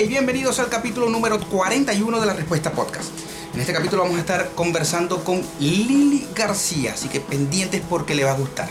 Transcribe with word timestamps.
Hey, 0.00 0.08
bienvenidos 0.08 0.58
al 0.60 0.70
capítulo 0.70 1.10
número 1.10 1.38
41 1.38 2.20
de 2.20 2.26
la 2.26 2.32
Respuesta 2.32 2.72
Podcast. 2.72 3.10
En 3.52 3.60
este 3.60 3.74
capítulo 3.74 4.00
vamos 4.00 4.16
a 4.16 4.20
estar 4.20 4.52
conversando 4.54 5.22
con 5.24 5.42
Lili 5.58 6.26
García, 6.34 6.94
así 6.94 7.10
que 7.10 7.20
pendientes 7.20 7.82
porque 7.86 8.14
le 8.14 8.24
va 8.24 8.30
a 8.30 8.38
gustar. 8.38 8.70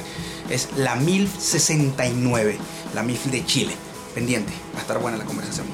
Es 0.50 0.70
la 0.76 0.96
1069, 0.96 2.58
la 2.96 3.04
MILF 3.04 3.26
de 3.26 3.46
Chile. 3.46 3.76
Pendiente, 4.16 4.52
va 4.74 4.80
a 4.80 4.82
estar 4.82 4.98
buena 4.98 5.20
la 5.20 5.26
conversación. 5.26 5.68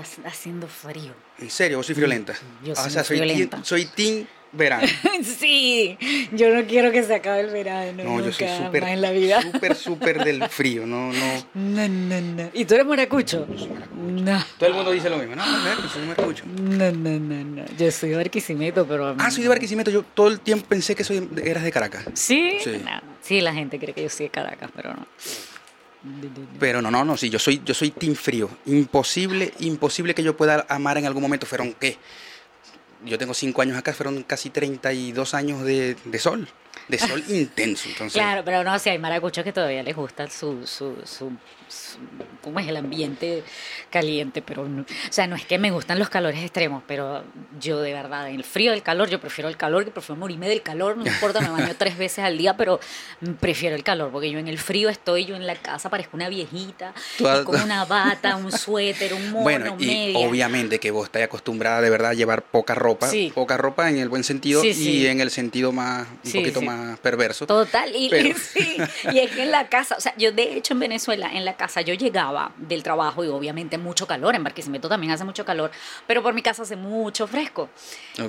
Está 0.00 0.28
haciendo 0.28 0.66
frío. 0.68 1.12
En 1.38 1.50
serio, 1.50 1.78
vos 1.78 1.86
soy 1.86 1.94
friolenta. 1.94 2.34
Yo 2.64 2.72
Ah, 2.72 2.76
soy 2.76 2.86
o 2.86 2.90
sea, 2.90 3.04
soy 3.04 3.18
friolenta. 3.18 3.56
team, 3.56 3.64
soy 3.64 3.84
team 3.86 4.26
verano. 4.52 4.86
sí, 5.22 5.98
yo 6.32 6.54
no 6.54 6.64
quiero 6.66 6.90
que 6.92 7.02
se 7.02 7.14
acabe 7.14 7.40
el 7.40 7.50
verano. 7.50 8.04
No, 8.04 8.20
yo 8.24 8.32
soy 8.32 8.46
nunca 8.46 8.64
súper, 8.64 9.42
súper, 9.42 9.76
súper 9.76 10.24
del 10.24 10.48
frío. 10.48 10.86
No, 10.86 11.12
no. 11.12 11.46
No, 11.54 11.88
no, 11.88 12.20
no. 12.20 12.50
¿Y 12.54 12.64
tú 12.64 12.74
eres 12.74 12.86
maracucho? 12.86 13.46
No. 13.96 14.42
Todo 14.58 14.68
el 14.70 14.74
mundo 14.74 14.92
dice 14.92 15.10
lo 15.10 15.18
mismo. 15.18 15.36
No, 15.36 15.44
no, 15.44 15.58
no, 15.58 16.32
yo 16.32 16.44
no. 16.46 16.76
No, 16.76 16.92
no, 16.92 17.18
no, 17.18 17.44
no. 17.44 17.64
Yo 17.76 17.90
soy 17.90 18.10
de 18.10 18.16
Barquisimeto, 18.16 18.86
pero... 18.86 19.14
Ah, 19.18 19.30
soy 19.30 19.42
de 19.42 19.48
Barquisimeto. 19.50 19.90
Yo 19.90 20.02
todo 20.02 20.28
el 20.28 20.40
tiempo 20.40 20.66
pensé 20.68 20.94
que 20.94 21.04
soy, 21.04 21.28
eras 21.44 21.64
de 21.64 21.72
Caracas. 21.72 22.06
¿Sí? 22.14 22.56
Sí. 22.62 22.80
No. 22.84 23.00
Sí, 23.20 23.40
la 23.40 23.52
gente 23.52 23.78
cree 23.78 23.92
que 23.92 24.04
yo 24.04 24.08
soy 24.08 24.26
de 24.26 24.30
Caracas, 24.30 24.70
pero 24.74 24.94
no. 24.94 25.06
Pero 26.58 26.80
no, 26.82 26.90
no, 26.90 27.04
no, 27.04 27.16
sí, 27.16 27.28
yo 27.30 27.38
soy, 27.38 27.60
yo 27.64 27.74
soy 27.74 27.90
team 27.90 28.14
frío. 28.14 28.48
Imposible, 28.66 29.52
imposible 29.60 30.14
que 30.14 30.22
yo 30.22 30.36
pueda 30.36 30.64
amar 30.68 30.98
en 30.98 31.06
algún 31.06 31.22
momento. 31.22 31.46
Fueron, 31.46 31.72
¿qué? 31.74 31.98
Yo 33.04 33.18
tengo 33.18 33.34
cinco 33.34 33.62
años 33.62 33.76
acá, 33.76 33.92
fueron 33.92 34.22
casi 34.22 34.50
32 34.50 35.34
años 35.34 35.62
de, 35.64 35.96
de 36.04 36.18
sol. 36.18 36.48
De 36.88 36.98
sol 36.98 37.22
intenso. 37.28 37.88
Entonces, 37.88 38.14
Claro, 38.20 38.42
pero 38.44 38.64
no, 38.64 38.78
si 38.78 38.90
hay 38.90 38.98
maracuchos 38.98 39.44
que 39.44 39.52
todavía 39.52 39.82
les 39.82 39.94
gusta 39.94 40.28
su, 40.28 40.66
su, 40.66 40.96
su, 41.04 41.06
su- 41.06 41.32
¿cómo 42.42 42.60
es 42.60 42.68
el 42.68 42.76
ambiente 42.76 43.42
caliente? 43.90 44.42
Pero, 44.42 44.68
no- 44.68 44.82
o 44.82 45.12
sea, 45.12 45.26
no 45.26 45.36
es 45.36 45.44
que 45.44 45.58
me 45.58 45.70
gustan 45.70 45.98
los 45.98 46.08
calores 46.08 46.40
extremos, 46.42 46.82
pero 46.86 47.24
yo 47.60 47.80
de 47.80 47.92
verdad, 47.92 48.28
en 48.28 48.36
el 48.36 48.44
frío 48.44 48.70
del 48.72 48.82
calor, 48.82 49.08
yo 49.08 49.20
prefiero 49.20 49.48
el 49.48 49.56
calor, 49.56 49.84
que 49.84 49.90
prefiero 49.90 50.18
morirme 50.18 50.48
del 50.48 50.62
calor, 50.62 50.96
no 50.96 51.06
importa, 51.06 51.40
me 51.40 51.48
baño 51.50 51.74
tres 51.78 51.96
veces 51.98 52.20
al 52.24 52.38
día, 52.38 52.56
pero 52.56 52.80
prefiero 53.40 53.76
el 53.76 53.82
calor, 53.82 54.10
porque 54.10 54.30
yo 54.30 54.38
en 54.38 54.48
el 54.48 54.58
frío 54.58 54.88
estoy, 54.88 55.24
yo 55.24 55.36
en 55.36 55.46
la 55.46 55.54
casa 55.56 55.90
parezco 55.90 56.16
una 56.16 56.28
viejita, 56.28 56.92
has- 57.24 57.40
con 57.40 57.60
una 57.60 57.84
bata, 57.86 58.36
un 58.36 58.52
suéter, 58.52 59.14
un 59.14 59.30
mono, 59.30 59.42
bueno, 59.42 59.76
y 59.78 59.86
media. 59.86 60.18
obviamente 60.28 60.78
que 60.80 60.90
vos 60.90 61.06
estás 61.06 61.22
acostumbrada 61.22 61.80
de 61.80 61.90
verdad 61.90 62.10
a 62.10 62.14
llevar 62.14 62.42
poca 62.42 62.74
ropa. 62.74 63.08
Sí. 63.08 63.32
Poca 63.34 63.56
ropa 63.56 63.88
en 63.90 63.98
el 63.98 64.08
buen 64.08 64.24
sentido 64.24 64.62
Sí, 64.62 64.70
y 64.70 65.06
en 65.06 65.20
el 65.20 65.30
sentido 65.30 65.72
más, 65.72 66.06
un 66.24 66.32
poquito 66.32 66.62
más 66.62 66.98
perverso. 67.00 67.46
Total, 67.46 67.90
y, 67.94 68.08
Pero- 68.08 68.36
sí, 68.52 68.76
y 69.12 69.18
es 69.18 69.30
que 69.30 69.42
en 69.42 69.50
la 69.50 69.68
casa, 69.68 69.96
o 69.96 70.00
sea, 70.00 70.14
yo 70.16 70.32
de 70.32 70.56
hecho 70.56 70.74
en 70.74 70.80
Venezuela, 70.80 71.30
en 71.32 71.44
la 71.44 71.55
casa, 71.56 71.80
yo 71.80 71.94
llegaba 71.94 72.52
del 72.56 72.82
trabajo 72.82 73.24
y 73.24 73.28
obviamente 73.28 73.78
mucho 73.78 74.06
calor, 74.06 74.34
en 74.34 74.44
Barquisimeto 74.44 74.88
también 74.88 75.12
hace 75.12 75.24
mucho 75.24 75.44
calor, 75.44 75.70
pero 76.06 76.22
por 76.22 76.34
mi 76.34 76.42
casa 76.42 76.62
hace 76.62 76.76
mucho 76.76 77.26
fresco. 77.26 77.68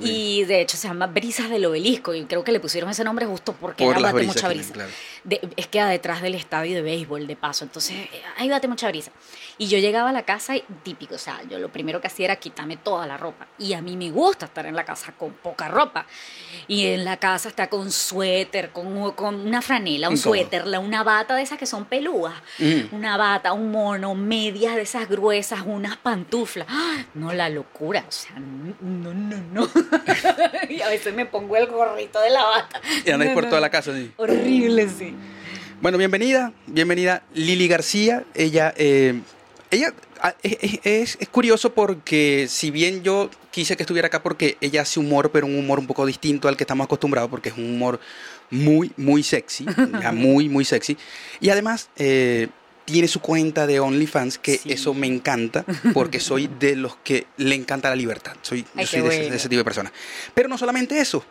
Y 0.02 0.44
de 0.44 0.60
hecho 0.60 0.76
se 0.76 0.88
llama 0.88 1.06
Brisas 1.06 1.50
del 1.50 1.64
Obelisco 1.66 2.14
y 2.14 2.24
creo 2.24 2.44
que 2.44 2.52
le 2.52 2.60
pusieron 2.60 2.90
ese 2.90 3.04
nombre 3.04 3.26
justo 3.26 3.52
porque 3.52 3.84
Por 3.84 3.94
brisas 3.94 4.26
mucha 4.26 4.48
brisa. 4.48 4.72
claro. 4.72 4.90
De- 5.24 5.40
es 5.56 5.66
que 5.66 5.82
detrás 5.82 6.22
del 6.22 6.34
estadio 6.34 6.76
de 6.76 6.82
béisbol, 6.82 7.26
de 7.26 7.36
paso, 7.36 7.64
entonces 7.64 7.96
eh, 7.96 8.22
ahí 8.36 8.48
bate 8.48 8.68
mucha 8.68 8.88
brisa. 8.88 9.10
Y 9.58 9.66
yo 9.68 9.78
llegaba 9.78 10.10
a 10.10 10.12
la 10.12 10.22
casa 10.22 10.56
y 10.56 10.62
típico, 10.84 11.16
o 11.16 11.18
sea, 11.18 11.40
yo 11.50 11.58
lo 11.58 11.68
primero 11.70 12.00
que 12.00 12.06
hacía 12.06 12.26
era 12.26 12.36
quitarme 12.36 12.76
toda 12.76 13.06
la 13.06 13.16
ropa. 13.16 13.48
Y 13.58 13.72
a 13.72 13.82
mí 13.82 13.96
me 13.96 14.10
gusta 14.10 14.46
estar 14.46 14.66
en 14.66 14.76
la 14.76 14.84
casa 14.84 15.12
con 15.18 15.32
poca 15.32 15.68
ropa. 15.68 16.06
Y 16.68 16.86
en 16.86 17.04
la 17.04 17.16
casa 17.16 17.48
está 17.48 17.68
con 17.68 17.90
suéter, 17.90 18.70
con, 18.70 19.12
con 19.12 19.34
una 19.34 19.60
franela, 19.62 20.08
un 20.08 20.14
Incómodo. 20.16 20.38
suéter, 20.38 20.66
la- 20.66 20.78
una 20.80 21.02
bata 21.02 21.34
de 21.34 21.42
esas 21.42 21.58
que 21.58 21.66
son 21.66 21.86
pelúas. 21.86 22.34
Mm. 22.58 22.94
Una 22.94 23.16
bata, 23.16 23.52
un 23.52 23.70
mono, 23.72 24.14
medias 24.14 24.76
de 24.76 24.82
esas 24.82 25.08
gruesas, 25.08 25.60
unas 25.66 25.96
pantuflas. 25.96 26.66
¡Ah! 26.70 27.04
No, 27.14 27.32
la 27.32 27.48
locura. 27.48 28.04
O 28.06 28.12
sea, 28.12 28.36
no, 28.38 29.12
no, 29.12 29.36
no. 29.52 29.68
y 30.68 30.80
a 30.82 30.88
veces 30.88 31.14
me 31.14 31.26
pongo 31.26 31.56
el 31.56 31.66
gorrito 31.66 32.20
de 32.20 32.30
la 32.30 32.44
bata. 32.44 32.80
Y 33.04 33.10
andáis 33.10 33.30
No, 33.30 33.34
por 33.34 33.44
no, 33.44 33.48
toda 33.50 33.60
la 33.60 33.70
casa. 33.70 33.92
sí. 33.94 34.12
Horrible, 34.16 34.88
sí. 34.88 35.14
Bueno, 35.80 35.98
bienvenida, 35.98 36.52
bienvenida 36.66 37.22
Lili 37.34 37.68
García. 37.68 38.24
Ella, 38.34 38.74
eh, 38.76 39.20
ella 39.70 39.94
ah, 40.20 40.34
es, 40.42 40.80
es- 40.84 41.16
es 41.20 41.28
curioso 41.28 41.72
porque 41.72 42.46
si 42.48 42.70
bien 42.70 43.02
yo 43.02 43.30
quise 43.50 43.76
que 43.76 43.84
estuviera 43.84 44.06
acá 44.08 44.22
porque 44.22 44.56
ella 44.60 44.82
hace 44.82 44.98
humor, 44.98 45.30
pero 45.30 45.46
un 45.46 45.56
humor 45.56 45.78
un 45.78 45.86
poco 45.86 46.04
distinto 46.04 46.48
al 46.48 46.56
que 46.56 46.64
estamos 46.64 46.84
acostumbrados, 46.86 47.30
porque 47.30 47.50
es 47.50 47.56
un 47.56 47.74
humor 47.74 48.00
muy, 48.50 48.90
muy 48.96 49.22
sexy, 49.22 49.66
ya 50.02 50.10
muy, 50.12 50.48
muy 50.48 50.64
sexy. 50.64 50.96
Y 51.40 51.50
además 51.50 51.90
eh, 51.96 52.48
tiene 52.84 53.06
su 53.06 53.20
cuenta 53.20 53.66
de 53.68 53.78
OnlyFans, 53.78 54.38
que 54.38 54.58
Sí. 54.58 54.72
eso 54.72 54.94
me 54.94 55.06
encanta, 55.06 55.64
porque 55.94 56.18
soy 56.18 56.48
de 56.58 56.74
los 56.74 56.96
que 57.04 57.26
le 57.36 57.54
encanta 57.54 57.88
la 57.88 57.96
libertad. 57.96 58.34
Soy, 58.42 58.62
yo 58.62 58.68
Ay, 58.74 58.86
soy 58.86 59.02
qué 59.02 59.08
de 59.08 59.20
ese, 59.20 59.30
de 59.30 59.36
ese 59.36 59.48
tipo 59.48 59.58
de 59.58 59.64
persona. 59.64 59.92
Pero 60.34 60.48
no 60.48 60.58
solamente 60.58 60.98
eso. 60.98 61.24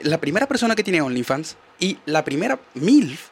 La 0.00 0.18
primera 0.18 0.46
persona 0.48 0.74
que 0.74 0.82
tiene 0.82 1.00
OnlyFans 1.00 1.56
y 1.78 1.98
la 2.06 2.24
primera 2.24 2.58
MILF 2.74 3.28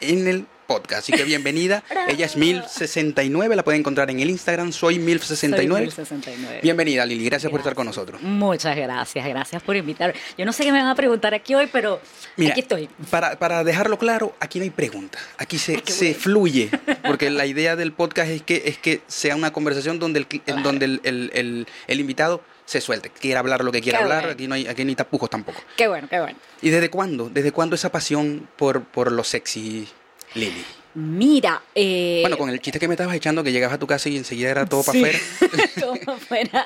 en 0.00 0.26
el 0.28 0.46
podcast. 0.66 1.02
Así 1.02 1.12
que 1.12 1.22
bienvenida. 1.24 1.84
Ella 2.08 2.26
es 2.26 2.36
MILF69, 2.36 3.54
la 3.54 3.62
pueden 3.62 3.80
encontrar 3.80 4.10
en 4.10 4.18
el 4.20 4.30
Instagram, 4.30 4.72
soy 4.72 4.96
MILF69. 4.98 5.90
69. 5.90 6.60
Bienvenida 6.62 7.06
Lili, 7.06 7.24
gracias, 7.24 7.50
por 7.50 7.60
estar 7.60 7.74
con 7.74 7.86
nosotros. 7.86 8.20
Muchas 8.22 8.76
gracias, 8.76 9.26
gracias 9.28 9.62
por 9.62 9.76
invitar. 9.76 10.12
Yo 10.36 10.44
no 10.44 10.52
sé 10.52 10.64
qué 10.64 10.72
me 10.72 10.78
van 10.80 10.88
a 10.88 10.94
preguntar 10.96 11.34
aquí 11.34 11.54
hoy, 11.54 11.68
pero 11.72 12.00
Mira, 12.36 12.50
aquí 12.52 12.60
estoy. 12.60 12.88
Para, 13.10 13.38
para 13.38 13.62
dejarlo 13.62 13.96
claro, 13.98 14.34
aquí 14.40 14.58
no 14.58 14.64
hay 14.64 14.70
preguntas, 14.70 15.22
aquí 15.38 15.58
se, 15.58 15.80
se 15.86 16.14
fluye, 16.14 16.70
porque 17.06 17.30
la 17.30 17.46
idea 17.46 17.76
del 17.76 17.92
podcast 17.92 18.30
es 18.30 18.42
que, 18.42 18.62
es 18.66 18.78
que 18.78 19.02
sea 19.06 19.36
una 19.36 19.52
conversación 19.52 19.98
donde 20.00 20.18
el, 20.20 20.26
Claro. 20.26 20.62
donde 20.62 20.84
el, 20.86 21.00
el- 21.04 21.30
el- 21.34 21.66
el 21.86 22.00
invitado 22.00 22.42
se 22.66 22.80
suelte, 22.82 23.10
quiera 23.10 23.40
hablar 23.40 23.64
lo 23.64 23.72
que 23.72 23.80
quiera 23.80 23.98
Qué 23.98 24.04
hablar, 24.04 24.20
bueno. 24.22 24.34
aquí 24.34 24.46
no 24.48 24.54
hay, 24.56 24.66
aquí 24.66 24.84
no 24.84 24.90
hay 24.90 24.96
tapujos 24.96 25.30
tampoco. 25.30 25.60
Qué 25.76 25.88
bueno, 25.88 26.06
qué 26.10 26.20
bueno. 26.20 26.36
¿Y 26.60 26.68
desde 26.70 26.90
cuándo? 26.90 27.30
¿Desde 27.30 27.52
cuándo 27.52 27.74
esa 27.76 27.90
pasión 27.90 28.48
por, 28.56 28.82
por 28.84 29.10
lo 29.12 29.24
sexy, 29.24 29.88
Lili? 30.34 30.64
Mira, 30.94 31.62
eh, 31.74 32.20
Bueno, 32.22 32.38
con 32.38 32.48
el 32.48 32.58
chiste 32.60 32.78
que 32.80 32.88
me 32.88 32.94
estabas 32.94 33.14
echando, 33.14 33.44
que 33.44 33.52
llegabas 33.52 33.74
a 33.76 33.78
tu 33.78 33.86
casa 33.86 34.08
y 34.08 34.16
enseguida 34.16 34.50
era 34.50 34.64
todo 34.66 34.82
para 34.82 34.98
afuera. 34.98 35.18
Todo 35.80 35.94
pa' 36.04 36.14
afuera. 36.14 36.64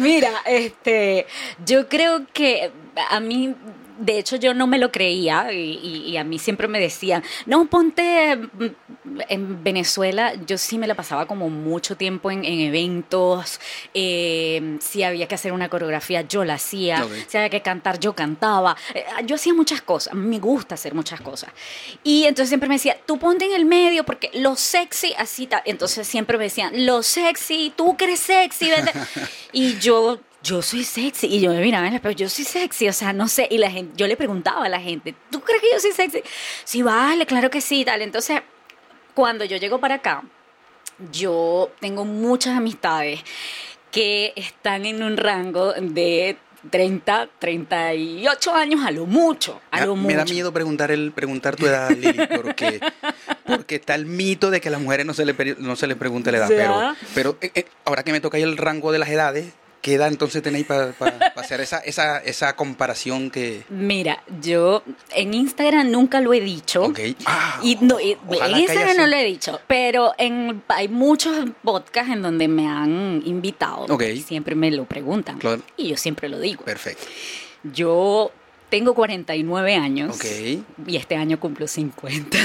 Mira, 0.00 0.30
este, 0.46 1.26
yo 1.64 1.88
creo 1.88 2.26
que 2.32 2.70
a 3.10 3.18
mí, 3.18 3.54
de 3.98 4.18
hecho, 4.18 4.36
yo 4.36 4.54
no 4.54 4.66
me 4.66 4.78
lo 4.78 4.90
creía 4.92 5.52
y, 5.52 5.78
y- 5.82 6.10
y 6.10 6.16
a 6.16 6.24
mí 6.24 6.38
siempre 6.38 6.68
me 6.68 6.78
decían, 6.80 7.22
no, 7.46 7.66
ponte 7.66 8.36
mm, 8.36 9.20
en 9.28 9.62
Venezuela. 9.64 10.32
Yo 10.46 10.58
sí 10.58 10.78
me 10.78 10.86
la 10.86 10.94
pasaba 10.94 11.26
como 11.26 11.48
mucho 11.50 11.96
tiempo 11.96 12.30
en, 12.30 12.44
en 12.44 12.60
eventos. 12.60 13.60
eh, 13.94 14.78
si 14.80 15.02
había 15.02 15.26
que 15.28 15.34
hacer 15.34 15.52
una 15.52 15.68
coreografía, 15.68 16.22
yo 16.22 16.44
la 16.44 16.54
hacía. 16.54 17.06
Si 17.28 17.36
había 17.36 17.50
que 17.50 17.62
cantar, 17.62 17.98
yo 17.98 18.14
cantaba. 18.14 18.76
Eh, 18.94 19.04
yo 19.24 19.34
hacía 19.36 19.54
muchas 19.54 19.80
cosas. 19.82 20.14
Me 20.14 20.38
gusta 20.38 20.74
hacer 20.74 20.94
muchas 20.94 21.20
cosas. 21.20 21.50
Y 22.04 22.24
entonces 22.24 22.48
siempre 22.48 22.68
me 22.68 22.74
decía, 22.76 22.96
tú 23.06 23.18
ponte 23.18 23.44
en 23.46 23.52
el 23.54 23.64
medio 23.64 24.04
porque 24.04 24.30
lo 24.34 24.56
sexy, 24.56 25.14
así 25.18 25.46
tal. 25.46 25.62
Entonces 25.64 26.06
siempre 26.06 26.38
me 26.38 26.44
decían, 26.44 26.86
lo 26.86 27.02
sexy, 27.02 27.72
tú 27.76 27.96
que 27.96 28.04
eres 28.04 28.20
sexy. 28.20 28.68
vete". 28.70 28.92
y 29.52 29.78
yo, 29.78 30.20
yo 30.46 30.62
soy 30.62 30.84
sexy. 30.84 31.26
Y 31.26 31.40
yo 31.40 31.50
me 31.52 31.60
miraba 31.60 31.86
en 31.86 31.92
el 31.92 31.96
espejo, 31.96 32.14
yo 32.14 32.28
soy 32.28 32.44
sexy. 32.44 32.88
O 32.88 32.92
sea, 32.92 33.12
no 33.12 33.28
sé. 33.28 33.46
Y 33.50 33.58
la 33.58 33.70
gente, 33.70 33.92
yo 33.96 34.06
le 34.06 34.16
preguntaba 34.16 34.64
a 34.64 34.68
la 34.68 34.80
gente, 34.80 35.14
¿tú 35.30 35.40
crees 35.40 35.60
que 35.62 35.68
yo 35.72 35.80
soy 35.80 35.92
sexy? 35.92 36.22
Sí, 36.64 36.82
vale, 36.82 37.26
claro 37.26 37.50
que 37.50 37.60
sí, 37.60 37.84
tal. 37.84 38.02
Entonces, 38.02 38.40
cuando 39.14 39.44
yo 39.44 39.56
llego 39.56 39.78
para 39.80 39.96
acá, 39.96 40.22
yo 41.12 41.70
tengo 41.80 42.04
muchas 42.04 42.56
amistades 42.56 43.20
que 43.90 44.32
están 44.36 44.86
en 44.86 45.02
un 45.02 45.16
rango 45.16 45.72
de 45.74 46.36
30, 46.70 47.28
38 47.38 48.54
años 48.54 48.84
a 48.84 48.90
lo 48.90 49.06
mucho, 49.06 49.60
a 49.70 49.84
lo 49.86 49.94
mucho. 49.94 50.06
me 50.08 50.14
da 50.14 50.24
miedo 50.24 50.52
preguntar 50.52 50.90
el 50.90 51.12
preguntar 51.12 51.54
tu 51.56 51.66
edad, 51.66 51.90
Lili, 51.90 52.26
porque, 52.42 52.80
porque 53.46 53.76
está 53.76 53.94
el 53.94 54.06
mito 54.06 54.50
de 54.50 54.60
que 54.60 54.68
a 54.68 54.72
las 54.72 54.80
mujeres 54.80 55.06
no 55.06 55.14
se 55.14 55.24
le, 55.24 55.34
peri- 55.36 55.56
no 55.58 55.76
se 55.76 55.86
les 55.86 55.96
pregunta 55.96 56.30
la 56.32 56.38
edad. 56.38 56.48
Pero, 56.48 56.80
¿Ya? 56.80 56.96
pero 57.14 57.38
eh, 57.40 57.50
eh, 57.54 57.66
ahora 57.84 58.02
que 58.02 58.12
me 58.12 58.20
toca 58.20 58.36
el 58.38 58.56
rango 58.56 58.90
de 58.92 58.98
las 58.98 59.08
edades, 59.08 59.52
¿qué 59.86 59.94
edad 59.94 60.08
entonces 60.08 60.42
tenéis 60.42 60.66
para 60.66 60.92
hacer 61.36 61.60
esa, 61.60 61.78
esa, 61.78 62.18
esa 62.18 62.56
comparación 62.56 63.30
que... 63.30 63.62
Mira, 63.68 64.20
yo 64.42 64.82
en 65.14 65.32
Instagram 65.32 65.92
nunca 65.92 66.20
lo 66.20 66.34
he 66.34 66.40
dicho. 66.40 66.82
Ok. 66.86 66.98
Ah, 67.24 67.60
Y 67.62 67.76
no, 67.80 68.00
y- 68.00 68.18
ojalá 68.26 68.56
en 68.56 68.62
Instagram 68.64 68.96
no 68.96 69.06
lo 69.06 69.14
he 69.14 69.22
dicho, 69.24 69.60
pero 69.68 70.12
en, 70.18 70.60
hay 70.66 70.88
muchos 70.88 71.36
podcasts 71.62 72.10
en 72.12 72.20
donde 72.20 72.48
me 72.48 72.66
han 72.66 73.22
invitado. 73.24 73.86
Ok. 73.88 74.02
Siempre 74.26 74.56
me 74.56 74.72
lo 74.72 74.86
preguntan. 74.86 75.38
Claro. 75.38 75.62
Y 75.76 75.90
yo 75.90 75.96
siempre 75.96 76.28
lo 76.28 76.40
digo. 76.40 76.64
Perfecto. 76.64 77.06
Yo 77.72 78.32
tengo 78.68 78.94
49 78.94 79.74
años. 79.76 80.16
Ok. 80.16 80.24
Y 80.88 80.96
este 80.96 81.16
año 81.16 81.38
cumplo 81.38 81.66
50. 81.68 82.36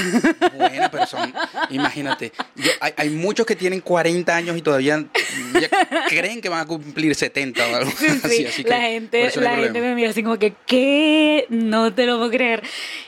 Buena 0.56 0.90
persona. 0.90 1.32
Imagínate. 1.70 2.32
Yo- 2.56 2.70
hay, 2.80 2.92
hay 2.96 3.10
muchos 3.10 3.44
que 3.46 3.56
tienen 3.56 3.80
40 3.80 4.34
años 4.36 4.56
y 4.56 4.62
todavía 4.62 5.04
creen 6.08 6.40
que 6.40 6.48
van 6.48 6.60
a 6.60 6.66
cumplir 6.66 7.14
70 7.14 7.66
o 7.68 7.74
algo 7.76 7.90
Sí, 7.90 8.06
así. 8.06 8.28
sí. 8.36 8.46
así 8.46 8.62
que 8.64 8.70
la 8.70 8.76
por 8.76 8.84
gente, 8.86 9.30
la 9.40 9.56
gente 9.56 9.80
me 9.80 9.94
mira 9.94 10.10
así 10.10 10.22
como 10.22 10.38
que, 10.38 10.54
¿qué? 10.66 11.46
No 11.48 11.92
te 11.92 12.06
lo 12.06 12.18
puedo 12.18 12.30
creer. 12.30 12.62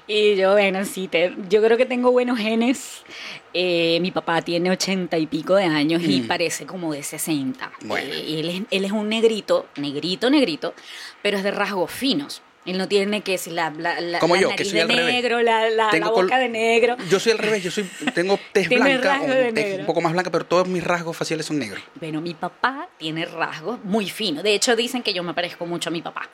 Y 0.06 0.36
yo, 0.36 0.52
bueno, 0.52 0.84
sí, 0.84 1.08
te, 1.08 1.34
yo 1.48 1.62
creo 1.62 1.76
que 1.76 1.86
tengo 1.86 2.10
buenos 2.10 2.38
genes. 2.38 3.02
Eh, 3.56 3.98
mi 4.00 4.10
papá 4.10 4.42
tiene 4.42 4.70
ochenta 4.72 5.16
y 5.16 5.26
pico 5.28 5.54
de 5.54 5.64
años 5.64 6.02
y 6.04 6.22
parece 6.22 6.66
como 6.66 6.92
de 6.92 7.04
60. 7.04 7.70
Bueno. 7.82 8.12
Eh, 8.12 8.24
y 8.26 8.40
él, 8.40 8.48
es, 8.48 8.62
él 8.72 8.84
es 8.84 8.90
un 8.92 9.08
negrito, 9.08 9.68
negrito, 9.76 10.28
negrito, 10.28 10.74
pero 11.22 11.36
es 11.38 11.44
de 11.44 11.52
rasgos 11.52 11.90
finos. 11.92 12.42
Él 12.66 12.78
no 12.78 12.88
tiene 12.88 13.20
que 13.20 13.36
si 13.36 13.50
la, 13.50 13.70
la, 13.70 14.00
la, 14.00 14.18
Como 14.18 14.34
la 14.34 14.42
yo, 14.42 14.50
que 14.56 14.64
soy 14.64 14.74
de 14.74 14.82
al 14.82 14.88
negro, 14.88 15.42
la, 15.42 15.68
la, 15.68 15.90
boca 16.08 16.38
de 16.38 16.48
negro. 16.48 16.96
Yo 17.10 17.20
soy 17.20 17.32
al 17.32 17.38
revés, 17.38 17.62
yo 17.62 17.70
soy, 17.70 17.84
tengo 18.14 18.38
tez 18.52 18.68
blanca, 18.68 19.20
o 19.22 19.26
de 19.26 19.52
tez 19.52 19.80
un 19.80 19.86
poco 19.86 20.00
más 20.00 20.12
blanca, 20.12 20.30
pero 20.30 20.46
todos 20.46 20.66
mis 20.66 20.82
rasgos 20.82 21.16
faciales 21.16 21.46
son 21.46 21.58
negros. 21.58 21.82
Bueno, 22.00 22.20
mi 22.20 22.34
papá 22.34 22.88
tiene 22.98 23.26
rasgos 23.26 23.84
muy 23.84 24.08
finos. 24.08 24.42
De 24.42 24.54
hecho, 24.54 24.76
dicen 24.76 25.02
que 25.02 25.12
yo 25.12 25.22
me 25.22 25.34
parezco 25.34 25.66
mucho 25.66 25.90
a 25.90 25.92
mi 25.92 26.00
papá. 26.00 26.28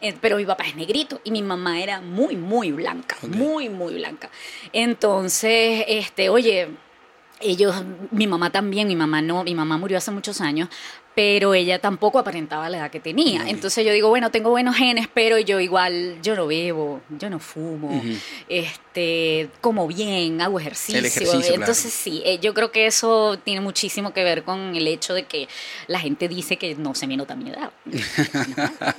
Eh, 0.00 0.14
pero 0.20 0.36
mi 0.36 0.44
papá 0.44 0.64
es 0.64 0.76
negrito 0.76 1.20
y 1.24 1.30
mi 1.30 1.42
mamá 1.42 1.82
era 1.82 2.00
muy, 2.00 2.36
muy 2.36 2.72
blanca, 2.72 3.16
muy, 3.22 3.68
muy 3.68 3.94
blanca. 3.94 4.30
Entonces, 4.72 5.84
este, 5.88 6.28
oye, 6.28 6.68
ellos, 7.42 7.74
mi 8.10 8.26
mamá 8.26 8.50
también, 8.50 8.88
mi 8.88 8.96
mamá 8.96 9.20
no, 9.22 9.44
mi 9.44 9.54
mamá 9.54 9.76
murió 9.76 9.98
hace 9.98 10.10
muchos 10.10 10.40
años, 10.40 10.68
pero 11.14 11.54
ella 11.54 11.78
tampoco 11.78 12.18
aparentaba 12.18 12.68
la 12.68 12.78
edad 12.78 12.90
que 12.90 13.00
tenía. 13.00 13.48
Entonces 13.48 13.84
yo 13.84 13.92
digo, 13.92 14.08
bueno, 14.08 14.30
tengo 14.30 14.50
buenos 14.50 14.76
genes, 14.76 15.08
pero 15.12 15.38
yo 15.38 15.60
igual, 15.60 16.16
yo 16.22 16.34
no 16.34 16.46
bebo, 16.46 17.00
yo 17.10 17.28
no 17.28 17.38
fumo, 17.38 18.02
este, 18.48 18.91
como 19.60 19.86
bien, 19.86 20.40
hago 20.40 20.58
ejercicio. 20.60 21.00
Claro. 21.24 21.54
Entonces 21.54 21.92
sí, 21.92 22.22
eh, 22.24 22.38
yo 22.40 22.54
creo 22.54 22.70
que 22.72 22.86
eso 22.86 23.38
tiene 23.42 23.60
muchísimo 23.60 24.12
que 24.12 24.22
ver 24.24 24.44
con 24.44 24.74
el 24.76 24.86
hecho 24.86 25.14
de 25.14 25.24
que 25.24 25.48
la 25.86 25.98
gente 26.00 26.28
dice 26.28 26.56
que 26.56 26.74
no 26.74 26.94
se 26.94 27.06
me 27.06 27.16
nota 27.16 27.34
mi 27.34 27.50
edad. 27.50 27.70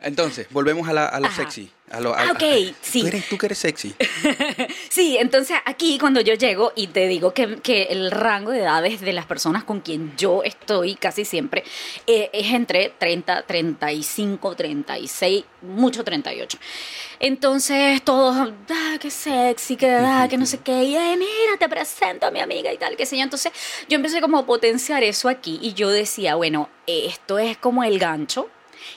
Entonces, 0.00 0.46
volvemos 0.50 0.88
a, 0.88 0.92
la, 0.92 1.06
a 1.06 1.20
lo 1.20 1.26
Ajá. 1.26 1.36
sexy. 1.42 1.70
A 1.90 2.00
lo, 2.00 2.14
a- 2.14 2.22
Ah, 2.22 2.32
ok, 2.32 2.74
sí. 2.80 3.00
Tú, 3.02 3.06
eres, 3.06 3.28
tú 3.28 3.38
que 3.38 3.46
eres 3.46 3.58
sexy. 3.58 3.94
Sí, 4.88 5.18
entonces 5.20 5.58
aquí 5.66 5.98
cuando 5.98 6.22
yo 6.22 6.32
llego 6.34 6.72
y 6.74 6.86
te 6.86 7.06
digo 7.06 7.34
que, 7.34 7.56
que 7.60 7.82
el 7.90 8.10
rango 8.10 8.50
de 8.50 8.60
edades 8.60 9.00
de 9.02 9.12
las 9.12 9.26
personas 9.26 9.62
con 9.62 9.80
quien 9.80 10.14
yo 10.16 10.42
estoy 10.42 10.94
casi 10.94 11.26
siempre 11.26 11.64
eh, 12.06 12.30
es 12.32 12.46
entre 12.52 12.94
30, 12.98 13.42
35, 13.42 14.56
36, 14.56 15.44
mucho 15.62 16.02
38. 16.02 16.58
Entonces 17.20 18.02
todos, 18.02 18.36
ah, 18.70 18.96
qué 19.00 19.10
sexy, 19.10 19.76
que, 19.76 19.90
ah, 19.90 20.26
que 20.28 20.36
no 20.36 20.46
sé 20.46 20.58
qué, 20.58 20.84
y 20.84 20.96
"Ay, 20.96 21.16
mira, 21.16 21.56
te 21.58 21.68
presento 21.68 22.26
a 22.26 22.30
mi 22.30 22.40
amiga 22.40 22.72
y 22.72 22.78
tal, 22.78 22.96
qué 22.96 23.06
sé 23.06 23.16
yo. 23.16 23.22
Entonces 23.22 23.52
yo 23.88 23.96
empecé 23.96 24.20
como 24.20 24.38
a 24.38 24.46
potenciar 24.46 25.02
eso 25.02 25.28
aquí 25.28 25.58
y 25.62 25.72
yo 25.74 25.88
decía, 25.90 26.34
bueno, 26.34 26.68
esto 26.86 27.38
es 27.38 27.56
como 27.56 27.84
el 27.84 27.98
gancho 27.98 28.48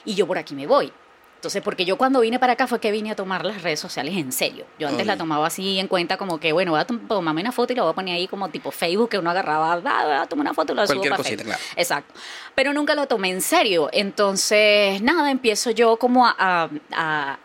y 0.04 0.14
yo 0.14 0.26
por 0.26 0.38
aquí 0.38 0.54
me 0.54 0.66
voy. 0.66 0.92
Entonces, 1.36 1.62
porque 1.62 1.86
yo 1.86 1.96
cuando 1.96 2.20
vine 2.20 2.38
para 2.38 2.52
acá 2.52 2.66
fue 2.66 2.80
que 2.80 2.90
vine 2.92 3.10
a 3.12 3.16
tomar 3.16 3.46
las 3.46 3.62
redes 3.62 3.80
sociales 3.80 4.14
en 4.14 4.30
serio. 4.30 4.66
Yo 4.78 4.88
antes 4.88 5.06
la 5.06 5.16
tomaba 5.16 5.46
así 5.46 5.78
en 5.78 5.88
cuenta 5.88 6.18
como 6.18 6.38
que, 6.38 6.52
bueno, 6.52 6.72
voy 6.72 6.80
a 6.82 6.84
tom- 6.84 7.08
tomarme 7.08 7.40
una 7.40 7.50
foto 7.50 7.72
y 7.72 7.76
la 7.76 7.82
voy 7.82 7.92
a 7.92 7.94
poner 7.94 8.14
ahí 8.16 8.28
como 8.28 8.50
tipo 8.50 8.70
Facebook, 8.70 9.08
que 9.08 9.18
uno 9.18 9.30
agarraba, 9.30 9.72
ah, 9.72 9.76
voy 10.04 10.12
a 10.16 10.26
tomar 10.26 10.44
una 10.44 10.52
foto 10.52 10.74
y 10.74 10.76
la 10.76 10.86
subo 10.86 10.96
Cualquier 10.96 11.10
para 11.12 11.16
cosita, 11.22 11.36
Facebook. 11.44 11.56
claro. 11.58 11.80
Exacto. 11.80 12.14
Pero 12.54 12.74
nunca 12.74 12.94
lo 12.94 13.06
tomé 13.06 13.30
en 13.30 13.40
serio. 13.40 13.88
Entonces, 13.90 15.00
nada, 15.00 15.30
empiezo 15.30 15.70
yo 15.70 15.96
como 15.96 16.26
a, 16.26 16.34
a- 16.38 16.68
a- 16.92 17.38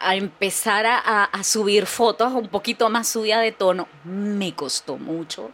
a 0.00 0.14
empezar 0.16 0.86
a, 0.86 1.24
a- 1.24 1.44
subir 1.44 1.86
fotos 1.86 2.32
un 2.32 2.48
poquito 2.48 2.88
más 2.90 3.08
subida 3.08 3.40
de 3.40 3.52
tono. 3.52 3.88
Me 4.04 4.54
costó 4.54 4.96
mucho. 4.96 5.50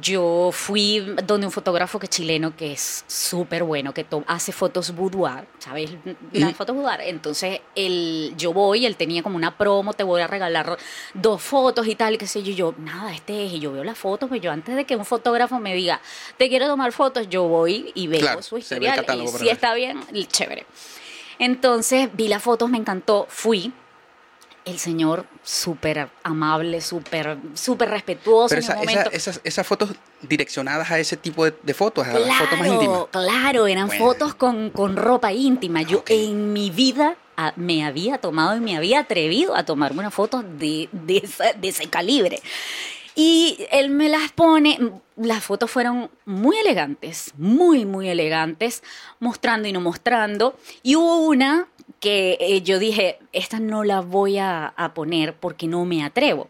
Yo 0.00 0.50
fui 0.52 0.98
donde 1.24 1.46
un 1.46 1.52
fotógrafo 1.52 2.00
que 2.00 2.06
es 2.06 2.10
chileno 2.10 2.56
que 2.56 2.72
es 2.72 3.04
súper 3.06 3.62
bueno, 3.62 3.94
que 3.94 4.04
hace 4.26 4.50
fotos 4.50 4.92
boudoir, 4.92 5.46
¿sabes? 5.60 5.92
Las 6.32 6.48
Ujú. 6.48 6.56
fotos 6.58 6.74
boudoir. 6.74 7.00
Entonces, 7.02 7.60
él, 7.76 8.34
yo 8.36 8.52
voy, 8.52 8.86
él 8.86 8.96
tenía 8.96 9.22
como 9.22 9.36
una 9.36 9.56
promo, 9.56 9.92
te 9.92 10.02
voy 10.02 10.20
a 10.20 10.26
regalar 10.26 10.76
dos 11.14 11.40
fotos 11.40 11.86
y 11.86 11.94
tal, 11.94 12.18
qué 12.18 12.26
sé 12.26 12.42
yo. 12.42 12.50
Y 12.50 12.54
yo, 12.56 12.74
nada, 12.76 13.14
este 13.14 13.46
es. 13.46 13.52
Y 13.52 13.60
yo 13.60 13.70
veo 13.72 13.84
las 13.84 13.96
fotos, 13.96 14.28
pues 14.28 14.40
yo 14.42 14.50
antes 14.50 14.74
de 14.74 14.84
que 14.84 14.96
un 14.96 15.04
fotógrafo 15.04 15.60
me 15.60 15.72
diga, 15.74 16.00
te 16.38 16.48
quiero 16.48 16.66
tomar 16.66 16.90
fotos, 16.90 17.28
yo 17.28 17.44
voy 17.44 17.92
y 17.94 18.08
veo 18.08 18.18
Claro, 18.20 18.42
su 18.42 18.56
ve 18.56 18.62
historial. 18.62 19.04
Y 19.22 19.28
si 19.28 19.48
está 19.48 19.74
bien, 19.74 20.00
chévere. 20.26 20.66
Entonces, 21.38 22.08
vi 22.12 22.28
las 22.28 22.42
fotos, 22.42 22.70
me 22.70 22.78
encantó, 22.78 23.26
fui. 23.28 23.72
El 24.64 24.78
señor 24.78 25.26
súper 25.42 26.08
amable, 26.22 26.80
súper 26.80 27.36
súper 27.52 27.90
respetuoso 27.90 28.48
Pero 28.48 28.60
en 28.60 28.64
esa- 28.64 28.76
momento. 28.76 29.10
esas, 29.12 29.40
esas 29.44 29.66
fotos 29.66 29.90
direccionadas 30.22 30.90
a 30.90 30.98
ese 30.98 31.18
tipo 31.18 31.44
de, 31.44 31.54
de 31.62 31.74
fotos, 31.74 32.06
a 32.06 32.18
las 32.18 32.38
fotos 32.38 32.58
más 32.58 32.68
íntimas. 32.68 33.04
claro, 33.10 33.66
eran 33.66 33.88
Bueno. 33.88 34.02
fotos 34.06 34.34
con, 34.34 34.70
con 34.70 34.96
ropa 34.96 35.32
íntima. 35.34 35.82
Yo 35.82 36.02
en 36.08 36.54
mi 36.54 36.70
vida 36.70 37.14
ah, 37.36 37.52
me 37.56 37.84
había 37.84 38.16
tomado 38.16 38.56
y 38.56 38.60
me 38.60 38.74
había 38.78 39.00
atrevido 39.00 39.54
a 39.54 39.64
tomarme 39.66 39.98
una 40.00 40.10
foto 40.10 40.42
de, 40.42 40.88
de, 40.92 41.18
esa- 41.18 41.52
de 41.52 41.68
ese 41.68 41.90
calibre. 41.90 42.40
Y 43.14 43.66
él 43.70 43.90
me 43.90 44.08
las 44.08 44.32
pone, 44.32 44.78
las 45.16 45.44
fotos 45.44 45.70
fueron 45.70 46.10
muy 46.24 46.56
elegantes, 46.56 47.32
muy, 47.38 47.84
muy 47.84 48.08
elegantes, 48.08 48.82
mostrando 49.20 49.68
y 49.68 49.72
no 49.72 49.80
mostrando. 49.80 50.58
Y 50.82 50.96
hubo 50.96 51.18
una 51.26 51.68
que 52.00 52.36
eh, 52.40 52.62
yo 52.62 52.78
dije, 52.78 53.18
esta 53.32 53.60
no 53.60 53.84
la 53.84 54.00
voy 54.00 54.38
a, 54.38 54.66
a 54.66 54.94
poner 54.94 55.34
porque 55.34 55.68
no 55.68 55.84
me 55.84 56.04
atrevo. 56.04 56.48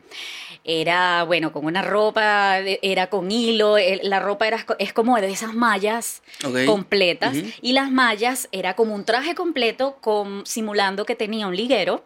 Era, 0.66 1.24
bueno, 1.24 1.52
con 1.52 1.66
una 1.66 1.82
ropa, 1.82 2.60
de- 2.62 2.78
era 2.82 3.10
con 3.10 3.30
hilo, 3.30 3.76
el- 3.76 4.00
la 4.08 4.18
ropa 4.18 4.46
era, 4.48 4.64
es 4.78 4.92
como 4.94 5.20
de 5.20 5.30
esas 5.30 5.52
mallas 5.54 6.22
completas 6.66 7.36
y 7.60 7.72
las 7.72 7.90
mallas 7.90 8.48
era 8.50 8.74
como 8.74 8.94
un 8.94 9.04
traje 9.04 9.34
completo 9.34 9.98
con, 10.00 10.46
simulando 10.46 11.04
que 11.04 11.14
tenía 11.16 11.46
un 11.46 11.54
liguero 11.54 12.02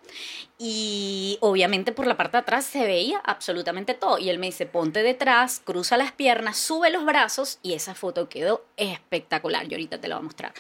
y 0.58 1.38
obviamente 1.40 1.92
por 1.92 2.06
la 2.08 2.16
parte 2.16 2.36
de 2.36 2.40
atrás 2.40 2.64
se 2.64 2.84
veía 2.84 3.18
absolutamente 3.24 3.94
todo 3.94 4.18
y 4.18 4.28
él 4.28 4.38
me 4.40 4.46
dice 4.46 4.66
ponte 4.66 5.02
detrás, 5.04 5.62
cruza 5.64 5.96
las 5.96 6.10
piernas, 6.10 6.56
sube 6.56 6.90
los 6.90 7.04
brazos 7.04 7.58
y 7.62 7.74
esa 7.74 7.94
foto 7.94 8.28
quedó 8.28 8.64
espectacular, 8.76 9.68
yo 9.68 9.76
ahorita 9.76 10.00
te 10.00 10.08
la 10.08 10.16
voy 10.16 10.22
a 10.22 10.24
mostrar. 10.24 10.52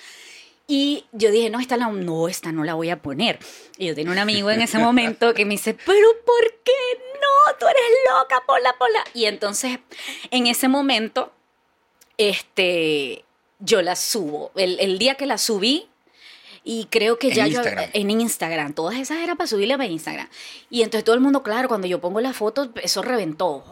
Y 0.70 1.06
yo 1.12 1.30
dije, 1.30 1.48
no, 1.48 1.60
esta, 1.60 1.78
la, 1.78 1.88
no, 1.88 2.28
esta 2.28 2.52
no 2.52 2.62
la 2.62 2.74
voy 2.74 2.90
a 2.90 3.00
poner. 3.00 3.38
Y 3.78 3.86
yo 3.86 3.94
tenía 3.94 4.12
un 4.12 4.18
amigo 4.18 4.50
en 4.50 4.60
ese 4.60 4.78
momento 4.78 5.32
que 5.32 5.46
me 5.46 5.52
dice, 5.52 5.72
pero 5.74 6.06
¿por 6.26 6.54
qué 6.62 6.72
no? 7.14 7.56
Tú 7.58 7.66
eres 7.66 7.82
loca, 8.10 8.42
ponla, 8.46 8.74
ponla. 8.78 9.02
Y 9.14 9.24
entonces, 9.24 9.78
en 10.30 10.46
ese 10.46 10.68
momento, 10.68 11.32
este, 12.18 13.24
yo 13.60 13.80
la 13.82 13.96
subo. 13.96 14.50
El, 14.56 14.78
el 14.80 14.98
día 14.98 15.14
que 15.14 15.26
la 15.26 15.38
subí, 15.38 15.88
y 16.64 16.84
creo 16.90 17.18
que 17.18 17.28
En 17.28 17.34
ya 17.34 17.46
yo- 17.46 17.60
Instagram. 17.62 17.90
en 17.94 18.10
Instagram, 18.10 18.74
todas 18.74 18.96
esas 18.98 19.18
eran 19.20 19.38
para 19.38 19.46
subirlas 19.48 19.80
a 19.80 19.86
Instagram. 19.86 20.28
Y 20.68 20.82
entonces 20.82 21.02
todo 21.04 21.14
el 21.14 21.22
mundo, 21.22 21.42
claro, 21.42 21.68
cuando 21.68 21.86
yo 21.86 21.98
pongo 22.00 22.20
la 22.20 22.34
foto, 22.34 22.70
eso 22.82 23.00
reventó. 23.00 23.64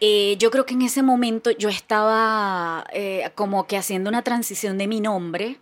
Eh, 0.00 0.36
yo 0.38 0.50
creo 0.50 0.66
que 0.66 0.74
en 0.74 0.82
ese 0.82 1.02
momento 1.02 1.50
yo 1.52 1.70
estaba 1.70 2.84
eh, 2.92 3.30
como 3.34 3.66
que 3.66 3.78
haciendo 3.78 4.10
una 4.10 4.22
transición 4.22 4.76
de 4.76 4.88
mi 4.88 5.00
nombre. 5.00 5.56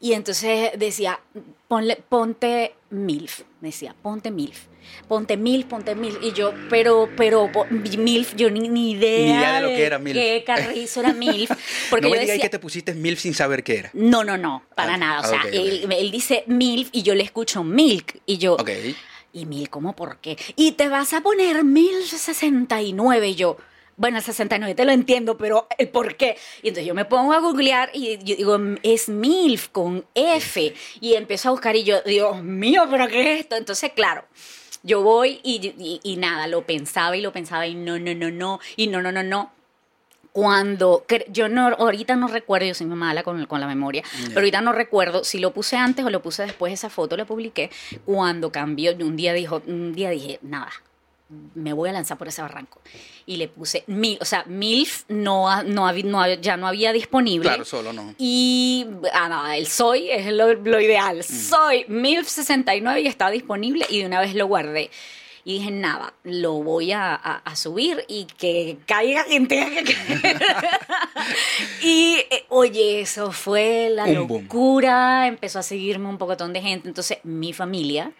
Y 0.00 0.12
entonces 0.12 0.70
decía, 0.78 1.20
ponle, 1.66 1.96
ponte 2.08 2.74
MILF. 2.90 3.42
Decía, 3.60 3.94
ponte 4.00 4.30
MILF. 4.30 4.66
Ponte 5.08 5.36
MILF, 5.36 5.66
ponte 5.66 5.94
MILF. 5.94 6.18
Y 6.22 6.32
yo, 6.32 6.52
pero, 6.70 7.08
pero, 7.16 7.50
MILF, 7.70 8.34
yo 8.36 8.48
ni, 8.50 8.68
ni 8.68 8.92
idea, 8.92 9.18
Ni 9.24 9.30
idea 9.38 9.54
de 9.60 9.62
lo 9.62 9.68
que 9.68 9.84
era 9.84 9.98
MILF. 9.98 10.14
qué 10.16 10.44
carrizo 10.46 11.00
era 11.00 11.12
MILF. 11.12 11.50
Porque 11.90 12.06
no 12.06 12.10
me 12.14 12.20
digáis 12.20 12.40
que 12.40 12.48
te 12.48 12.58
pusiste 12.58 12.94
MILF 12.94 13.18
sin 13.20 13.34
saber 13.34 13.62
qué 13.64 13.76
era. 13.78 13.90
no, 13.92 14.22
no, 14.24 14.38
no, 14.38 14.62
para 14.74 14.94
Ah, 14.94 14.98
nada. 14.98 15.20
O 15.20 15.24
sea. 15.28 15.42
Él, 15.52 15.88
él 15.90 16.10
dice 16.10 16.44
MILF 16.46 16.88
y 16.92 17.02
yo 17.02 17.14
le 17.14 17.24
escucho 17.24 17.64
MILK. 17.64 18.20
Y 18.24 18.38
yo, 18.38 18.54
Ok. 18.54 18.70
¿y 19.32 19.46
MILF 19.46 19.68
cómo 19.68 19.94
por 19.96 20.18
qué? 20.20 20.38
Y 20.56 20.72
te 20.72 20.88
vas 20.88 21.12
a 21.12 21.20
poner 21.22 21.64
MILF 21.64 22.06
69. 22.08 23.28
Y 23.30 23.34
yo, 23.34 23.56
bueno, 23.98 24.16
el 24.16 24.22
69 24.24 24.74
te 24.74 24.84
lo 24.86 24.92
entiendo, 24.92 25.36
pero 25.36 25.66
el 25.76 25.88
por 25.90 26.16
qué. 26.16 26.36
Y 26.62 26.68
entonces 26.68 26.86
yo 26.86 26.94
me 26.94 27.04
pongo 27.04 27.34
a 27.34 27.40
googlear 27.40 27.90
y 27.92 28.16
yo 28.24 28.36
digo, 28.36 28.58
es 28.82 29.10
MILF 29.10 29.68
con 29.68 30.06
F. 30.14 30.72
Y 31.00 31.14
empiezo 31.14 31.48
a 31.48 31.52
buscar 31.52 31.76
y 31.76 31.84
yo, 31.84 32.00
Dios 32.02 32.42
mío, 32.42 32.84
¿pero 32.90 33.06
qué 33.08 33.34
es 33.34 33.40
esto? 33.40 33.56
Entonces, 33.56 33.92
claro. 33.92 34.24
Yo 34.84 35.02
voy 35.02 35.40
y, 35.42 35.74
y- 35.76 36.00
y 36.02 36.16
nada, 36.16 36.46
lo 36.46 36.62
pensaba 36.64 37.16
y 37.16 37.20
lo 37.20 37.32
pensaba 37.32 37.66
y 37.66 37.74
no, 37.74 37.98
no, 37.98 38.14
no, 38.14 38.30
no, 38.30 38.60
y 38.76 38.86
no, 38.86 39.02
no, 39.02 39.12
no, 39.12 39.22
no 39.22 39.52
cuando 40.30 41.04
yo 41.30 41.48
no 41.48 41.66
ahorita 41.68 42.14
no 42.14 42.28
recuerdo 42.28 42.66
yo 42.68 42.74
soy 42.74 42.86
muy 42.86 42.96
mala 42.96 43.22
con, 43.22 43.44
con 43.46 43.60
la 43.60 43.66
memoria 43.66 44.04
pero 44.28 44.40
ahorita 44.40 44.60
no 44.60 44.72
recuerdo 44.72 45.24
si 45.24 45.38
lo 45.38 45.52
puse 45.52 45.76
antes 45.76 46.04
o 46.04 46.10
lo 46.10 46.22
puse 46.22 46.42
después 46.42 46.72
esa 46.72 46.90
foto 46.90 47.16
la 47.16 47.24
publiqué 47.24 47.70
cuando 48.04 48.52
cambió 48.52 48.94
un 49.00 49.16
día 49.16 49.32
dijo 49.32 49.62
un 49.66 49.94
día 49.94 50.10
dije 50.10 50.38
nada 50.42 50.70
me 51.54 51.72
voy 51.74 51.90
a 51.90 51.92
lanzar 51.92 52.16
por 52.16 52.28
ese 52.28 52.40
barranco. 52.42 52.80
Y 53.26 53.36
le 53.36 53.48
puse 53.48 53.84
mil, 53.86 54.16
o 54.20 54.24
sea, 54.24 54.44
MILF 54.46 55.04
no, 55.08 55.62
no, 55.64 55.92
ya 56.36 56.56
no 56.56 56.66
había 56.66 56.92
disponible. 56.92 57.48
Claro, 57.48 57.64
solo 57.64 57.92
no. 57.92 58.14
Y 58.18 58.86
ah, 59.12 59.28
no, 59.28 59.46
el 59.52 59.66
soy 59.66 60.10
es 60.10 60.32
lo, 60.32 60.54
lo 60.54 60.80
ideal. 60.80 61.22
Soy 61.22 61.84
MILF 61.88 62.26
69 62.28 63.02
y 63.02 63.06
estaba 63.06 63.30
disponible 63.30 63.84
y 63.90 64.00
de 64.00 64.06
una 64.06 64.20
vez 64.20 64.34
lo 64.34 64.46
guardé. 64.46 64.90
Y 65.44 65.60
dije, 65.60 65.70
nada, 65.70 66.12
lo 66.24 66.54
voy 66.62 66.92
a, 66.92 67.14
a- 67.14 67.36
a 67.38 67.56
subir 67.56 68.04
y 68.08 68.24
que 68.26 68.78
caiga 68.86 69.24
quien 69.24 69.48
tenga 69.48 69.82
que 69.82 69.94
caer. 69.94 70.40
y 71.82 72.16
eh, 72.30 72.44
oye, 72.48 73.00
eso 73.00 73.32
fue 73.32 73.88
la 73.90 74.04
Un 74.04 74.26
boom. 74.26 74.42
locura. 74.42 75.26
Empezó 75.26 75.58
a 75.58 75.62
seguirme 75.62 76.08
un 76.08 76.18
pocotón 76.18 76.52
de 76.52 76.60
gente. 76.60 76.88
Entonces, 76.88 77.18
mi 77.24 77.52
familia 77.52 78.12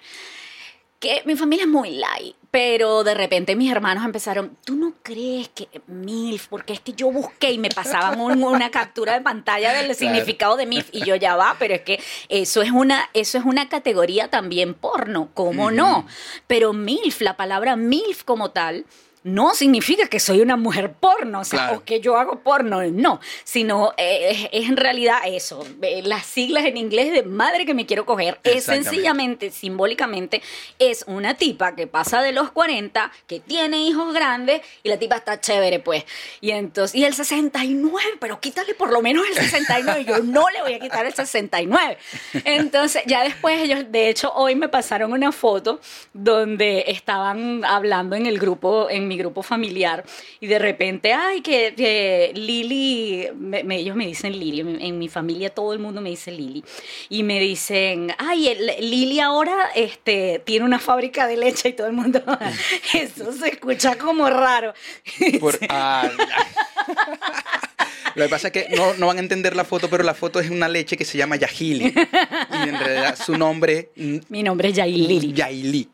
que 1.00 1.22
mi 1.26 1.36
familia 1.36 1.62
es 1.62 1.68
muy 1.70 1.90
light, 1.90 2.34
pero 2.50 3.04
de 3.04 3.14
repente 3.14 3.56
mis 3.56 3.70
hermanos 3.70 4.04
empezaron, 4.04 4.56
¿tú 4.64 4.74
no 4.74 4.94
crees 5.02 5.48
que 5.50 5.68
MILF? 5.86 6.48
Porque 6.48 6.72
es 6.72 6.80
que 6.80 6.92
yo 6.94 7.10
busqué 7.12 7.52
y 7.52 7.58
me 7.58 7.68
pasaban 7.68 8.20
un- 8.20 8.42
una 8.42 8.70
captura 8.70 9.12
de 9.14 9.20
pantalla 9.20 9.72
del 9.74 9.94
significado 9.94 10.56
de 10.56 10.64
MILF 10.66 10.88
y 10.92 11.04
yo 11.04 11.14
ya 11.14 11.36
va, 11.36 11.56
pero 11.58 11.74
es 11.74 11.82
que 11.82 12.00
eso 12.30 12.62
es 12.62 12.70
una, 12.70 13.10
eso 13.12 13.36
es 13.38 13.44
una 13.44 13.68
categoría 13.68 14.28
también 14.28 14.72
porno, 14.74 15.28
¿cómo 15.34 15.70
no? 15.70 16.06
Pero 16.46 16.72
MILF, 16.72 17.20
la 17.20 17.36
palabra 17.36 17.76
MILF 17.76 18.24
como 18.24 18.50
tal, 18.50 18.86
no 19.32 19.54
significa 19.54 20.06
que 20.08 20.20
soy 20.20 20.40
una 20.40 20.56
mujer 20.56 20.92
porno, 20.92 21.40
o 21.40 21.44
sea, 21.44 21.58
Claro. 21.58 21.78
o 21.78 21.84
que 21.84 22.00
yo 22.00 22.16
hago 22.16 22.40
porno, 22.40 22.82
no, 22.84 23.20
sino 23.44 23.92
eh, 23.96 24.28
es, 24.30 24.48
es 24.62 24.68
en 24.68 24.76
realidad 24.76 25.18
eso, 25.26 25.66
eh, 25.82 26.02
las 26.04 26.26
siglas 26.26 26.64
en 26.64 26.76
inglés 26.76 27.12
de 27.12 27.22
madre 27.22 27.66
que 27.66 27.74
me 27.74 27.86
quiero 27.86 28.06
coger, 28.06 28.38
es 28.44 28.64
sencillamente, 28.64 29.50
simbólicamente, 29.50 30.40
es 30.78 31.04
una 31.06 31.34
tipa 31.34 31.74
que 31.74 31.86
pasa 31.86 32.22
de 32.22 32.32
los 32.32 32.50
40, 32.52 33.10
que 33.26 33.40
tiene 33.40 33.82
hijos 33.82 34.12
grandes 34.14 34.62
y 34.82 34.88
la 34.88 34.98
tipa 34.98 35.16
está 35.16 35.40
chévere, 35.40 35.80
pues. 35.80 36.04
Y 36.40 36.50
entonces, 36.52 36.94
y 36.94 37.04
el 37.04 37.14
69, 37.14 38.16
pero 38.20 38.40
quítale 38.40 38.74
por 38.74 38.92
lo 38.92 39.02
menos 39.02 39.24
el 39.28 39.34
69, 39.34 40.04
yo 40.04 40.18
no 40.20 40.48
le 40.50 40.62
voy 40.62 40.74
a 40.74 40.78
quitar 40.78 41.04
el 41.06 41.14
69. 41.14 41.98
Entonces, 42.44 43.02
ya 43.06 43.24
después 43.24 43.60
ellos, 43.60 43.84
de 43.90 44.08
hecho, 44.08 44.32
hoy 44.34 44.54
me 44.54 44.68
pasaron 44.68 45.12
una 45.12 45.32
foto 45.32 45.80
donde 46.12 46.84
estaban 46.88 47.64
hablando 47.64 48.16
en 48.16 48.26
el 48.26 48.38
grupo, 48.38 48.88
en 48.90 49.08
mi 49.08 49.17
grupo 49.18 49.42
familiar, 49.42 50.04
y 50.40 50.46
de 50.46 50.58
repente, 50.58 51.12
ay, 51.12 51.42
que, 51.42 51.74
que 51.76 52.32
Lili, 52.34 53.28
me- 53.36 53.64
me- 53.64 53.76
ellos 53.78 53.94
me 53.96 54.06
dicen 54.06 54.38
Lili, 54.38 54.60
en, 54.60 54.80
en 54.80 54.98
mi 54.98 55.08
familia 55.08 55.50
todo 55.50 55.72
el 55.72 55.78
mundo 55.78 56.00
me 56.00 56.10
dice 56.10 56.30
Lili, 56.30 56.64
y 57.10 57.22
me 57.22 57.38
dicen, 57.40 58.14
ay, 58.18 58.48
el- 58.48 58.72
Lili 58.90 59.20
ahora 59.20 59.70
este, 59.74 60.40
tiene 60.44 60.64
una 60.64 60.78
fábrica 60.78 61.26
de 61.26 61.36
leche 61.36 61.68
y 61.70 61.72
todo 61.74 61.86
el 61.88 61.92
mundo, 61.92 62.22
eso 62.94 63.32
se 63.32 63.48
escucha 63.50 63.98
como 63.98 64.30
raro. 64.30 64.72
Por- 65.40 65.58
ah. 65.68 66.08
Lo 68.14 68.24
que 68.24 68.28
pasa 68.30 68.48
es 68.48 68.52
que 68.52 68.68
no, 68.76 68.94
no 68.94 69.06
van 69.06 69.18
a 69.18 69.20
entender 69.20 69.54
la 69.54 69.64
foto, 69.64 69.88
pero 69.88 70.02
la 70.02 70.14
foto 70.14 70.40
es 70.40 70.50
una 70.50 70.68
leche 70.68 70.96
que 70.96 71.04
se 71.04 71.16
llama 71.18 71.36
Yahili. 71.36 71.84
Y 71.94 72.68
en 72.68 72.78
realidad 72.78 73.16
su 73.16 73.36
nombre 73.36 73.90
es 73.94 74.28
Mi 74.30 74.42
nombre 74.42 74.70
es 74.70 74.74
Yair 74.76 74.96
Lili. 74.98 75.32
Yaili. 75.32 75.88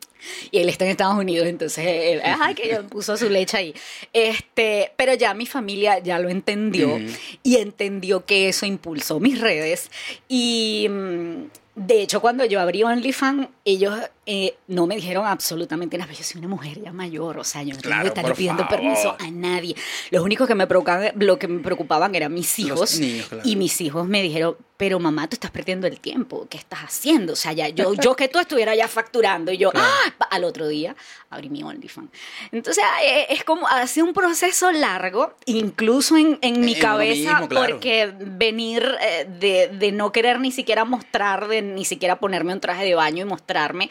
Y 0.51 0.59
él 0.59 0.69
está 0.69 0.85
en 0.85 0.91
Estados 0.91 1.17
Unidos, 1.17 1.47
entonces, 1.47 1.85
él, 1.85 2.21
ay, 2.23 2.55
que 2.55 2.65
ella 2.65 2.83
puso 2.83 3.17
su 3.17 3.29
leche 3.29 3.57
ahí. 3.57 3.75
Este, 4.13 4.91
pero 4.95 5.13
ya 5.13 5.33
mi 5.33 5.45
familia 5.45 5.99
ya 5.99 6.19
lo 6.19 6.29
entendió 6.29 6.99
y 7.43 7.57
entendió 7.57 8.25
que 8.25 8.49
eso 8.49 8.65
impulsó 8.65 9.19
mis 9.19 9.39
redes. 9.39 9.89
Y 10.27 10.87
mm, 10.89 11.43
de 11.75 12.01
hecho, 12.01 12.21
cuando 12.21 12.45
yo 12.45 12.59
abrí 12.61 12.83
OnlyFans, 12.83 13.47
ellos 13.65 13.93
eh, 14.25 14.55
no 14.67 14.87
me 14.87 14.95
dijeron 14.95 15.25
absolutamente 15.27 15.97
nada. 15.97 16.11
Yo 16.13 16.23
soy 16.23 16.39
una 16.39 16.47
mujer 16.47 16.81
ya 16.81 16.91
mayor, 16.93 17.37
o 17.37 17.43
sea, 17.43 17.61
yo 17.63 17.73
no 17.75 17.81
tengo 17.81 17.89
Claro, 17.89 18.01
que 18.03 18.07
estarle 18.07 18.33
pidiendo 18.35 18.63
favor. 18.63 18.79
permiso 18.79 19.15
a 19.19 19.29
nadie. 19.31 19.75
Los 20.09 20.23
únicos 20.23 20.47
que 20.47 20.55
me 20.55 20.65
preocupaban, 20.67 21.11
lo 21.17 21.37
que 21.37 21.47
me 21.47 21.61
preocupaban 21.61 22.15
eran 22.15 22.33
mis 22.33 22.57
hijos. 22.59 22.99
niños, 22.99 23.27
claro. 23.27 23.43
Y 23.47 23.55
mis 23.55 23.79
hijos 23.81 24.07
me 24.07 24.21
dijeron, 24.23 24.55
pero 24.77 24.99
mamá, 24.99 25.27
tú 25.29 25.35
estás 25.35 25.51
perdiendo 25.51 25.85
el 25.87 25.99
tiempo. 25.99 26.47
¿Qué 26.49 26.57
estás 26.57 26.79
haciendo? 26.79 27.33
O 27.33 27.35
sea, 27.35 27.53
ya, 27.53 27.69
yo, 27.69 27.93
yo 27.93 28.15
que 28.15 28.27
tú 28.27 28.39
estuvieras 28.39 28.75
ya 28.77 28.87
facturando. 28.87 29.51
Y 29.51 29.57
yo, 29.57 29.71
Claro. 29.71 29.87
¡ah! 30.19 30.27
al 30.31 30.43
otro 30.43 30.67
día 30.67 30.95
abrí 31.29 31.49
mi 31.49 31.61
OnlyFans. 31.63 32.09
Entonces, 32.51 32.83
eh, 33.03 33.27
es 33.29 33.43
como, 33.43 33.67
ha 33.67 33.85
sido 33.87 34.05
un 34.05 34.13
proceso 34.13 34.71
largo, 34.71 35.33
incluso 35.45 36.17
en, 36.17 36.39
en 36.41 36.61
mi 36.61 36.73
En 36.73 36.79
cabeza, 36.79 37.41
mismo, 37.41 37.49
porque 37.49 38.13
venir 38.19 38.83
eh, 39.01 39.27
de, 39.39 39.67
de 39.77 39.91
no 39.91 40.11
querer 40.11 40.39
ni 40.39 40.51
siquiera 40.51 40.83
mostrar, 40.85 41.47
de 41.47 41.61
ni 41.73 41.85
siquiera 41.85 42.19
ponerme 42.19 42.53
un 42.53 42.59
traje 42.59 42.83
de 42.85 42.93
baño 42.95 43.23
y 43.23 43.25
mostrarme, 43.27 43.89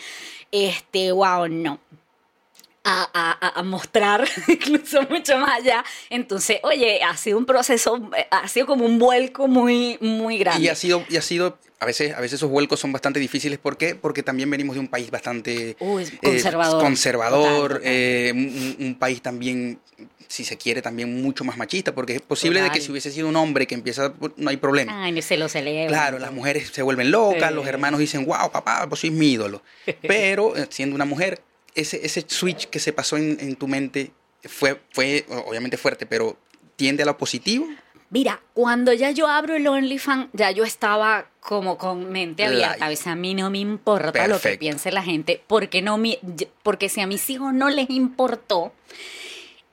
este, 0.53 1.11
wow, 1.13 1.49
no. 1.49 1.81
A, 2.87 3.09
a- 3.15 3.59
a- 3.61 3.63
mostrar 3.63 4.29
incluso 4.49 5.01
mucho 5.09 5.39
más 5.39 5.59
allá. 5.59 5.83
Entonces, 6.11 6.59
oye, 6.65 7.03
ha 7.03 7.17
sido 7.17 7.39
un 7.39 7.47
proceso, 7.47 8.11
eh, 8.15 8.27
ha 8.31 8.47
sido 8.47 8.67
como 8.67 8.85
un 8.85 8.99
vuelco 8.99 9.49
muy, 9.49 9.97
muy 10.03 10.37
grande. 10.37 10.67
Y 10.67 10.69
ha 10.69 10.75
sido, 10.75 11.03
y 11.09 11.17
ha 11.17 11.23
sido 11.23 11.59
a 11.81 11.87
veces, 11.87 12.15
a 12.15 12.21
veces 12.21 12.35
esos 12.41 12.51
vuelcos 12.51 12.81
son 12.81 12.93
bastante 12.93 13.19
difíciles. 13.21 13.59
¿Por 13.59 13.79
qué? 13.79 13.95
Porque 13.95 14.23
también 14.23 14.51
venimos 14.51 14.75
de 14.75 14.81
un 14.81 14.89
país 14.89 15.11
bastante 15.11 15.77
Uy, 15.81 16.05
eh, 16.05 16.19
conservador. 16.23 16.83
conservador, 16.83 17.69
Total, 17.69 17.79
total. 17.79 17.83
eh, 17.91 18.33
un, 18.35 18.77
un 18.87 18.95
país 18.99 19.23
también, 19.23 19.81
si 20.29 20.45
se 20.45 20.57
quiere, 20.57 20.83
también 20.83 21.23
mucho 21.23 21.45
más 21.45 21.57
machista. 21.57 21.95
Porque 21.95 22.17
es 22.17 22.21
posible 22.23 22.61
de 22.63 22.71
que 22.71 22.81
si 22.81 22.91
hubiese 22.91 23.11
sido 23.11 23.29
un 23.29 23.37
hombre 23.37 23.67
que 23.67 23.75
empieza, 23.75 24.13
no 24.37 24.51
hay 24.51 24.57
problema. 24.57 25.05
Ay, 25.05 25.21
se 25.23 25.37
lo 25.37 25.49
celebra. 25.49 25.89
Claro, 25.89 26.19
las 26.19 26.33
mujeres 26.33 26.69
se 26.73 26.83
vuelven 26.83 27.11
locas, 27.11 27.51
Sí. 27.51 27.55
los 27.55 27.67
hermanos 27.67 28.01
dicen, 28.01 28.25
wow, 28.27 28.51
papá, 28.53 28.85
vos 28.87 29.01
sois 29.01 29.13
mi 29.13 29.33
ídolo. 29.33 29.63
Pero 30.03 30.57
eh, 30.57 30.67
siendo 30.71 30.95
una 30.95 31.05
mujer, 31.05 31.41
ese, 31.75 32.05
ese 32.05 32.25
switch 32.27 32.67
que 32.67 32.79
se 32.79 32.93
pasó 32.93 33.17
en, 33.17 33.37
en 33.41 33.57
tu 33.57 33.67
mente 33.69 34.11
fue, 34.45 34.81
fue 34.93 35.25
obviamente 35.47 35.77
fuerte, 35.77 36.05
pero 36.07 36.37
tiende 36.77 37.03
a 37.03 37.07
lo 37.07 37.17
positivo. 37.19 37.67
Mira, 38.11 38.41
cuando 38.53 38.93
ya 38.93 39.11
yo 39.11 39.27
abro 39.27 39.57
el 39.57 39.67
OnlyFans, 39.67 40.29
ya 40.35 40.51
yo 40.53 40.63
estaba 40.65 41.27
como 41.41 41.79
con 41.79 42.13
mente 42.13 42.45
abierta. 42.45 42.85
A 42.85 42.89
veces 42.89 43.09
a 43.09 43.17
mí 43.17 43.35
no 43.35 43.51
me 43.51 43.59
importa 43.59 44.29
lo 44.29 44.39
que 44.41 44.57
piense 44.59 44.93
la 44.93 45.03
gente, 45.03 45.43
porque, 45.49 45.83
no 45.83 45.99
mi- 45.99 46.19
porque 46.63 46.89
si 46.89 47.01
a 47.01 47.07
mis 47.09 47.29
hijos 47.31 47.53
no 47.55 47.71
les 47.71 47.91
importó, 47.91 48.73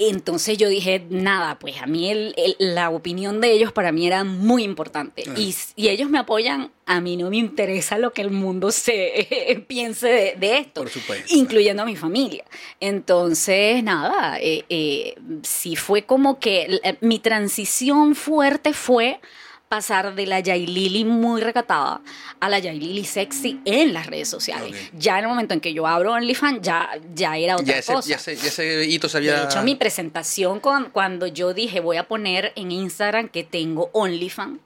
entonces 0.09 0.57
yo 0.57 0.67
dije, 0.69 1.05
nada, 1.09 1.59
pues 1.59 1.81
a 1.81 1.85
mí 1.85 2.09
el- 2.09 2.33
el- 2.37 2.55
la 2.75 2.89
opinión 2.89 3.41
de 3.41 3.51
ellos 3.51 3.71
para 3.71 3.91
mí 3.91 4.07
era 4.07 4.23
muy 4.23 4.63
importante. 4.63 5.23
Y, 5.37 5.53
y 5.75 5.89
ellos 5.89 6.09
me 6.09 6.19
apoyan, 6.19 6.71
a 6.85 6.99
mí 7.01 7.17
no 7.17 7.29
me 7.29 7.37
interesa 7.37 7.97
lo 7.97 8.11
que 8.13 8.21
el 8.21 8.31
mundo 8.31 8.71
se 8.71 9.63
piense 9.67 10.07
de, 10.07 10.35
de 10.37 10.57
esto 10.57 10.81
Por 10.81 10.89
supuesto. 10.89 11.33
incluyendo 11.35 11.83
a 11.83 11.85
mi 11.85 11.95
familia. 11.95 12.43
Entonces, 12.79 13.83
nada, 13.83 14.37
eh, 14.39 14.65
eh, 14.69 15.15
sí 15.43 15.75
fue 15.75 16.03
como 16.03 16.39
que 16.39 16.79
eh, 16.83 16.97
mi 17.01 17.19
transición 17.19 18.15
fuerte 18.15 18.73
fue 18.73 19.19
pasar 19.71 20.15
de 20.15 20.25
la 20.25 20.41
Yailili 20.41 21.05
muy 21.05 21.39
recatada 21.39 22.01
a 22.41 22.49
la 22.49 22.59
Yailili 22.59 23.05
sexy 23.05 23.61
en 23.63 23.93
las 23.93 24.05
redes 24.07 24.27
sociales. 24.27 24.75
Ya 24.91 25.17
en 25.17 25.23
el 25.23 25.29
momento 25.29 25.53
en 25.53 25.61
que 25.61 25.73
yo 25.73 25.87
abro 25.87 26.11
OnlyFans, 26.11 26.59
ya, 26.61 26.89
ya 27.15 27.37
era 27.37 27.55
otra 27.55 27.67
Ya 27.67 27.77
ese, 27.79 27.93
cosa. 27.93 28.09
ya, 28.09 28.15
ese, 28.17 28.35
ya 28.35 28.47
ese 28.49 28.83
hito 28.85 29.07
se 29.07 29.15
había... 29.17 29.39
De 29.39 29.45
hecho, 29.45 29.63
mi 29.63 29.75
presentación 29.75 30.59
con- 30.59 30.89
cuando 30.89 31.25
yo 31.25 31.53
dije 31.53 31.79
voy 31.79 31.95
a 31.95 32.03
poner 32.05 32.51
en 32.57 32.69
Instagram 32.69 33.29
que 33.29 33.45
tengo 33.45 33.89
OnlyFans 33.93 34.59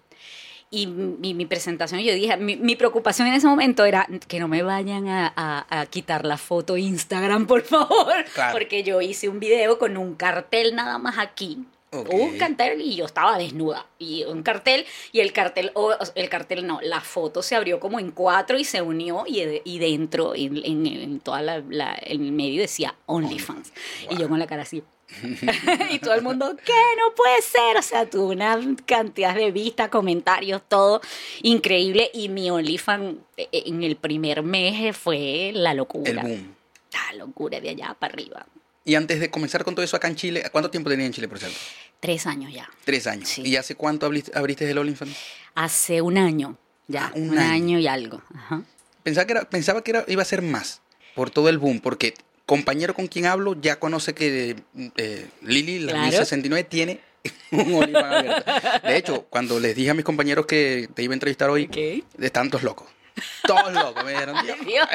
y 0.71 0.87
mi, 0.87 1.35
mi 1.35 1.45
presentación, 1.45 2.01
yo 2.01 2.11
dije, 2.15 2.35
mi, 2.37 2.55
mi 2.55 2.75
preocupación 2.75 3.27
en 3.27 3.35
ese 3.35 3.45
momento 3.45 3.85
era 3.85 4.07
que 4.27 4.39
no 4.39 4.47
me 4.47 4.63
vayan 4.63 5.07
a, 5.07 5.31
a- 5.35 5.81
a 5.81 5.85
quitar 5.85 6.25
la 6.25 6.37
foto 6.39 6.77
Instagram, 6.77 7.45
por 7.45 7.61
favor, 7.61 8.11
Claro. 8.33 8.53
porque 8.57 8.81
yo 8.83 8.99
hice 9.01 9.29
un 9.29 9.39
video 9.39 9.77
con 9.77 9.97
un 9.97 10.15
cartel 10.15 10.75
nada 10.75 10.97
más 10.97 11.19
aquí. 11.19 11.59
Un 11.91 12.37
cartel 12.37 12.81
y 12.81 12.95
yo 12.95 13.05
estaba 13.05 13.37
desnuda. 13.37 13.85
Y 13.99 14.23
un 14.25 14.43
cartel, 14.43 14.85
y 15.13 15.21
el 15.21 15.31
cartel, 15.31 15.71
o 15.75 15.93
el 16.15 16.29
cartel 16.29 16.67
no, 16.67 16.79
la 16.81 16.99
foto 16.99 17.41
se 17.41 17.55
abrió 17.55 17.79
como 17.79 17.99
en 17.99 18.11
cuatro 18.11 18.57
y 18.57 18.65
se 18.65 18.81
unió, 18.81 19.23
y, 19.27 19.61
y 19.63 19.79
dentro, 19.79 20.35
en, 20.35 20.57
en, 20.65 20.85
en 20.87 21.19
toda 21.21 21.41
la, 21.41 21.63
la- 21.69 21.93
el 21.95 22.19
medio 22.19 22.61
decía 22.61 22.95
OnlyFans. 23.05 23.71
Y 24.09 24.17
yo 24.17 24.27
con 24.27 24.39
la 24.39 24.47
cara 24.47 24.63
así. 24.63 24.83
y 25.91 25.99
todo 25.99 26.15
el 26.15 26.21
mundo, 26.21 26.55
¿qué? 26.65 26.73
No 26.97 27.15
puede 27.15 27.41
ser. 27.41 27.77
O 27.77 27.81
sea, 27.81 28.09
tuve 28.09 28.33
una 28.35 28.59
cantidad 28.85 29.33
de 29.35 29.51
vistas, 29.51 29.87
comentarios, 29.89 30.61
todo 30.67 30.99
increíble. 31.43 32.09
Y 32.13 32.27
mi 32.29 32.49
OnlyFans 32.49 33.15
eh, 33.37 33.47
en 33.51 33.83
el 33.83 33.95
primer 33.95 34.43
mes 34.43 34.97
fue 34.97 35.51
la 35.53 35.73
locura. 35.73 36.09
El 36.09 36.27
boom. 36.27 36.55
La 36.91 37.17
locura 37.17 37.59
de 37.61 37.69
allá 37.69 37.95
para 37.97 38.13
arriba. 38.13 38.45
Y 38.87 38.93
antes 38.95 39.19
de 39.19 39.31
comenzar 39.31 39.63
con 39.63 39.73
todo 39.73 39.83
eso 39.83 39.97
acá 39.97 40.07
en 40.07 40.15
Chile, 40.15 40.43
¿cuánto 40.51 40.69
tiempo 40.69 40.91
tenía 40.91 41.07
en 41.07 41.11
Chile, 41.11 41.27
por 41.27 41.39
cierto? 41.39 41.57
Tres 41.99 42.27
años 42.27 42.53
ya. 42.53 42.69
Tres 42.83 43.07
años. 43.07 43.27
Sí. 43.27 43.41
¿Y 43.43 43.55
hace 43.55 43.73
cuánto 43.73 44.05
abriste, 44.05 44.69
el 44.69 44.77
OnlyFans? 44.77 45.17
Hace 45.55 46.01
un 46.03 46.19
año, 46.19 46.55
ya. 46.87 47.07
Ah, 47.07 47.11
un 47.15 47.31
un, 47.31 47.39
año. 47.39 47.51
año. 47.51 47.79
y 47.79 47.87
algo. 47.87 48.21
Ajá. 48.35 48.61
Pensaba 49.01 49.25
que, 49.25 49.31
era, 49.33 49.49
pensaba 49.49 49.83
que 49.83 49.91
era, 49.91 50.05
iba 50.07 50.21
a 50.21 50.25
ser 50.25 50.43
más 50.43 50.81
por 51.15 51.31
todo 51.31 51.49
el 51.49 51.57
boom, 51.57 51.79
porque 51.79 52.13
compañero 52.45 52.93
con 52.93 53.07
quien 53.07 53.25
hablo 53.25 53.55
ya 53.59 53.79
conoce 53.79 54.13
que 54.13 54.55
eh, 54.97 55.27
Lili, 55.41 55.79
la 55.79 55.93
Claro. 55.93 56.05
1069, 56.07 56.63
tiene 56.65 56.99
un 57.51 57.73
OnlyFans 57.73 58.05
abierto. 58.13 58.87
De 58.87 58.97
hecho, 58.97 59.25
cuando 59.31 59.59
les 59.59 59.75
dije 59.75 59.89
a 59.89 59.93
mis 59.95 60.05
compañeros 60.05 60.45
que 60.45 60.89
te 60.93 61.01
iba 61.01 61.13
a 61.13 61.15
entrevistar 61.15 61.49
hoy, 61.49 61.65
Ok. 61.65 62.05
de 62.19 62.29
tantos 62.29 62.61
locos. 62.61 62.87
Todos 63.47 63.73
locos, 63.73 64.03
me 64.03 64.11
dijeron, 64.11 64.35
"Dios". 64.45 64.57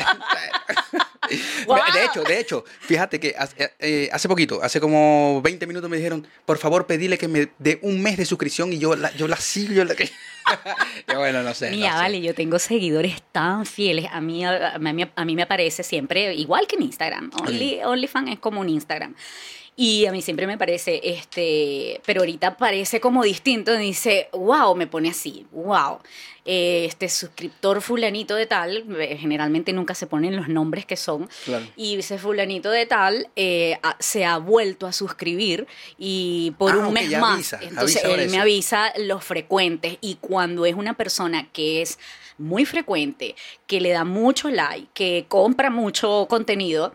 De 1.95 2.05
hecho, 2.05 2.23
de 2.23 2.41
hecho, 2.41 2.65
fíjate 2.81 3.21
que 3.21 3.35
hace, 3.39 3.73
eh, 3.79 4.09
hace 4.13 4.29
poquito, 4.29 4.63
hace 4.63 4.81
como 4.81 5.41
20 5.43 5.67
minutos 5.67 5.89
me 5.89 5.97
dijeron, 5.97 6.27
por 6.45 6.59
favor, 6.59 6.87
pedile 6.87 7.19
que 7.19 7.29
me 7.29 7.49
dé 7.59 7.79
un 7.83 8.03
mes 8.03 8.17
de 8.17 8.25
suscripción 8.25 8.73
y 8.73 8.79
yo 8.79 8.97
la, 8.97 9.15
yo 9.17 9.29
la 9.29 9.37
sigo. 9.37 9.73
Yo 9.73 9.85
la... 9.85 9.95
Y 11.09 11.15
bueno, 11.15 11.43
no 11.43 11.55
sé. 11.55 11.71
Mira, 11.71 11.91
no 11.91 11.97
sé. 11.97 12.03
vale, 12.03 12.21
yo 12.21 12.35
tengo 12.35 12.59
seguidores 12.59 13.23
tan 13.33 13.67
fieles. 13.67 14.07
A 14.11 14.21
mí, 14.21 14.45
a, 14.45 14.79
mí, 14.79 15.11
a 15.15 15.25
mí 15.25 15.37
me 15.37 15.43
aparece 15.43 15.83
siempre, 15.83 16.35
igual 16.35 16.67
que 16.67 16.77
en 16.77 16.83
Instagram. 16.83 17.31
Only, 17.41 17.81
OnlyFans 17.85 18.31
es 18.33 18.39
como 18.39 18.61
un 18.61 18.69
Instagram. 18.69 19.15
Y 19.77 20.05
a 20.07 20.12
mí 20.12 20.21
siempre 20.21 20.47
me 20.47 20.59
parece, 20.59 21.00
este, 21.03 22.00
pero 22.05 22.21
ahorita 22.21 22.57
parece 22.59 23.00
como 23.00 23.23
distinto. 23.23 23.75
Dice, 23.77 24.29
wow, 24.33 24.75
me 24.75 24.87
pone 24.87 25.09
así, 25.11 25.47
wow. 25.53 25.99
Este 26.45 27.09
suscriptor 27.09 27.81
fulanito 27.83 28.35
de 28.35 28.47
tal, 28.47 28.85
eh, 28.99 29.17
generalmente 29.19 29.73
nunca 29.73 29.95
se 29.95 30.07
ponen 30.07 30.35
los 30.37 30.49
nombres 30.49 30.85
que 30.87 30.97
son, 30.97 31.29
Claro. 31.45 31.67
y 31.77 31.99
ese 31.99 32.19
fulanito 32.19 32.71
de 32.71 32.87
tal 32.87 33.29
eh, 33.37 33.79
se 33.99 34.25
ha 34.25 34.39
vuelto 34.39 34.87
a 34.87 34.93
suscribir 34.93 35.67
y 35.99 36.53
por 36.59 36.73
Ah, 36.73 36.79
un 36.89 36.93
mes 36.95 37.11
más. 37.19 37.35
avisa, 37.35 37.61
Entonces 37.62 38.05
avisa 38.05 38.23
él 38.23 38.31
me 38.31 38.41
avisa 38.41 38.93
los 38.99 39.23
frecuentes 39.23 39.99
y 40.00 40.17
cuando 40.17 40.65
es 40.67 40.75
una 40.75 40.95
persona 40.95 41.49
que 41.53 41.83
es 41.83 41.99
muy 42.39 42.65
frecuente, 42.65 43.37
que 43.67 43.81
le 43.81 43.91
da 43.91 44.05
mucho 44.05 44.49
like, 44.50 44.89
que 44.95 45.27
compra 45.29 45.69
mucho 45.71 46.27
contenido, 46.29 46.95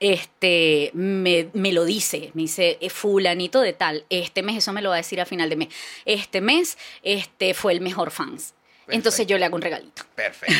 este, 0.00 0.90
me, 0.94 1.48
me 1.52 1.72
lo 1.72 1.84
dice, 1.84 2.30
me 2.34 2.42
dice, 2.42 2.78
"Eh, 2.80 2.90
fulanito 2.90 3.60
de 3.60 3.72
tal, 3.74 4.04
este 4.10 4.42
mes, 4.42 4.56
eso 4.56 4.72
me 4.72 4.82
lo 4.82 4.88
va 4.88 4.96
a 4.96 4.98
decir 4.98 5.20
a 5.20 5.26
final 5.26 5.48
de 5.50 5.56
mes, 5.56 5.68
este 6.06 6.40
mes 6.40 6.78
este 7.02 7.54
fue 7.54 7.72
el 7.72 7.80
mejor 7.80 8.10
fans. 8.10 8.54
Entonces 8.92 9.24
yo 9.28 9.38
le 9.38 9.44
hago 9.44 9.54
un 9.54 9.62
regalito. 9.62 10.02
Perfecto. 10.16 10.52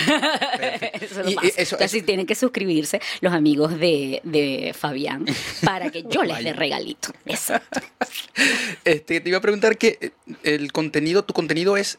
perfecto. 0.56 0.98
Eso 1.04 1.18
es 1.20 1.26
lo 1.26 1.30
Y- 1.32 1.34
más. 1.34 1.44
y 1.46 1.48
eso- 1.48 1.74
Entonces 1.74 1.94
eso- 1.94 2.06
tienen 2.06 2.26
que 2.26 2.36
suscribirse 2.36 3.00
los 3.22 3.32
amigos 3.32 3.76
de, 3.76 4.20
de 4.22 4.72
Fabián 4.72 5.26
para 5.64 5.90
que 5.90 6.04
yo 6.08 6.22
les 6.22 6.44
dé 6.44 6.52
regalito. 6.52 7.12
Exacto. 7.26 7.80
Este, 8.84 9.20
te 9.20 9.28
iba 9.28 9.38
a 9.38 9.40
preguntar 9.40 9.76
que 9.76 9.98
eh, 10.00 10.10
el 10.44 10.70
contenido, 10.70 11.24
tu 11.24 11.34
contenido 11.34 11.76
es, 11.76 11.98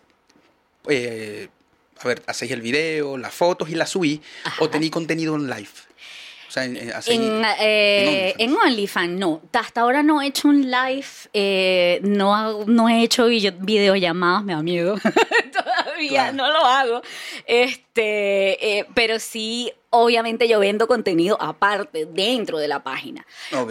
eh, 0.87 1.49
a 1.99 2.07
ver, 2.07 2.23
hacéis 2.27 2.51
el 2.51 2.61
video, 2.61 3.17
las 3.17 3.33
fotos 3.33 3.69
y 3.69 3.75
las 3.75 3.89
subí, 3.89 4.21
Ajá. 4.45 4.63
o 4.63 4.69
tenéis 4.69 4.91
contenido 4.91 5.35
en 5.35 5.49
live. 5.49 5.69
O 6.51 6.53
sea, 6.53 6.65
en, 6.65 6.75
eh, 7.61 8.35
en 8.37 8.53
OnlyFans, 8.53 9.17
no. 9.17 9.41
Hasta 9.53 9.81
ahora 9.81 10.03
no 10.03 10.21
he 10.21 10.27
hecho 10.27 10.49
un 10.49 10.69
live, 10.69 11.05
eh, 11.33 12.01
no, 12.03 12.35
hago- 12.35 12.65
no 12.67 12.89
he 12.89 13.03
hecho 13.03 13.27
video- 13.27 13.53
videollamadas, 13.57 14.43
me 14.43 14.53
da 14.53 14.61
miedo. 14.61 14.95
Todavía 15.53 16.09
Claro. 16.31 16.33
no 16.33 16.51
lo 16.51 16.65
hago. 16.65 17.01
Este, 17.47 18.79
eh, 18.79 18.85
pero 18.93 19.17
sí, 19.19 19.71
obviamente 19.91 20.47
yo 20.47 20.59
vendo 20.59 20.87
contenido 20.87 21.37
aparte, 21.39 22.05
dentro 22.05 22.57
de 22.57 22.67
la 22.67 22.81
página. 22.81 23.25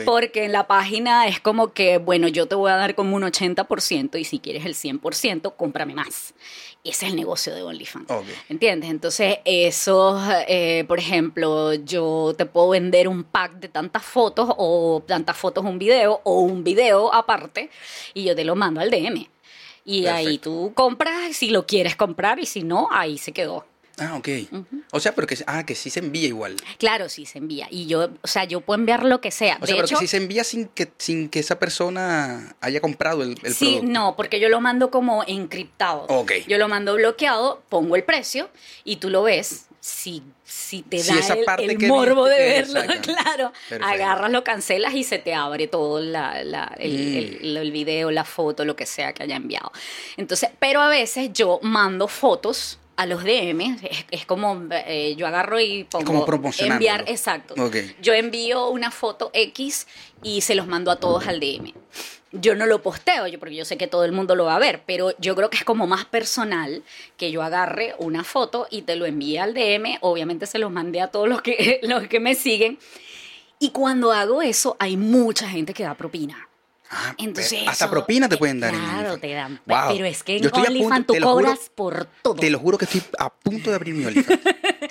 Porque 0.04 0.44
en 0.44 0.52
la 0.52 0.66
página 0.66 1.26
es 1.26 1.40
como 1.40 1.72
que, 1.72 1.98
bueno, 1.98 2.28
yo 2.28 2.46
te 2.46 2.54
voy 2.54 2.70
a 2.70 2.76
dar 2.76 2.94
como 2.94 3.16
un 3.16 3.22
80% 3.22 4.18
y 4.18 4.24
si 4.24 4.38
quieres 4.38 4.64
el 4.66 4.74
100%, 4.74 5.56
cómprame 5.56 5.94
más. 5.94 6.34
Ese 6.84 7.06
es 7.06 7.10
el 7.10 7.16
negocio 7.16 7.54
de 7.54 7.62
OnlyFans. 7.62 8.06
¿Entiendes? 8.48 8.90
Entonces, 8.90 9.38
eso, 9.44 10.20
eh, 10.46 10.84
por 10.86 10.98
ejemplo, 10.98 11.74
yo 11.74 12.34
te 12.36 12.46
puedo 12.46 12.70
vender 12.70 13.08
un 13.08 13.24
pack 13.24 13.54
de 13.54 13.68
tantas 13.68 14.02
fotos 14.02 14.50
o 14.56 15.02
tantas 15.06 15.36
fotos 15.36 15.64
un 15.64 15.78
video 15.78 16.20
o 16.24 16.40
un 16.40 16.62
video 16.62 17.12
aparte 17.12 17.70
y 18.14 18.24
yo 18.24 18.36
te 18.36 18.44
lo 18.44 18.56
mando 18.56 18.80
al 18.80 18.90
DM. 18.90 19.26
Y 19.86 20.06
ahí 20.06 20.38
tú 20.38 20.72
compras 20.74 21.34
si 21.34 21.50
lo 21.50 21.66
quieres 21.66 21.96
comprar 21.96 22.38
y 22.38 22.46
si 22.46 22.62
no, 22.62 22.88
ahí 22.90 23.16
se 23.16 23.32
quedó. 23.32 23.64
Ah, 24.00 24.16
ok. 24.16 24.28
O 24.92 24.98
sea, 24.98 25.14
pero 25.14 25.26
que, 25.26 25.36
ah, 25.46 25.64
que 25.64 25.74
sí 25.74 25.90
se 25.90 26.00
envía 26.00 26.26
igual. 26.26 26.56
Claro, 26.78 27.08
sí 27.08 27.26
se 27.26 27.38
envía. 27.38 27.68
Y 27.70 27.86
yo, 27.86 28.08
o 28.22 28.26
sea, 28.26 28.44
yo 28.44 28.60
puedo 28.62 28.80
enviar 28.80 29.04
lo 29.04 29.20
que 29.20 29.30
sea. 29.30 29.56
O 29.58 29.60
de 29.60 29.66
sea, 29.66 29.76
pero 29.76 29.86
hecho, 29.86 29.94
que 29.96 30.00
sí 30.00 30.06
se 30.08 30.16
envía 30.16 30.42
sin 30.42 30.66
que, 30.68 30.90
sin 30.98 31.28
que 31.28 31.38
esa 31.38 31.58
persona 31.58 32.56
haya 32.60 32.80
comprado 32.80 33.22
el, 33.22 33.36
el 33.42 33.54
sí, 33.54 33.66
producto. 33.76 33.92
no, 33.92 34.16
porque 34.16 34.40
yo 34.40 34.48
lo 34.48 34.60
mando 34.60 34.90
como 34.90 35.22
encriptado. 35.26 36.06
Ok. 36.08 36.32
Yo 36.48 36.58
lo 36.58 36.66
mando 36.68 36.94
bloqueado, 36.94 37.62
pongo 37.68 37.94
el 37.94 38.02
precio 38.04 38.50
y 38.84 38.96
tú 38.96 39.10
lo 39.10 39.22
ves. 39.22 39.66
Si, 39.82 40.22
si 40.44 40.82
te 40.82 40.98
Si 40.98 41.08
da 41.14 41.20
esa 41.20 41.32
el, 41.34 41.44
parte 41.46 41.64
el 41.64 41.78
que 41.78 41.86
morbo 41.86 42.26
de 42.26 42.36
verlo, 42.38 42.80
claro, 43.02 43.50
Perfecto. 43.68 43.86
agarras, 43.86 44.30
lo 44.30 44.44
cancelas 44.44 44.92
y 44.94 45.04
se 45.04 45.18
te 45.18 45.32
abre 45.32 45.68
todo 45.68 46.00
la, 46.00 46.44
la- 46.44 46.74
el, 46.78 46.92
Mm. 46.92 47.16
el- 47.44 47.56
el 47.56 47.72
video, 47.72 48.10
la 48.10 48.24
foto, 48.24 48.64
lo 48.66 48.76
que 48.76 48.84
sea 48.84 49.14
que 49.14 49.22
haya 49.22 49.36
enviado. 49.36 49.72
Entonces, 50.18 50.50
pero 50.58 50.82
a 50.82 50.88
veces 50.90 51.30
yo 51.32 51.60
mando 51.62 52.08
fotos 52.08 52.78
a 53.00 53.06
los 53.06 53.24
DM, 53.24 53.78
es, 53.82 54.04
es 54.10 54.26
como 54.26 54.68
eh, 54.70 55.14
yo 55.16 55.26
agarro 55.26 55.58
y 55.58 55.84
pongo 55.84 56.04
como 56.04 56.26
promocionándolo. 56.26 56.76
enviar, 56.76 57.10
exacto. 57.10 57.54
Ok. 57.58 57.76
Yo 58.02 58.12
envío 58.12 58.68
una 58.68 58.90
foto 58.90 59.30
X 59.32 59.86
y 60.22 60.42
se 60.42 60.54
los 60.54 60.66
mando 60.66 60.90
a 60.90 60.96
todos 60.96 61.26
al 61.26 61.40
DM. 61.40 61.72
Yo 62.32 62.54
no 62.54 62.66
lo 62.66 62.82
posteo, 62.82 63.26
yo 63.26 63.40
porque 63.40 63.54
yo 63.54 63.64
sé 63.64 63.78
que 63.78 63.86
todo 63.86 64.04
el 64.04 64.12
mundo 64.12 64.34
lo 64.34 64.44
va 64.44 64.56
a 64.56 64.58
ver, 64.58 64.82
pero 64.84 65.16
yo 65.16 65.34
creo 65.34 65.48
que 65.48 65.56
es 65.56 65.64
como 65.64 65.86
más 65.86 66.04
personal 66.04 66.82
que 67.16 67.30
yo 67.30 67.42
agarre 67.42 67.94
una 67.96 68.22
foto 68.22 68.66
y 68.70 68.82
te 68.82 68.96
lo 68.96 69.06
envíe 69.06 69.38
al 69.38 69.54
DM. 69.54 69.96
Obviamente 70.02 70.44
se 70.44 70.58
los 70.58 70.70
mandé 70.70 71.00
a 71.00 71.08
todos 71.08 71.26
los 71.26 71.40
que, 71.40 71.80
los 71.84 72.06
que 72.06 72.20
me 72.20 72.34
siguen. 72.34 72.78
Y 73.58 73.70
cuando 73.70 74.12
hago 74.12 74.42
eso, 74.42 74.76
hay 74.78 74.98
mucha 74.98 75.48
gente 75.48 75.72
que 75.72 75.84
da 75.84 75.94
propina. 75.94 76.49
Ah, 76.92 77.14
Entonces, 77.18 77.60
hasta 77.68 77.84
eso- 77.84 77.90
propina 77.92 78.28
te 78.28 78.36
pueden 78.36 78.58
dar. 78.58 78.72
Claro, 78.74 79.16
te 79.18 79.32
dan. 79.32 79.60
Wow. 79.64 79.78
Pero 79.92 80.04
es 80.06 80.24
que 80.24 80.38
en 80.38 80.50
OnlyFans 80.52 81.06
tú 81.06 81.14
lo 81.14 81.20
juro- 81.28 81.34
cobras 81.46 81.70
por 81.72 82.06
todo. 82.20 82.34
Te 82.34 82.50
lo 82.50 82.58
juro 82.58 82.78
que 82.78 82.84
estoy 82.86 83.00
a 83.16 83.30
punto 83.32 83.70
de 83.70 83.76
abrir 83.76 83.94
mi 83.94 84.04
OnlyFans. 84.06 84.40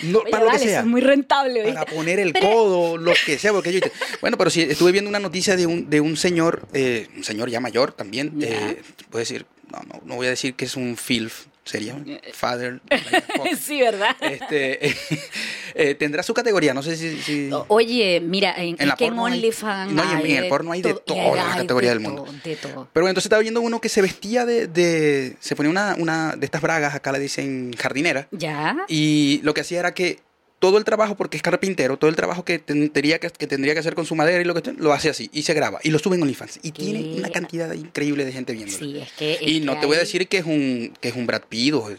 No, 0.04 0.20
Oye, 0.20 0.32
para 0.32 0.46
lo 0.46 0.52
que 0.52 0.60
sea. 0.60 0.80
es 0.80 0.86
muy 0.86 1.02
rentable. 1.02 1.74
Para 1.74 1.86
poner 1.86 2.20
el 2.20 2.32
Pero- 2.32 2.48
codo, 2.48 2.98
lo 2.98 3.12
que 3.26 3.38
sea, 3.38 3.52
porque 3.52 3.74
yo... 3.74 3.82
Bueno, 4.22 4.38
pero 4.38 4.50
sí, 4.50 4.62
estuve 4.62 4.94
viendo 4.94 5.10
una 5.10 5.20
noticia 5.20 5.58
de 5.58 5.66
un, 5.68 5.90
de 5.90 6.00
un 6.00 6.16
señor, 6.16 6.66
eh, 6.74 7.10
un 7.18 7.24
señor 7.26 7.50
ya 7.50 7.60
mayor 7.60 7.92
también, 7.92 8.32
Ya. 8.40 8.48
eh, 8.48 8.82
puedo 9.10 9.20
decir, 9.20 9.46
no, 9.70 9.80
no, 9.80 10.02
no 10.06 10.16
voy 10.16 10.28
a 10.28 10.30
decir 10.30 10.54
que 10.54 10.64
es 10.66 10.78
un 10.78 10.96
FILF, 10.96 11.48
sería 11.70 11.94
un 11.94 12.20
father. 12.34 12.82
like 12.90 13.56
sí, 13.56 13.80
¿verdad? 13.82 14.16
este, 14.22 14.96
eh, 15.76 15.96
tendrá 15.96 16.24
su 16.24 16.34
categoría, 16.34 16.74
no 16.74 16.82
sé 16.82 16.96
si... 16.98 17.50
Oye, 17.68 18.20
mira, 18.22 18.56
en, 18.58 18.76
En 18.80 18.88
la 18.88 18.96
que 18.96 19.06
porno 19.06 19.24
OnlyFans. 19.24 19.92
no, 19.94 20.20
en- 20.20 20.26
el 20.44 20.48
porno 20.48 20.72
hay 20.72 20.82
de 20.82 20.94
todas 20.94 21.36
las 21.36 21.58
categorías 21.58 21.94
de 21.94 22.00
del 22.00 22.08
mundo. 22.08 22.24
todo, 22.24 22.36
De 22.44 22.56
todo. 22.56 22.88
Pero 22.92 23.08
entonces 23.08 23.26
estaba 23.26 23.42
viendo 23.42 23.62
uno 23.62 23.80
que 23.82 23.90
se 23.90 24.02
vestía 24.02 24.46
de... 24.46 24.68
de- 24.68 25.36
se 25.40 25.56
ponía 25.56 25.70
una, 25.70 25.96
una 26.00 26.36
de 26.36 26.46
estas 26.46 26.62
bragas, 26.62 26.96
acá 26.96 27.12
le 27.12 27.20
dicen 27.20 27.74
jardinera, 27.78 28.28
¿Ya? 28.32 28.76
y 28.88 29.40
lo 29.44 29.54
que 29.54 29.62
hacía 29.62 29.80
era 29.80 29.94
que 29.94 30.20
todo 30.60 30.78
el 30.78 30.84
trabajo, 30.84 31.16
porque 31.16 31.38
es 31.38 31.44
carpintero, 31.44 31.98
todo 31.98 32.10
el 32.10 32.16
trabajo 32.16 32.44
que 32.44 32.60
tendría 32.60 33.20
que, 33.20 33.30
que 33.30 33.48
tendría 33.48 33.74
que 33.74 33.80
hacer 33.80 33.96
con 33.96 34.06
su 34.06 34.16
madera 34.16 34.42
y 34.42 34.46
lo 34.46 34.54
que 34.54 34.74
lo 34.74 34.94
hace 34.94 35.10
así 35.10 35.30
y 35.34 35.44
se 35.44 35.54
graba 35.54 35.80
y 35.84 35.90
lo 35.90 36.00
sube 36.00 36.16
en 36.16 36.22
OnlyFans 36.24 36.60
y 36.62 36.72
¿Qué? 36.72 36.84
tiene 36.84 37.16
una 37.16 37.30
cantidad 37.30 37.74
increíble 37.74 38.26
de 38.26 38.32
gente 38.32 38.54
viéndolo. 38.54 38.78
Sí, 38.78 38.98
es 39.00 39.12
que. 39.14 39.34
es 39.34 39.42
y 39.42 39.60
no 39.62 39.76
que 39.76 39.80
te 39.80 39.86
voy 39.86 39.96
a 39.96 40.00
decir 40.00 40.28
que 40.28 40.38
es 40.38 40.46
un 40.46 40.94
que 41.00 41.10
es 41.10 41.16
un 41.16 41.26
Brad 41.26 41.44
Pitt 41.48 41.74
o 41.74 41.90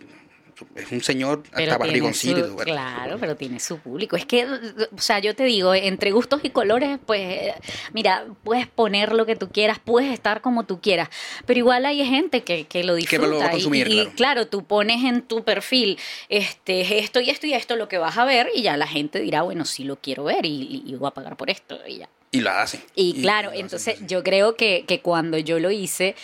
es, 0.75 0.91
un 0.93 1.03
señor 1.03 1.43
hasta 1.53 1.79
barrigoncito. 1.79 2.33
y 2.39 2.41
su- 2.41 2.47
todo, 2.47 2.55
bueno. 2.55 2.73
Claro, 2.73 3.17
pero 3.21 3.37
tiene 3.37 3.61
su 3.61 3.79
público. 3.79 4.17
Es 4.17 4.27
que, 4.27 4.47
o 4.47 4.99
sea, 4.99 5.19
yo 5.19 5.35
te 5.35 5.45
digo, 5.45 5.75
entre 5.75 6.11
gustos 6.13 6.41
y 6.43 6.51
colores, 6.51 6.99
pues, 7.07 7.53
mira, 7.93 8.27
puedes 8.45 8.67
poner 8.67 9.13
lo 9.13 9.27
que 9.27 9.37
tú 9.37 9.49
quieras, 9.51 9.79
puedes 9.85 10.13
estar 10.13 10.41
como 10.41 10.65
tú 10.65 10.81
quieras, 10.81 11.09
pero 11.47 11.59
igual 11.59 11.87
hay 11.87 12.05
gente 12.05 12.43
que, 12.43 12.67
que 12.67 12.85
lo 12.85 12.95
Que 12.95 13.01
disfruta. 13.01 13.27
lo 13.27 13.39
va 13.39 13.45
a 13.45 13.49
y- 13.49 13.51
consumir, 13.53 13.89
y, 13.89 13.93
claro. 13.95 14.13
claro, 14.17 14.47
tú 14.49 14.65
pones 14.65 15.05
en 15.05 15.23
tu 15.23 15.45
perfil 15.45 15.99
este, 16.29 16.99
esto 16.99 17.21
y 17.21 17.31
esto 17.31 17.47
y 17.47 17.55
esto 17.55 17.77
lo 17.77 17.89
que 17.89 17.99
vas 17.99 18.17
a 18.19 18.25
ver 18.25 18.49
y 18.55 18.63
ya 18.63 18.77
la 18.77 18.87
gente 18.87 19.21
dirá, 19.21 19.43
bueno, 19.43 19.65
sí 19.65 19.85
lo 19.85 19.97
quiero 19.97 20.25
ver 20.25 20.47
y, 20.47 20.83
y 20.87 20.95
voy 20.97 21.09
a 21.09 21.11
pagar 21.13 21.37
por 21.37 21.51
esto 21.51 21.79
y 21.87 21.99
ya. 21.99 22.09
Y 22.33 22.41
lo 22.43 22.51
hace. 22.51 22.81
Y 22.95 23.23
claro, 23.23 23.51
entonces 23.53 23.99
yo 24.07 24.23
creo 24.23 24.55
que, 24.55 24.85
que 24.87 25.01
cuando 25.01 25.37
yo 25.37 25.59
lo 25.59 25.73
hice, 25.73 26.15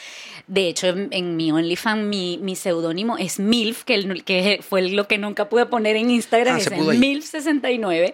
de 0.46 0.68
hecho 0.68 0.86
en, 0.86 1.08
en 1.10 1.36
mi 1.36 1.50
OnlyFans 1.50 2.04
mi, 2.04 2.38
mi 2.38 2.54
seudónimo 2.54 3.18
es 3.18 3.40
MILF, 3.40 3.82
que, 3.82 3.94
el- 3.94 4.22
que 4.22 4.60
fue 4.62 4.82
lo 4.88 5.08
que 5.08 5.18
nunca 5.18 5.48
pude 5.48 5.66
poner 5.66 5.96
en 5.96 6.10
Instagram, 6.10 6.54
Ah, 6.54 6.58
es 6.58 6.64
se 6.64 6.70
pudo 6.70 6.90
ahí. 6.90 6.98
MILF69. 6.98 8.12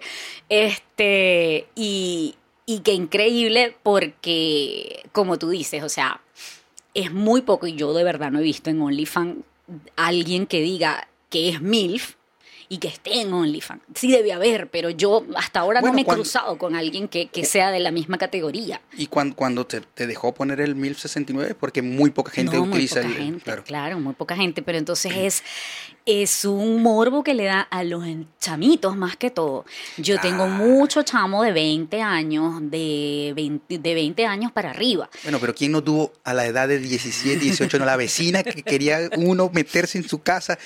Este, 0.49 1.67
y, 1.75 2.35
y 2.65 2.79
qué 2.79 2.93
increíble 2.93 3.75
porque, 3.83 5.03
como 5.11 5.37
tú 5.37 5.49
dices, 5.49 5.83
o 5.83 5.89
sea, 5.89 6.21
es 6.95 7.11
muy 7.11 7.41
poco, 7.41 7.67
y 7.67 7.75
yo 7.75 7.93
de 7.93 8.03
verdad 8.03 8.31
no 8.31 8.39
he 8.39 8.43
visto 8.43 8.69
en 8.69 8.81
OnlyFans 8.81 9.37
alguien 9.95 10.47
que 10.47 10.61
diga 10.61 11.07
que 11.29 11.49
es 11.49 11.61
MILF 11.61 12.15
y 12.73 12.77
que 12.79 12.87
esté 12.87 13.21
en 13.21 13.31
OnlyFans. 13.31 13.81
Sí 13.93 14.11
debe 14.11 14.33
haber, 14.33 14.67
pero 14.69 14.89
yo 14.89 15.23
hasta 15.35 15.59
ahora 15.59 15.79
Bueno, 15.79 15.91
no 15.91 15.95
me 15.97 16.01
he 16.01 16.05
cuando- 16.05 16.23
cruzado 16.23 16.57
con 16.57 16.75
alguien 16.75 17.07
que, 17.07 17.27
que 17.27 17.45
sea 17.45 17.69
de 17.69 17.79
la 17.79 17.91
misma 17.91 18.17
categoría. 18.17 18.81
Y 18.97 19.05
cuando, 19.07 19.35
cuando 19.35 19.67
te, 19.67 19.81
te 19.81 20.07
dejó 20.07 20.33
poner 20.33 20.59
el 20.59 20.73
1069 20.75 21.49
es 21.51 21.55
porque 21.55 21.81
muy 21.83 22.09
poca 22.09 22.31
gente 22.31 22.55
no, 22.55 22.61
muy 22.65 22.69
utiliza 22.69 23.01
poca 23.01 23.07
el 23.07 23.13
gente, 23.15 23.43
claro. 23.43 23.63
claro. 23.63 23.99
muy 23.99 24.13
poca 24.15 24.35
gente, 24.35 24.63
pero 24.63 24.79
entonces 24.79 25.11
es, 25.15 25.43
es 26.05 26.45
un 26.45 26.81
morbo 26.81 27.23
que 27.23 27.33
le 27.35 27.43
da 27.45 27.61
a 27.61 27.83
los 27.83 28.03
chamitos 28.39 28.95
más 28.97 29.17
que 29.17 29.29
todo. 29.29 29.65
Yo 29.97 30.19
tengo 30.19 30.43
Ah. 30.45 30.47
mucho 30.47 31.03
chamo 31.03 31.43
de 31.43 31.51
20 31.51 32.01
años, 32.01 32.55
de 32.71 33.33
20, 33.35 33.77
de 33.77 33.93
20 33.93 34.25
años 34.25 34.51
para 34.51 34.71
arriba. 34.71 35.09
Bueno, 35.23 35.37
pero 35.39 35.53
¿quién 35.53 35.71
no 35.73 35.83
tuvo 35.83 36.11
a 36.23 36.33
la 36.33 36.45
edad 36.47 36.67
de 36.67 36.79
17, 36.79 37.39
18, 37.39 37.77
no 37.77 37.85
la 37.85 37.97
vecina 37.97 38.41
que 38.41 38.63
quería 38.63 39.09
uno 39.17 39.51
meterse 39.53 39.97
en 39.99 40.07
su 40.09 40.21
casa? 40.23 40.57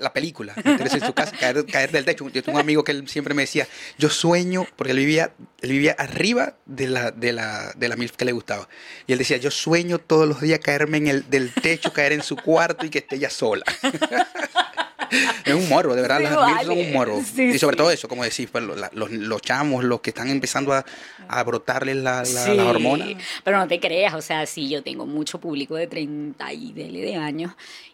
La 0.00 0.12
película, 0.12 0.54
meterse 0.56 0.98
en 0.98 1.06
su 1.06 1.12
casa, 1.12 1.32
caer, 1.38 1.64
caer 1.66 1.90
del 1.90 2.04
techo. 2.04 2.28
Yo 2.28 2.42
tengo 2.42 2.56
un 2.56 2.62
amigo 2.62 2.84
que 2.84 2.92
él 2.92 3.08
siempre 3.08 3.34
me 3.34 3.42
decía, 3.42 3.66
yo 3.98 4.08
sueño, 4.08 4.66
porque 4.76 4.92
él 4.92 4.98
vivía, 4.98 5.32
él 5.60 5.70
vivía 5.70 5.92
arriba 5.98 6.54
de 6.66 6.88
la, 6.88 7.10
de 7.10 7.32
la, 7.32 7.72
de 7.76 7.88
la 7.88 7.96
MILF 7.96 8.16
que 8.16 8.24
le 8.24 8.32
gustaba. 8.32 8.68
Y 9.06 9.12
él 9.12 9.18
decía, 9.18 9.36
yo 9.36 9.50
sueño 9.50 9.98
todos 9.98 10.28
los 10.28 10.40
días 10.40 10.60
caerme 10.60 10.98
en 10.98 11.06
el, 11.08 11.30
del 11.30 11.52
techo, 11.52 11.92
caer 11.92 12.12
en 12.12 12.22
su 12.22 12.36
cuarto 12.36 12.86
y 12.86 12.90
que 12.90 12.98
esté 12.98 13.16
ella 13.16 13.30
sola. 13.30 13.64
es 15.44 15.54
un 15.54 15.68
morbo, 15.68 15.94
de 15.94 16.02
verdad, 16.02 16.18
Sí, 16.18 16.24
las 16.24 16.36
vale. 16.36 16.54
MILF 16.54 16.66
son 16.66 16.78
un 16.78 16.92
morbo. 16.92 17.22
Sí, 17.24 17.42
y 17.42 17.58
sobre 17.58 17.74
sí. 17.74 17.78
todo 17.78 17.90
eso, 17.90 18.08
como 18.08 18.24
decís, 18.24 18.48
pues, 18.50 18.64
los, 18.64 18.78
los, 18.92 19.10
los 19.10 19.42
chamos, 19.42 19.84
los 19.84 20.00
que 20.00 20.10
están 20.10 20.28
empezando 20.28 20.72
a, 20.72 20.84
a 21.28 21.42
brotarles 21.44 21.96
la, 21.96 22.22
la, 22.22 22.54
las 22.54 22.66
hormonas. 22.66 23.08
Pero 23.44 23.58
no 23.58 23.68
te 23.68 23.80
creas, 23.80 24.14
o 24.14 24.22
sea, 24.22 24.46
sí, 24.46 24.68
yo 24.68 24.82
tengo 24.82 25.06
mucho 25.06 25.38
público 25.40 25.76
de 25.76 25.86
30 25.86 26.52
y 26.52 26.72
de 26.72 27.16
años. 27.16 27.52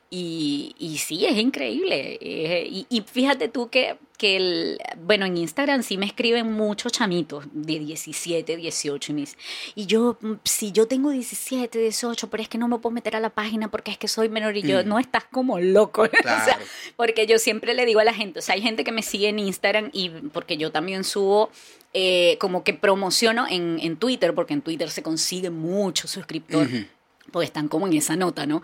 Y, 0.09 0.75
y 0.79 0.99
sí, 0.99 1.27
es 1.27 1.37
increíble. 1.37 2.17
eh, 2.21 2.69
y, 2.71 2.87
y 2.89 3.01
fíjate 3.03 3.49
tú 3.49 3.69
que, 3.69 3.97
que 4.17 4.37
el, 4.37 4.79
bueno, 5.03 5.27
en 5.27 5.37
Instagram 5.37 5.83
sí 5.83 5.99
me 5.99 6.07
escriben 6.07 6.53
muchos 6.53 6.93
chamitos 6.93 7.45
de 7.53 7.81
17, 7.81 8.57
18 8.57 9.13
y 9.13 9.15
dicen, 9.17 9.39
y 9.75 9.87
yo, 9.87 10.17
mm, 10.21 10.35
si 10.45 10.71
yo 10.71 10.87
tengo 10.87 11.11
17, 11.11 11.79
18, 11.81 12.31
pero 12.31 12.41
es 12.43 12.49
que 12.49 12.57
no 12.57 12.69
me 12.69 12.79
puedo 12.79 12.95
meter 12.95 13.17
a 13.17 13.21
la 13.21 13.31
página 13.31 13.69
porque 13.69 13.91
es 13.91 13.99
que 13.99 14.07
soy 14.07 14.29
menor 14.29 14.57
y 14.57 14.63
yo, 14.63 14.85
Mm. 14.85 14.89
no 14.89 14.99
estás 15.01 15.25
como 15.25 15.59
loco. 15.59 16.03
o 16.03 16.45
sea, 16.45 16.59
porque 16.97 17.27
yo 17.27 17.39
siempre 17.41 17.75
le 17.75 17.85
digo 17.85 17.99
a 17.99 18.05
la 18.05 18.15
gente, 18.15 18.39
o 18.39 18.43
sea, 18.43 18.55
hay 18.55 18.63
gente 18.63 18.85
que 18.85 18.93
me 18.93 19.03
sigue 19.03 19.29
en 19.29 19.41
Instagram 19.41 19.91
y 19.93 20.11
porque 20.33 20.57
yo 20.57 20.71
también 20.71 21.03
subo 21.03 21.51
eh, 21.95 22.37
como 22.41 22.63
que 22.63 22.75
promociono 22.75 23.47
en, 23.49 23.79
en 23.83 23.97
Twitter, 23.97 24.35
porque 24.35 24.53
en 24.55 24.63
Twitter 24.63 24.89
se 24.91 25.03
consigue 25.03 25.51
mucho 25.51 26.07
suscriptor. 26.07 26.69
Porque 27.31 27.47
están 27.47 27.69
como 27.69 27.87
en 27.87 27.93
esa 27.95 28.17
nota, 28.17 28.47
¿no? 28.47 28.63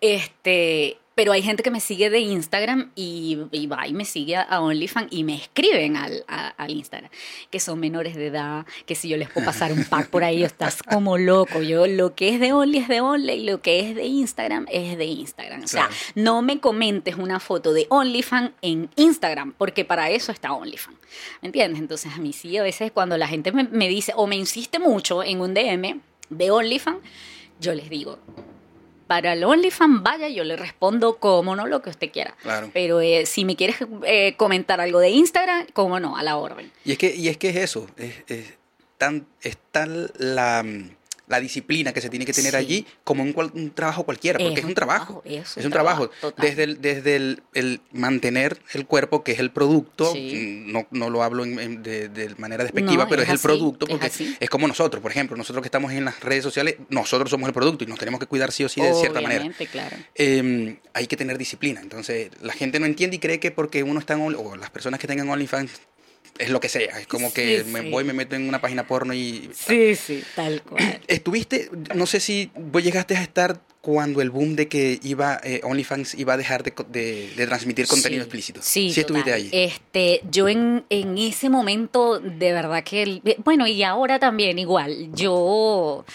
Este, 0.00 0.98
pero 1.14 1.30
hay 1.32 1.42
gente 1.42 1.62
que 1.62 1.70
me 1.70 1.78
sigue 1.80 2.10
de 2.10 2.18
Instagram 2.18 2.90
y, 2.96 3.38
y 3.52 3.66
va 3.68 3.86
y 3.86 3.92
me 3.92 4.04
sigue 4.04 4.34
a, 4.36 4.60
OnlyFans 4.60 5.06
y 5.12 5.22
me 5.22 5.36
escriben 5.36 5.96
al, 5.96 6.24
a- 6.26 6.48
al 6.48 6.70
Instagram, 6.72 7.08
que 7.50 7.60
son 7.60 7.78
menores 7.78 8.16
de 8.16 8.26
edad, 8.26 8.66
que 8.84 8.94
si 8.96 9.08
yo 9.08 9.16
les 9.16 9.30
puedo 9.30 9.46
pasar 9.46 9.72
un 9.72 9.84
pack 9.84 10.08
por 10.08 10.24
ahí, 10.24 10.42
estás 10.42 10.82
como 10.82 11.16
loco. 11.16 11.62
Yo 11.62 11.86
lo 11.86 12.14
que 12.16 12.30
es 12.30 12.40
de 12.40 12.52
Only 12.52 12.78
es 12.78 12.88
de 12.88 13.00
Only 13.00 13.32
y 13.32 13.44
lo 13.44 13.62
que 13.62 13.78
es 13.80 13.94
de 13.94 14.04
Instagram 14.06 14.66
es 14.70 14.98
de 14.98 15.04
Instagram. 15.04 15.62
O 15.62 15.68
sea, 15.68 15.86
Claro. 15.86 15.94
no 16.16 16.42
me 16.42 16.58
comentes 16.58 17.14
una 17.14 17.38
foto 17.38 17.72
de 17.72 17.86
OnlyFans 17.90 18.50
en 18.62 18.90
Instagram, 18.96 19.54
porque 19.56 19.84
para 19.84 20.10
eso 20.10 20.32
está 20.32 20.52
OnlyFans. 20.52 20.98
¿Me 21.42 21.46
entiendes? 21.46 21.80
Entonces 21.80 22.12
a 22.12 22.18
mí 22.18 22.32
sí, 22.32 22.56
a 22.56 22.62
veces 22.64 22.90
cuando 22.92 23.16
la 23.16 23.28
gente 23.28 23.52
me, 23.52 23.64
me 23.64 23.88
dice 23.88 24.12
o 24.16 24.26
me 24.26 24.34
insiste 24.36 24.80
mucho 24.80 25.22
en 25.22 25.40
un 25.40 25.54
DM 25.54 26.00
de 26.30 26.50
OnlyFans, 26.50 26.98
yo 27.60 27.74
les 27.74 27.88
digo, 27.90 28.18
para 29.06 29.34
el 29.34 29.44
OnlyFans 29.44 30.02
vaya, 30.02 30.28
yo 30.28 30.44
le 30.44 30.56
respondo 30.56 31.18
como 31.18 31.56
no, 31.56 31.66
lo 31.66 31.82
que 31.82 31.90
usted 31.90 32.10
quiera. 32.10 32.36
Claro. 32.42 32.70
Pero 32.72 33.00
eh, 33.00 33.26
si 33.26 33.44
me 33.44 33.56
quieres 33.56 33.76
eh, 34.04 34.34
comentar 34.36 34.80
algo 34.80 35.00
de 35.00 35.10
Instagram, 35.10 35.66
como 35.72 36.00
no, 36.00 36.16
a 36.16 36.22
la 36.22 36.36
orden. 36.36 36.70
Y 36.84 36.92
es 36.92 36.98
que, 36.98 37.14
y 37.14 37.28
es, 37.28 37.36
que 37.36 37.50
es 37.50 37.56
eso, 37.56 37.86
es, 37.96 38.14
es 38.28 38.54
tan, 38.98 39.26
es 39.42 39.58
tal 39.70 40.12
la, 40.16 40.62
mm, 40.62 40.90
la 41.26 41.40
disciplina 41.40 41.92
que 41.92 42.00
se 42.00 42.10
tiene 42.10 42.24
que 42.26 42.32
tener 42.32 42.50
Sí. 42.52 42.56
allí 42.56 42.86
como 43.02 43.22
un, 43.22 43.32
cual- 43.32 43.50
un 43.54 43.70
trabajo 43.70 44.04
cualquiera, 44.04 44.38
porque 44.38 44.60
es, 44.60 44.66
un 44.66 44.74
trabajo. 44.74 45.22
es 45.24 45.56
Es 45.56 45.64
un 45.64 45.70
trabajo. 45.70 46.10
Desde, 46.36 46.64
el, 46.64 46.80
desde 46.82 47.16
el, 47.16 47.42
el 47.54 47.80
mantener 47.92 48.58
el 48.74 48.86
cuerpo, 48.86 49.24
que 49.24 49.32
es 49.32 49.38
el 49.38 49.50
producto, 49.50 50.12
Sí. 50.12 50.64
no, 50.66 50.86
no 50.90 51.08
lo 51.10 51.22
hablo 51.22 51.44
en- 51.44 51.58
en- 51.58 51.82
de, 51.82 52.08
de 52.08 52.34
manera 52.36 52.62
despectiva, 52.64 53.04
No, 53.04 53.08
pero 53.08 53.22
es 53.22 53.28
el 53.30 53.38
producto, 53.38 53.86
porque 53.86 54.10
es 54.38 54.50
como 54.50 54.68
nosotros, 54.68 55.00
por 55.02 55.10
ejemplo, 55.10 55.36
nosotros 55.36 55.62
que 55.62 55.68
estamos 55.68 55.92
en 55.92 56.04
las 56.04 56.20
redes 56.20 56.42
sociales, 56.42 56.76
nosotros 56.90 57.30
somos 57.30 57.46
el 57.48 57.54
producto 57.54 57.84
y 57.84 57.86
nos 57.86 57.98
tenemos 57.98 58.20
que 58.20 58.26
cuidar 58.26 58.52
sí 58.52 58.64
o 58.64 58.68
sí 58.68 58.80
de 58.82 58.92
cierta 58.94 59.20
manera. 59.20 59.48
Claro. 59.72 59.96
Eh, 60.14 60.76
hay 60.92 61.06
que 61.06 61.16
tener 61.16 61.38
disciplina. 61.38 61.80
Entonces, 61.80 62.30
la 62.42 62.52
gente 62.52 62.78
no 62.80 62.86
entiende 62.86 63.16
y 63.16 63.18
cree 63.18 63.40
que 63.40 63.50
porque 63.50 63.82
uno 63.82 63.98
está 64.00 64.14
en 64.14 64.20
o 64.36 64.56
las 64.56 64.70
personas 64.70 65.00
que 65.00 65.06
tengan 65.06 65.28
OnlyFans 65.28 65.72
es 66.38 66.50
lo 66.50 66.60
que 66.60 66.68
sea. 66.68 66.98
Es 66.98 67.06
como 67.06 67.32
que 67.32 67.62
Sí, 67.64 67.70
me 67.70 67.90
voy, 67.90 68.04
me 68.04 68.12
meto 68.12 68.34
en 68.36 68.48
una 68.48 68.60
página 68.60 68.86
porno 68.86 69.14
y. 69.14 69.50
Sí, 69.54 69.94
sí, 69.96 70.22
tal 70.34 70.62
cual. 70.62 71.00
Estuviste, 71.08 71.70
no 71.94 72.06
sé 72.06 72.20
si 72.20 72.50
vos 72.56 72.82
llegaste 72.82 73.16
a 73.16 73.22
estar 73.22 73.60
cuando 73.80 74.22
el 74.22 74.30
boom 74.30 74.56
de 74.56 74.66
que 74.66 74.98
iba 75.02 75.38
eh, 75.44 75.60
OnlyFans 75.62 76.14
iba 76.14 76.32
a 76.32 76.36
dejar 76.38 76.62
de, 76.62 76.72
de- 76.88 77.30
de 77.36 77.46
transmitir 77.46 77.86
contenido 77.86 78.22
Sí, 78.22 78.26
explícito. 78.26 78.60
Sí, 78.62 78.92
sí 78.92 79.00
estuviste 79.00 79.30
total. 79.30 79.42
ahí. 79.42 79.50
Este, 79.52 80.22
yo 80.30 80.48
en, 80.48 80.84
en 80.88 81.18
ese 81.18 81.50
momento, 81.50 82.18
de 82.18 82.52
verdad 82.52 82.82
que, 82.82 83.02
el- 83.02 83.22
bueno, 83.44 83.66
y 83.66 83.82
ahora 83.82 84.18
también 84.18 84.58
igual, 84.58 85.10
yo, 85.14 86.06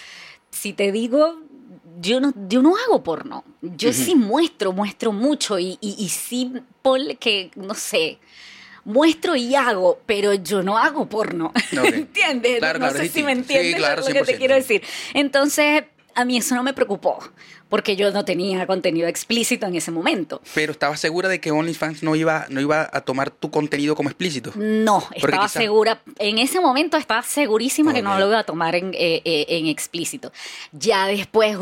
si 0.50 0.72
te 0.72 0.90
digo, 0.90 1.40
yo 2.00 2.18
no, 2.20 2.34
yo 2.48 2.60
no 2.60 2.74
hago 2.76 3.04
porno. 3.04 3.44
Yo 3.62 3.92
sí 3.92 4.16
muestro, 4.16 4.72
muestro 4.72 5.12
mucho 5.12 5.58
y, 5.60 5.78
y, 5.80 5.94
y 5.96 6.08
sí, 6.08 6.52
ponle 6.82 7.16
que, 7.16 7.50
no 7.54 7.74
sé, 7.74 8.18
muestro 8.84 9.36
y 9.36 9.54
hago, 9.54 10.00
pero 10.06 10.34
yo 10.34 10.62
no 10.62 10.78
hago 10.78 11.08
porno. 11.08 11.46
Ok. 11.46 11.84
¿Entiendes? 11.92 12.58
Claro, 12.58 12.78
no 12.78 12.88
claro, 12.88 12.98
sé 12.98 13.08
si 13.08 13.22
me 13.22 13.34
distinto. 13.34 13.52
Sí, 13.52 13.58
entiendes 13.58 13.76
claro, 13.80 14.02
lo 14.02 14.06
que 14.08 14.22
te 14.24 14.34
100%. 14.34 14.38
quiero 14.38 14.54
decir. 14.54 14.82
Entonces, 15.14 15.84
a 16.14 16.24
mí 16.24 16.36
eso 16.36 16.54
no 16.54 16.62
me 16.62 16.72
preocupó, 16.72 17.18
porque 17.68 17.94
yo 17.96 18.10
no 18.10 18.24
tenía 18.24 18.66
contenido 18.66 19.06
explícito 19.08 19.66
en 19.66 19.74
ese 19.76 19.90
momento. 19.90 20.40
Pero 20.54 20.72
estabas 20.72 20.98
segura 21.00 21.28
de 21.28 21.40
que 21.40 21.50
OnlyFans 21.50 22.02
no 22.02 22.16
iba, 22.16 22.46
no 22.48 22.60
iba 22.60 22.88
a 22.92 23.00
tomar 23.02 23.30
tu 23.30 23.50
contenido 23.50 23.94
como 23.94 24.08
explícito. 24.08 24.52
No, 24.56 25.02
estaba 25.14 25.44
quizá- 25.46 25.60
segura, 25.60 26.02
en 26.18 26.38
ese 26.38 26.60
momento 26.60 26.96
estaba 26.96 27.22
segurísima 27.22 27.92
que 27.94 28.02
no 28.02 28.18
lo 28.18 28.26
iba 28.28 28.38
a 28.40 28.44
tomar 28.44 28.74
en, 28.74 28.92
eh, 28.94 29.22
eh, 29.24 29.46
en 29.48 29.66
explícito. 29.66 30.32
Ya 30.72 31.06
después, 31.06 31.56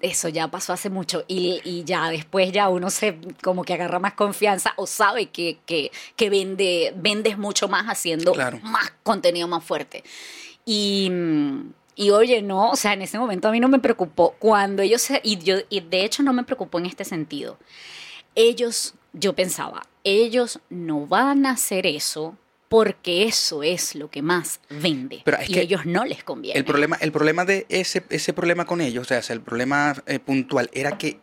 eso 0.00 0.28
ya 0.28 0.48
pasó 0.48 0.72
hace 0.72 0.90
mucho 0.90 1.24
y, 1.28 1.60
y 1.64 1.84
ya 1.84 2.10
después 2.10 2.52
ya 2.52 2.68
uno 2.68 2.90
se 2.90 3.16
como 3.42 3.64
que 3.64 3.74
agarra 3.74 3.98
más 3.98 4.12
confianza 4.14 4.72
o 4.76 4.86
sabe 4.86 5.26
que, 5.30 5.58
que, 5.66 5.90
que 6.16 6.30
vende, 6.30 6.92
vendes 6.96 7.38
mucho 7.38 7.68
más 7.68 7.86
haciendo 7.86 8.32
Claro. 8.32 8.58
más 8.62 8.92
contenido 9.02 9.48
más 9.48 9.64
fuerte. 9.64 10.04
Y, 10.64 11.08
mm, 11.10 11.70
y 11.96 12.10
oye, 12.10 12.42
no, 12.42 12.70
o 12.70 12.76
sea, 12.76 12.92
en 12.92 13.02
ese 13.02 13.18
momento 13.18 13.48
a 13.48 13.50
mí 13.52 13.58
no 13.58 13.68
me 13.68 13.78
preocupó. 13.80 14.36
Cuando 14.38 14.82
ellos, 14.82 15.02
se- 15.02 15.20
y, 15.24 15.38
yo, 15.38 15.56
y 15.70 15.80
de 15.80 16.04
hecho 16.04 16.22
no 16.22 16.32
me 16.32 16.44
preocupó 16.44 16.78
en 16.78 16.86
este 16.86 17.04
sentido. 17.04 17.58
Ellos, 18.34 18.94
yo 19.12 19.32
pensaba, 19.34 19.86
ellos 20.04 20.60
no 20.68 21.06
van 21.06 21.46
a 21.46 21.52
hacer 21.52 21.86
eso 21.86 22.36
porque 22.68 23.24
eso 23.24 23.62
es 23.62 23.94
lo 23.94 24.10
que 24.10 24.22
más 24.22 24.60
vende. 24.68 25.22
Pero 25.24 25.38
es 25.38 25.48
y 25.48 25.54
que 25.54 25.60
ellos 25.62 25.86
no 25.86 26.04
les 26.04 26.22
conviene. 26.24 26.58
El 26.58 26.64
problema, 26.64 26.96
el 27.00 27.12
problema 27.12 27.44
de 27.44 27.64
ese, 27.68 28.04
ese 28.10 28.32
problema 28.32 28.66
con 28.66 28.80
ellos, 28.80 29.10
o 29.10 29.20
sea, 29.22 29.34
el 29.34 29.40
problema 29.40 29.94
eh, 30.06 30.18
puntual 30.18 30.68
era 30.74 30.98
que, 30.98 31.20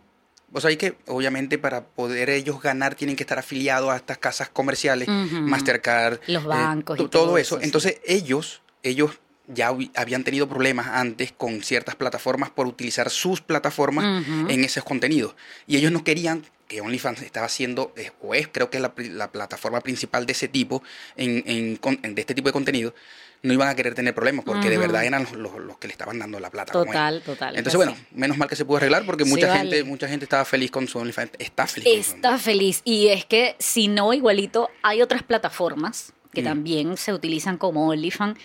o 0.53 0.61
sea, 0.61 0.69
hay 0.69 0.77
que, 0.77 0.95
obviamente, 1.07 1.57
para 1.59 1.85
poder 1.85 2.29
ellos 2.29 2.61
ganar, 2.61 2.95
tienen 2.95 3.15
que 3.15 3.23
estar 3.23 3.37
afiliados 3.37 3.91
a 3.91 3.97
estas 3.97 4.17
casas 4.17 4.49
comerciales. 4.49 5.07
Mastercard, 5.09 6.19
Los 6.27 6.43
eh, 6.45 6.47
bancos 6.47 6.95
y 6.97 7.03
todo 7.03 7.09
todo 7.09 7.37
eso, 7.37 7.55
eso. 7.55 7.59
sí. 7.59 7.65
Entonces, 7.65 8.01
ellos, 8.05 8.61
ellos 8.81 9.19
ya 9.47 9.75
habían 9.95 10.23
tenido 10.23 10.47
problemas 10.47 10.87
antes 10.87 11.31
con 11.31 11.61
ciertas 11.63 11.95
plataformas 11.95 12.49
por 12.49 12.65
utilizar 12.67 13.09
sus 13.09 13.41
plataformas 13.41 14.25
en 14.49 14.63
esos 14.63 14.83
contenidos. 14.83 15.35
Y 15.67 15.77
ellos 15.77 15.91
no 15.91 16.03
querían 16.03 16.43
que 16.67 16.79
OnlyFans 16.81 17.21
estaba 17.21 17.45
haciendo, 17.47 17.93
eh, 17.97 18.11
o 18.21 18.33
es, 18.33 18.47
creo 18.47 18.69
que 18.69 18.77
es 18.77 18.81
la, 19.11 19.31
plataforma 19.31 19.81
principal 19.81 20.25
de 20.25 20.31
ese 20.31 20.47
tipo, 20.47 20.81
en, 21.17 21.43
en 21.45 22.15
de 22.15 22.21
este 22.21 22.33
tipo 22.33 22.47
de 22.49 22.53
contenido, 22.53 22.95
no 23.41 23.51
iban 23.51 23.67
a 23.67 23.75
querer 23.75 23.93
tener 23.93 24.15
problemas 24.15 24.45
porque 24.45 24.69
de 24.69 24.77
verdad 24.77 25.03
eran 25.03 25.23
los, 25.23 25.33
los- 25.33 25.59
los 25.59 25.77
que 25.77 25.87
le 25.87 25.91
estaban 25.91 26.17
dando 26.17 26.39
la 26.39 26.49
plata. 26.49 26.71
Total, 26.71 27.21
total. 27.21 27.53
es 27.53 27.57
Entonces, 27.57 27.75
bueno, 27.75 27.91
así. 27.91 28.01
menos 28.13 28.37
mal 28.37 28.47
que 28.47 28.55
se 28.55 28.63
pudo 28.63 28.77
arreglar 28.77 29.05
porque 29.05 29.25
Sí, 29.25 29.29
mucha 29.29 29.47
vale. 29.49 29.59
gente 29.59 29.83
mucha 29.83 30.07
gente 30.07 30.23
estaba 30.23 30.45
feliz 30.45 30.71
con 30.71 30.87
su 30.87 30.97
OnlyFans. 30.99 31.31
Está 31.37 31.67
feliz. 31.67 31.93
con 31.93 32.03
su 32.05 32.15
Está 32.15 32.37
feliz. 32.37 32.81
Y 32.85 33.09
es 33.09 33.25
que, 33.25 33.57
si 33.59 33.89
no, 33.89 34.13
igualito, 34.13 34.69
hay 34.81 35.01
otras 35.01 35.23
plataformas 35.23 36.13
que 36.33 36.41
Mm. 36.41 36.45
también 36.45 36.97
se 36.97 37.13
utilizan 37.13 37.57
como 37.57 37.89
OnlyFans. 37.89 38.39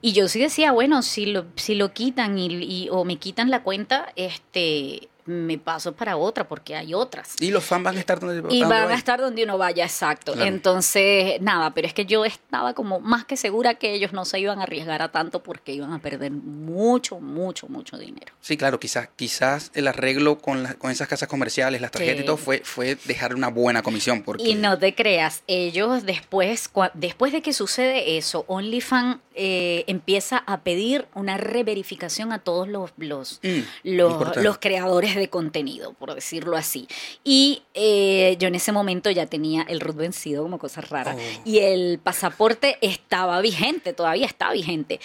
Y 0.00 0.12
yo 0.12 0.28
sí 0.28 0.38
decía, 0.38 0.72
bueno, 0.72 1.02
si 1.02 1.26
lo, 1.26 1.46
si 1.56 1.74
lo 1.74 1.92
quitan 1.92 2.38
y, 2.38 2.88
o 2.90 3.04
me 3.04 3.16
quitan 3.16 3.50
la 3.50 3.62
cuenta, 3.62 4.12
este 4.16 5.08
me 5.28 5.58
paso 5.58 5.92
para 5.94 6.16
otra 6.16 6.48
porque 6.48 6.74
hay 6.74 6.94
otras. 6.94 7.34
Y 7.40 7.50
los 7.50 7.62
fans 7.64 7.84
van 7.84 7.96
a 7.96 8.00
estar 8.00 8.18
donde 8.18 8.38
Y 8.38 8.60
donde 8.60 8.66
van 8.74 8.90
a 8.90 8.94
estar 8.94 9.20
donde 9.20 9.44
uno 9.44 9.58
vaya, 9.58 9.84
exacto. 9.84 10.32
Claro. 10.32 10.48
Entonces, 10.48 11.40
nada, 11.40 11.74
pero 11.74 11.86
es 11.86 11.92
que 11.94 12.06
yo 12.06 12.24
estaba 12.24 12.72
como 12.74 12.98
más 13.00 13.24
que 13.24 13.36
segura 13.36 13.74
que 13.74 13.92
ellos 13.92 14.12
no 14.12 14.24
se 14.24 14.40
iban 14.40 14.58
a 14.60 14.62
arriesgar 14.62 15.02
a 15.02 15.10
tanto 15.12 15.42
porque 15.42 15.72
iban 15.72 15.92
a 15.92 15.98
perder 15.98 16.30
mucho, 16.32 17.20
mucho, 17.20 17.68
mucho 17.68 17.98
dinero. 17.98 18.32
Sí, 18.40 18.56
claro, 18.56 18.80
quizás 18.80 19.08
quizás 19.16 19.70
el 19.74 19.86
arreglo 19.88 20.38
con, 20.38 20.62
la- 20.62 20.74
con 20.74 20.90
esas 20.90 21.08
casas 21.08 21.28
comerciales, 21.28 21.80
las 21.80 21.90
tarjetas 21.90 22.16
Sí. 22.18 22.22
y 22.22 22.26
todo 22.26 22.36
fue, 22.38 22.62
fue 22.64 22.96
dejar 23.04 23.34
una 23.34 23.48
buena 23.48 23.82
comisión. 23.82 24.22
Porque, 24.22 24.44
Y 24.44 24.54
no 24.54 24.78
te 24.78 24.94
creas, 24.94 25.42
ellos 25.46 26.04
después, 26.04 26.72
cua- 26.72 26.90
después 26.94 27.32
de 27.32 27.42
que 27.42 27.52
sucede 27.52 28.16
eso, 28.16 28.44
OnlyFans 28.48 29.18
eh, 29.40 29.84
empieza 29.86 30.38
a 30.46 30.60
pedir 30.62 31.06
una 31.14 31.36
reverificación 31.36 32.32
a 32.32 32.38
todos 32.38 32.66
los, 32.68 32.90
los, 32.96 33.40
Mm, 33.42 33.60
los, 33.84 34.36
los 34.36 34.58
creadores 34.58 35.14
de 35.14 35.17
contenido, 35.26 35.94
por 35.94 36.14
decirlo 36.14 36.56
así. 36.56 36.86
Y 37.24 37.64
eh, 37.74 38.36
yo 38.38 38.46
en 38.46 38.54
ese 38.54 38.70
momento 38.70 39.10
ya 39.10 39.26
tenía 39.26 39.62
el 39.68 39.80
root 39.80 39.96
vencido 39.96 40.44
como 40.44 40.60
cosa 40.60 40.80
rara. 40.80 41.16
Oh. 41.18 41.40
Y 41.44 41.58
el 41.58 41.98
pasaporte 41.98 42.78
estaba 42.80 43.40
vigente, 43.40 43.92
todavía 43.92 44.26
está 44.26 44.52
vigente. 44.52 45.00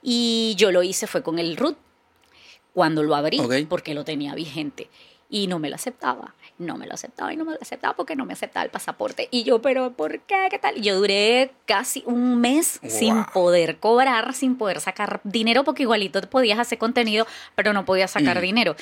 Y 0.00 0.54
yo 0.56 0.70
lo 0.70 0.84
hice 0.84 1.08
fue 1.08 1.22
con 1.24 1.40
el 1.40 1.56
root 1.56 1.76
cuando 2.72 3.02
lo 3.02 3.14
abrí, 3.16 3.40
Ok. 3.40 3.54
porque 3.68 3.94
lo 3.94 4.04
tenía 4.04 4.34
vigente. 4.34 4.88
Y 5.28 5.48
no 5.48 5.58
me 5.58 5.68
lo 5.70 5.74
aceptaba. 5.74 6.34
no 6.58 6.78
me 6.78 6.86
lo 6.86 6.94
aceptaba 6.94 7.34
y 7.34 7.36
no 7.36 7.44
me 7.44 7.52
lo 7.52 7.58
aceptaba 7.60 7.94
porque 7.96 8.16
no 8.16 8.24
me 8.24 8.32
aceptaba 8.32 8.64
el 8.64 8.70
pasaporte. 8.70 9.28
Y 9.30 9.42
yo, 9.42 9.60
pero 9.60 9.92
¿por 9.92 10.20
qué? 10.20 10.46
¿Qué 10.50 10.58
tal? 10.58 10.78
Y 10.78 10.80
yo 10.80 10.96
duré 10.96 11.50
casi 11.66 12.02
un 12.06 12.40
mes 12.40 12.80
sin 12.88 13.24
poder 13.26 13.76
cobrar, 13.78 14.32
sin 14.32 14.56
poder 14.56 14.80
sacar 14.80 15.20
dinero, 15.22 15.64
porque 15.64 15.82
igualito 15.82 16.18
podías 16.30 16.58
hacer 16.58 16.78
contenido, 16.78 17.26
pero 17.56 17.74
no 17.74 17.84
podías 17.84 18.10
sacar 18.12 18.38
Mm. 18.38 18.40
dinero. 18.40 18.76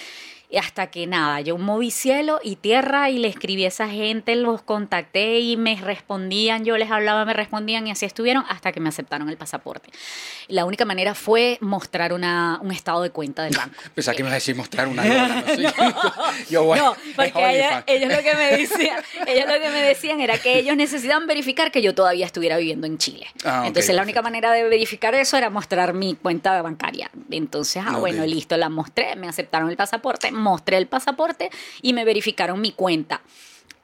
Hasta 0.58 0.88
que 0.88 1.06
nada, 1.06 1.40
yo 1.40 1.58
moví 1.58 1.90
cielo 1.90 2.40
y 2.42 2.56
tierra 2.56 3.10
y 3.10 3.18
le 3.18 3.28
escribí 3.28 3.64
a 3.64 3.68
esa 3.68 3.88
gente, 3.88 4.36
los 4.36 4.62
contacté 4.62 5.40
y 5.40 5.56
me 5.56 5.76
respondían, 5.76 6.64
yo 6.64 6.76
les 6.76 6.90
hablaba, 6.90 7.24
me 7.24 7.32
respondían 7.32 7.86
y 7.86 7.90
así 7.90 8.06
estuvieron 8.06 8.44
hasta 8.48 8.72
que 8.72 8.80
me 8.80 8.88
aceptaron 8.88 9.28
el 9.28 9.36
pasaporte. 9.36 9.90
La 10.48 10.64
única 10.64 10.84
manera 10.84 11.14
fue 11.14 11.58
mostrar 11.60 12.12
una, 12.12 12.58
un 12.62 12.70
estado 12.72 13.02
de 13.02 13.10
cuenta 13.10 13.42
del 13.42 13.56
banco. 13.56 13.74
Pensaba 13.94 14.14
que 14.16 14.22
me 14.22 14.28
ibas 14.28 14.34
a 14.34 14.36
decir 14.36 14.56
mostrar 14.56 14.88
una 14.88 15.04
no 15.42 15.46
sé. 15.54 15.72
Yo, 16.50 16.64
bueno, 16.64 16.84
No, 16.84 16.96
porque 17.16 17.82
ellos, 17.86 18.12
lo 18.12 18.22
que 18.22 18.34
me 18.34 18.56
decían, 18.56 19.02
ellos 19.26 19.46
lo 19.46 19.60
que 19.60 19.70
me 19.70 19.82
decían 19.82 20.20
era 20.20 20.38
que 20.38 20.58
ellos 20.58 20.76
necesitaban 20.76 21.26
verificar 21.26 21.70
que 21.70 21.82
yo 21.82 21.94
todavía 21.94 22.26
estuviera 22.26 22.56
viviendo 22.56 22.86
en 22.86 22.98
Chile. 22.98 23.26
Ah, 23.44 23.64
Entonces 23.66 23.94
la 23.94 24.02
única 24.02 24.20
perfecto. 24.20 24.46
manera 24.46 24.52
de 24.52 24.68
verificar 24.68 25.14
eso 25.14 25.36
era 25.36 25.50
mostrar 25.50 25.94
mi 25.94 26.14
cuenta 26.14 26.60
bancaria. 26.62 27.10
Entonces, 27.30 27.82
ah, 27.86 27.96
bueno, 27.98 28.24
listo, 28.26 28.56
la 28.56 28.68
mostré, 28.68 29.16
me 29.16 29.28
aceptaron 29.28 29.70
el 29.70 29.76
pasaporte, 29.76 30.30
mostré 30.44 30.76
el 30.76 30.86
pasaporte 30.86 31.50
y 31.82 31.92
me 31.92 32.04
verificaron 32.04 32.60
mi 32.60 32.70
cuenta. 32.72 33.20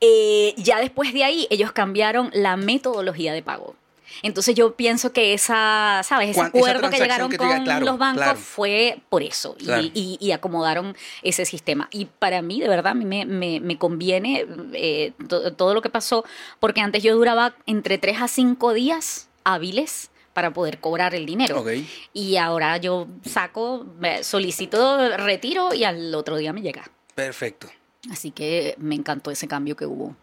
Eh, 0.00 0.54
ya 0.56 0.78
después 0.78 1.12
de 1.12 1.24
ahí, 1.24 1.46
ellos 1.50 1.72
cambiaron 1.72 2.30
la 2.32 2.56
metodología 2.56 3.32
de 3.32 3.42
pago. 3.42 3.74
Entonces 4.22 4.54
yo 4.56 4.74
pienso 4.74 5.12
que 5.12 5.34
esa, 5.34 6.00
¿sabes? 6.04 6.30
Ese 6.30 6.40
acuerdo 6.40 6.90
que 6.90 6.98
llegaron 6.98 7.30
que 7.30 7.36
con 7.38 7.62
claro, 7.64 7.86
los 7.86 7.96
bancos 7.98 8.22
claro. 8.24 8.38
fue 8.38 8.98
por 9.08 9.22
eso 9.22 9.54
y- 9.58 9.64
Claro. 9.64 9.82
y, 9.94 10.18
y 10.20 10.32
acomodaron 10.32 10.96
ese 11.22 11.44
sistema. 11.44 11.88
Y 11.92 12.06
para 12.06 12.42
mí, 12.42 12.60
de 12.60 12.68
verdad, 12.68 12.94
me, 12.94 13.24
me- 13.24 13.60
me 13.60 13.78
conviene 13.78 14.46
eh, 14.74 15.12
to- 15.28 15.52
todo 15.54 15.74
lo 15.74 15.80
que 15.80 15.90
pasó, 15.90 16.24
porque 16.58 16.80
antes 16.80 17.02
yo 17.04 17.14
duraba 17.14 17.54
entre 17.66 17.98
3 17.98 18.20
a 18.20 18.28
5 18.28 18.72
días 18.72 19.28
hábiles 19.44 20.09
para 20.32 20.52
poder 20.52 20.78
cobrar 20.78 21.14
el 21.14 21.26
dinero. 21.26 21.64
Y 22.12 22.36
ahora 22.36 22.76
yo 22.76 23.08
saco, 23.24 23.86
solicito 24.22 25.16
retiro 25.16 25.74
y 25.74 25.84
al 25.84 26.14
otro 26.14 26.36
día 26.36 26.52
me 26.52 26.62
llega. 26.62 26.90
Perfecto. 27.14 27.68
Así 28.10 28.30
que 28.30 28.74
me 28.78 28.94
encantó 28.94 29.30
ese 29.30 29.46
cambio 29.46 29.76
que 29.76 29.86
hubo. 29.86 30.16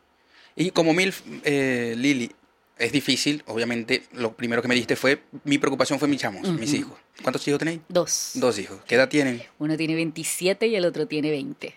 Y 0.55 0.71
como 0.71 0.93
MILF, 0.93 1.21
eh, 1.43 1.93
Lili, 1.97 2.31
es 2.79 2.91
difícil, 2.91 3.43
obviamente, 3.47 4.03
lo 4.13 4.35
primero 4.35 4.61
que 4.61 4.67
me 4.67 4.75
diste 4.75 4.95
fue, 4.95 5.23
mi 5.43 5.57
preocupación 5.57 5.99
fue 5.99 6.07
mis 6.07 6.21
chamos, 6.21 6.47
mis 6.49 6.73
hijos. 6.73 6.97
¿Cuántos 7.21 7.47
hijos 7.47 7.59
tenéis? 7.59 7.81
Dos. 7.89 8.31
Dos 8.35 8.57
hijos. 8.59 8.79
¿Qué 8.87 8.95
edad 8.95 9.09
tienen? 9.09 9.43
Uno 9.59 9.75
tiene 9.77 9.95
27 9.95 10.67
y 10.67 10.75
el 10.75 10.85
otro 10.85 11.07
tiene 11.07 11.31
20. 11.31 11.73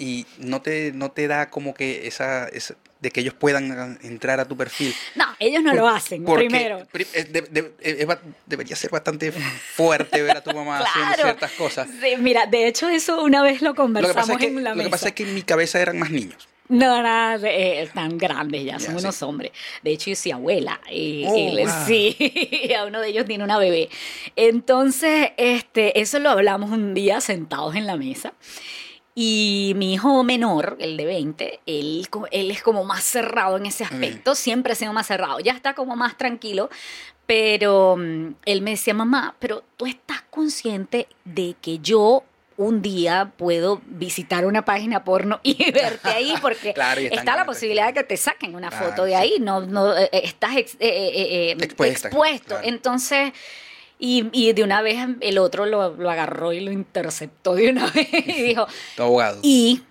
Y 0.00 0.24
no 0.38 0.62
te, 0.62 0.92
no 0.92 1.10
te 1.10 1.28
da 1.28 1.50
como 1.50 1.74
que 1.74 2.06
esa, 2.06 2.48
esa- 2.48 2.74
de 3.00 3.10
que 3.10 3.20
ellos 3.20 3.34
puedan 3.34 3.98
entrar 4.02 4.40
a 4.40 4.46
tu 4.46 4.56
perfil. 4.56 4.94
No, 5.14 5.24
ellos 5.38 5.62
no 5.62 5.70
Por- 5.72 5.80
lo 5.80 5.88
hacen, 5.88 6.24
primero. 6.24 6.86
de- 6.92 7.42
de- 7.42 8.18
debería 8.46 8.76
ser 8.76 8.90
bastante 8.90 9.30
fuerte 9.32 10.22
ver 10.22 10.36
a 10.38 10.42
tu 10.42 10.52
mamá 10.54 10.78
haciendo 10.80 11.06
Claro. 11.14 11.22
ciertas 11.22 11.50
cosas. 11.52 11.88
Sí, 12.00 12.16
mira, 12.18 12.46
de 12.46 12.66
hecho 12.66 12.88
eso 12.88 13.22
una 13.22 13.42
vez 13.42 13.60
lo 13.62 13.68
Lo 13.68 13.74
que, 13.74 13.76
conversamos 13.82 14.16
pasa 14.16 14.32
es 14.32 14.38
que, 14.38 14.46
en 14.46 14.64
la 14.64 14.70
lo 14.70 14.76
mesa. 14.76 14.86
que 14.86 14.90
pasa 14.90 15.08
es 15.08 15.14
que 15.14 15.22
en 15.24 15.34
mi 15.34 15.42
cabeza 15.42 15.80
eran 15.80 15.98
más 15.98 16.10
niños. 16.10 16.48
No, 16.68 17.02
nada, 17.02 17.36
de- 17.38 17.82
eh, 17.82 17.90
tan 17.92 18.16
grandes 18.16 18.64
ya, 18.64 18.78
son 18.78 18.96
unos 18.96 19.16
sí. 19.16 19.24
hombres. 19.24 19.50
De 19.82 19.90
hecho, 19.90 20.08
yo 20.10 20.16
soy 20.16 20.32
abuela. 20.32 20.80
Y, 20.90 21.24
Oh, 21.26 21.36
y 21.36 21.50
le- 21.52 21.66
wow. 21.66 21.74
Sí, 21.86 22.70
a 22.78 22.84
uno 22.84 23.00
de 23.00 23.08
ellos 23.08 23.26
tiene 23.26 23.44
una 23.44 23.58
bebé. 23.58 23.88
Entonces, 24.36 25.30
este, 25.36 26.00
eso 26.00 26.18
lo 26.20 26.30
hablamos 26.30 26.70
un 26.70 26.94
día 26.94 27.20
sentados 27.20 27.74
en 27.76 27.86
la 27.86 27.96
mesa. 27.96 28.32
Y 29.22 29.74
mi 29.76 29.92
hijo 29.92 30.24
menor, 30.24 30.78
el 30.80 30.96
de 30.96 31.04
20, 31.04 31.60
él, 31.66 32.08
él 32.30 32.50
es 32.50 32.62
como 32.62 32.84
más 32.84 33.04
cerrado 33.04 33.58
en 33.58 33.66
ese 33.66 33.84
aspecto, 33.84 34.34
siempre 34.34 34.72
ha 34.72 34.76
sido 34.76 34.94
más 34.94 35.08
cerrado, 35.08 35.40
ya 35.40 35.52
está 35.52 35.74
como 35.74 35.94
más 35.94 36.16
tranquilo, 36.16 36.70
pero 37.26 37.96
mm, 37.98 38.36
él 38.46 38.62
me 38.62 38.70
decía, 38.70 38.94
mamá, 38.94 39.34
pero 39.38 39.62
tú 39.76 39.84
estás 39.84 40.22
consciente 40.30 41.06
de 41.26 41.54
que 41.60 41.80
yo 41.80 42.24
un 42.56 42.80
día 42.80 43.30
puedo 43.36 43.82
visitar 43.86 44.46
una 44.46 44.64
página 44.64 45.04
porno 45.04 45.38
y 45.42 45.70
verte 45.72 46.08
ahí 46.08 46.32
porque 46.40 46.72
Claro, 46.74 47.02
está 47.02 47.36
la 47.36 47.44
posibilidad 47.44 47.88
de 47.88 47.92
que 47.92 48.04
te 48.04 48.16
saquen 48.16 48.54
una 48.54 48.70
Claro, 48.70 48.86
foto 48.88 49.04
de 49.04 49.16
ahí, 49.16 49.34
no, 49.38 49.60
no 49.60 49.94
eh, 49.98 50.08
eh, 50.12 50.20
estás 50.24 50.56
ex- 50.56 50.74
eh, 50.74 50.78
eh, 50.88 51.50
eh, 51.50 51.56
expuesto. 51.60 52.08
claro. 52.46 52.60
Entonces, 52.66 53.32
y, 54.00 54.28
y 54.32 54.52
de 54.52 54.64
una 54.64 54.82
vez 54.82 54.98
el 55.20 55.38
otro 55.38 55.66
lo, 55.66 55.94
lo 55.94 56.10
agarró 56.10 56.52
y 56.52 56.60
lo 56.60 56.72
interceptó 56.72 57.54
de 57.54 57.70
una 57.70 57.86
vez 57.92 58.08
y 58.12 58.42
dijo, 58.42 58.66
abogado. 58.98 59.38
y 59.42 59.82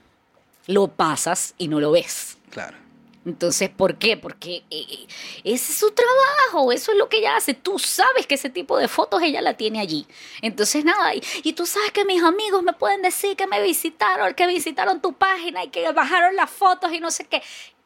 lo 0.65 0.88
pasas 0.88 1.54
y 1.58 1.67
no 1.67 1.80
lo 1.80 1.91
ves. 1.91 2.38
Claro. 2.50 2.78
Entonces, 3.26 3.69
¿por 3.69 3.95
qué? 3.98 4.17
Porque 4.17 4.63
eh, 4.72 4.86
eh, 4.89 5.08
ese 5.43 5.72
es 5.72 5.78
su 5.78 5.91
trabajo, 5.91 6.72
eso 6.72 6.91
es 6.91 6.98
lo 6.98 7.10
que 7.10 7.17
ella 7.17 7.36
hace. 7.36 7.54
Tú 7.54 7.78
sabes 7.78 8.26
que 8.26 8.36
ese 8.36 8.50
tipo 8.50 8.78
de 8.78 8.88
fotos 8.88 9.22
ella 9.22 9.41
la 9.41 9.56
tiene 9.56 9.80
allí. 9.80 10.08
Entonces, 10.41 10.84
nada, 10.84 11.13
y, 11.13 11.22
y 11.43 11.54
tú 11.54 11.65
sabes 11.65 11.91
que 11.91 12.06
mis 12.06 12.24
amigos 12.24 12.63
me 12.63 12.74
pueden 12.74 13.02
decir 13.02 13.36
que 13.36 13.45
me 13.45 13.62
visitaron, 13.62 14.34
que 14.34 14.48
visitaron 14.48 15.02
tu 15.02 15.13
página 15.13 15.63
y 15.63 15.69
que 15.69 15.91
bajaron 15.91 16.36
las 16.36 16.50
fotos 16.50 16.91
y 16.93 17.00
no 17.00 17.12
sé 17.12 17.26
qué. 17.26 17.43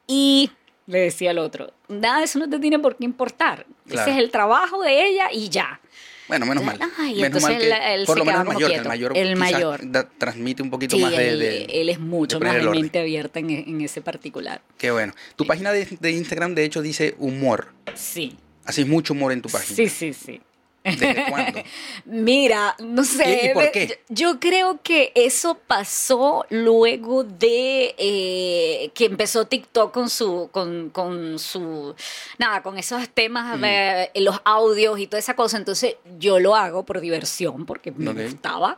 Y 0.08 0.52
le 0.86 1.00
decía 1.00 1.32
al 1.32 1.40
otro, 1.40 1.74
nada, 1.88 2.24
eso 2.24 2.40
no 2.40 2.50
te 2.50 2.60
tiene 2.60 2.80
por 2.80 2.96
qué 2.96 3.06
importar. 3.06 3.66
Claro. 3.88 4.02
Ese 4.02 4.12
es 4.12 4.24
el 4.24 4.32
trabajo 4.32 4.82
de 4.82 5.06
ella 5.08 5.30
y 5.32 5.50
ya. 5.50 5.82
Bueno, 6.28 6.46
menos 6.46 6.64
mal. 6.64 6.80
Ay, 6.98 7.16
menos 7.16 7.26
entonces 7.26 7.44
mal 7.50 7.58
que 7.60 7.66
él- 7.68 8.00
él 8.00 8.06
por 8.06 8.16
se 8.16 8.20
lo 8.20 8.26
menos 8.26 8.42
el 8.42 8.48
mayor, 8.54 8.72
el 8.72 8.86
mayor, 8.88 9.18
El 9.18 9.36
mayor. 9.36 9.92
da- 9.92 10.08
transmite 10.10 10.64
un 10.64 10.70
poquito 10.70 10.96
Sí, 10.96 11.02
más 11.02 11.12
de, 11.12 11.30
él, 11.30 11.40
de- 11.40 11.66
él 11.66 11.90
es 11.90 12.00
mucho 12.00 12.40
más 12.40 12.56
de 12.56 12.70
mente 12.70 13.00
abierta 13.00 13.40
en, 13.40 13.50
en 13.50 13.82
ese 13.82 14.02
particular. 14.02 14.62
Qué 14.78 14.92
bueno. 14.92 15.14
Tu 15.36 15.46
página 15.46 15.72
de, 15.74 15.86
de 16.00 16.12
Instagram, 16.12 16.56
de 16.56 16.64
hecho, 16.64 16.82
dice 16.82 17.16
humor. 17.18 17.74
Sí. 17.94 18.38
Haces 18.66 18.88
mucho 18.88 19.14
humor 19.14 19.34
en 19.34 19.42
tu 19.42 19.50
página. 19.50 19.76
Sí, 19.76 19.90
sí, 19.90 20.14
sí. 20.14 20.40
¿Desde 20.84 21.26
cuándo? 21.30 21.62
Mira, 22.06 22.76
no 22.80 23.04
sé. 23.04 23.42
¿Y- 23.44 23.50
y 23.50 23.54
por 23.54 23.72
qué? 23.72 24.00
Yo, 24.10 24.32
yo 24.34 24.40
creo 24.40 24.80
que 24.84 25.12
eso 25.16 25.58
pasó 25.66 26.46
luego 26.50 27.24
de 27.24 27.96
eh, 27.98 28.92
que 28.94 29.06
empezó 29.06 29.46
TikTok 29.48 29.94
con 29.94 30.10
su, 30.10 30.50
con, 30.52 30.90
con 30.90 31.40
su, 31.40 31.96
nada, 32.38 32.62
con 32.62 32.78
esos 32.78 33.08
temas, 33.10 33.58
Mm. 33.58 33.64
eh, 33.66 34.12
los 34.16 34.42
audios 34.44 35.00
y 35.00 35.08
toda 35.08 35.20
esa 35.20 35.36
cosa. 35.36 35.58
Entonces 35.58 35.96
yo 36.20 36.40
lo 36.40 36.56
hago 36.56 36.84
por 36.84 37.00
diversión, 37.00 37.66
porque 37.66 37.92
me 37.92 38.12
gustaba. 38.12 38.76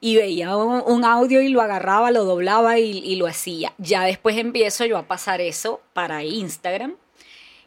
Y 0.00 0.16
veía 0.16 0.54
un, 0.56 0.82
un 0.86 1.04
audio 1.04 1.40
y 1.40 1.48
lo 1.48 1.62
agarraba, 1.62 2.10
lo 2.10 2.24
doblaba 2.24 2.78
y, 2.78 2.98
y 2.98 3.16
lo 3.16 3.26
hacía. 3.26 3.72
Ya 3.78 4.02
después 4.04 4.36
empiezo 4.36 4.84
yo 4.84 4.98
a 4.98 5.04
pasar 5.06 5.40
eso 5.40 5.80
para 5.94 6.22
Instagram. 6.24 6.96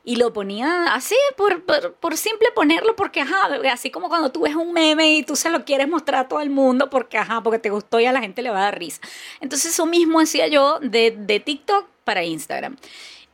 Y 0.09 0.15
lo 0.15 0.31
ponía 0.31 0.93
así, 0.93 1.17
por, 1.35 1.63
por, 1.65 1.93
por 1.95 2.15
simple 2.15 2.47
ponerlo, 2.55 2.95
porque 2.95 3.19
ajá, 3.19 3.49
así 3.73 3.91
como 3.91 4.07
cuando 4.07 4.31
tú 4.31 4.39
ves 4.43 4.55
un 4.55 4.71
meme 4.71 5.17
y 5.17 5.23
tú 5.23 5.35
se 5.35 5.49
lo 5.49 5.65
quieres 5.65 5.89
mostrar 5.89 6.21
a 6.21 6.27
todo 6.29 6.39
el 6.39 6.49
mundo, 6.49 6.89
porque 6.89 7.17
ajá, 7.17 7.43
porque 7.43 7.59
te 7.59 7.69
gustó 7.69 7.99
y 7.99 8.05
a 8.05 8.13
la 8.13 8.21
gente 8.21 8.41
le 8.41 8.49
va 8.49 8.59
a 8.59 8.61
dar 8.63 8.79
risa. 8.79 9.01
Entonces 9.41 9.73
eso 9.73 9.85
mismo 9.85 10.21
hacía 10.21 10.47
yo 10.47 10.79
de, 10.79 11.11
de 11.11 11.41
TikTok 11.41 11.87
para 12.05 12.23
Instagram. 12.23 12.77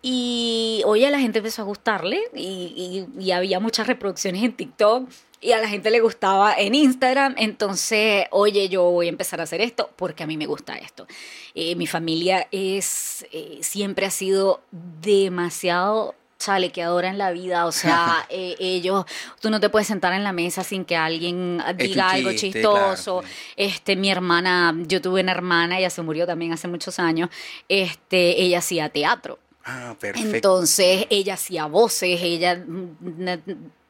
Y 0.01 0.81
oye, 0.87 1.05
a 1.05 1.11
la 1.11 1.19
gente 1.19 1.37
empezó 1.39 1.61
a 1.61 1.65
gustarle 1.65 2.21
y, 2.33 3.05
y- 3.17 3.23
y 3.23 3.31
había 3.31 3.59
muchas 3.59 3.85
reproducciones 3.85 4.41
en 4.43 4.53
TikTok 4.53 5.07
y 5.41 5.51
a 5.51 5.59
la 5.61 5.67
gente 5.69 5.91
le 5.91 5.99
gustaba 5.99 6.55
en 6.57 6.73
Instagram. 6.73 7.35
Entonces, 7.37 8.25
oye, 8.31 8.67
yo 8.67 8.83
voy 8.89 9.05
a 9.05 9.09
empezar 9.09 9.39
a 9.39 9.43
hacer 9.43 9.61
esto 9.61 9.91
porque 9.95 10.23
a 10.23 10.27
mí 10.27 10.37
me 10.37 10.47
gusta 10.47 10.75
esto. 10.75 11.05
Eh, 11.53 11.75
mi 11.75 11.85
familia 11.85 12.47
es, 12.51 13.27
eh, 13.31 13.59
siempre 13.61 14.07
ha 14.07 14.11
sido 14.11 14.61
demasiado 14.71 16.15
chalequeadora 16.43 17.09
en 17.09 17.17
la 17.17 17.31
vida, 17.31 17.65
o 17.65 17.71
sea, 17.71 18.25
eh, 18.29 18.55
ellos, 18.59 19.05
tú 19.39 19.49
no 19.49 19.59
te 19.59 19.69
puedes 19.69 19.87
sentar 19.87 20.13
en 20.13 20.23
la 20.23 20.33
mesa 20.33 20.63
sin 20.63 20.85
que 20.85 20.95
alguien 20.95 21.61
un 21.67 21.77
diga 21.77 22.11
algo 22.11 22.33
chistoso. 22.33 23.19
claro. 23.19 23.35
Este, 23.55 23.95
mi 23.95 24.09
hermana, 24.09 24.75
yo 24.85 25.01
tuve 25.01 25.21
una 25.21 25.31
hermana, 25.31 25.79
ella 25.79 25.89
se 25.89 26.01
murió 26.01 26.25
también 26.25 26.53
hace 26.53 26.67
muchos 26.67 26.99
años, 26.99 27.29
este, 27.69 28.41
ella 28.41 28.59
hacía 28.59 28.89
teatro. 28.89 29.39
Ah, 29.65 29.95
perfecto. 29.99 30.35
Entonces 30.35 31.07
ella 31.09 31.35
hacía 31.35 31.67
voces, 31.67 32.19
ella 32.21 32.61
una 32.67 33.39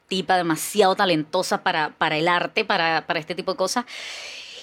tipa 0.06 0.36
demasiado 0.36 0.94
talentosa 0.94 1.62
para, 1.62 1.90
para 1.90 2.16
el 2.16 2.28
arte, 2.28 2.64
para, 2.64 3.06
para 3.06 3.18
este 3.18 3.34
tipo 3.34 3.52
de 3.52 3.56
cosas. 3.56 3.84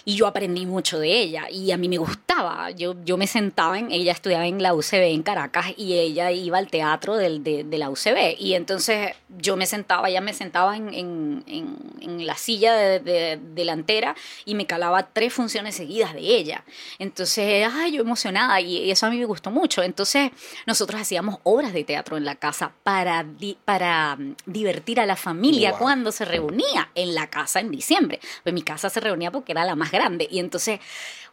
Y 0.06 0.16
yo 0.16 0.28
aprendí 0.28 0.66
mucho 0.66 1.00
de 1.00 1.22
ella 1.22 1.50
y 1.50 1.72
a 1.72 1.78
mí 1.78 1.88
me 1.90 1.98
gustaba. 1.98 2.72
Yo, 2.72 2.96
yo 3.06 3.18
me 3.18 3.28
sentaba 3.28 3.78
en, 3.78 3.92
ella 3.92 4.12
estudiaba 4.12 4.48
en 4.48 4.62
la 4.64 4.74
UCB 4.74 4.96
en 5.14 5.22
Caracas 5.24 5.68
y 5.78 5.94
ella 5.94 6.32
iba 6.32 6.58
al 6.58 6.68
teatro 6.70 7.18
del, 7.18 7.44
de, 7.44 7.64
de 7.64 7.78
la 7.78 7.90
UCB. 7.90 8.36
Y 8.40 8.54
entonces 8.56 9.14
yo 9.38 9.56
me 9.58 9.66
sentaba, 9.66 10.10
ella 10.10 10.22
me 10.22 10.34
sentaba 10.34 10.76
en, 10.76 10.94
en, 10.94 11.44
en, 11.48 11.78
en 12.02 12.26
la 12.26 12.36
silla 12.36 12.74
de, 12.74 13.00
de- 13.00 13.40
delantera 13.54 14.16
y 14.46 14.56
me 14.56 14.66
calaba 14.66 15.04
tres 15.14 15.34
funciones 15.34 15.76
seguidas 15.76 16.14
de 16.14 16.22
ella. 16.22 16.64
Entonces, 17.00 17.68
ay, 17.72 17.92
yo 17.94 18.02
emocionada 18.02 18.60
y 18.62 18.90
eso 18.90 19.06
a 19.06 19.10
mí 19.10 19.18
me 19.18 19.26
gustó 19.26 19.52
mucho. 19.52 19.84
Entonces, 19.84 20.32
nosotros 20.66 21.00
hacíamos 21.02 21.40
obras 21.44 21.74
de 21.74 21.84
teatro 21.84 22.18
en 22.18 22.26
la 22.26 22.36
casa 22.36 22.72
para, 22.84 23.24
di- 23.24 23.58
para 23.66 24.18
divertir 24.46 25.00
a 25.00 25.06
la 25.06 25.16
familia 25.16 25.72
Wow. 25.72 25.80
cuando 25.80 26.12
se 26.12 26.26
reunía 26.26 26.90
en 26.96 27.14
la 27.14 27.28
casa 27.30 27.60
en 27.60 27.72
diciembre. 27.72 28.20
Pues 28.44 28.54
mi 28.54 28.62
casa 28.64 28.90
se 28.90 29.00
reunía 29.00 29.32
porque 29.32 29.52
era 29.52 29.66
la 29.66 29.76
más 29.76 29.91
más 29.92 30.02
grande. 30.02 30.28
Y 30.30 30.40
entonces 30.40 30.80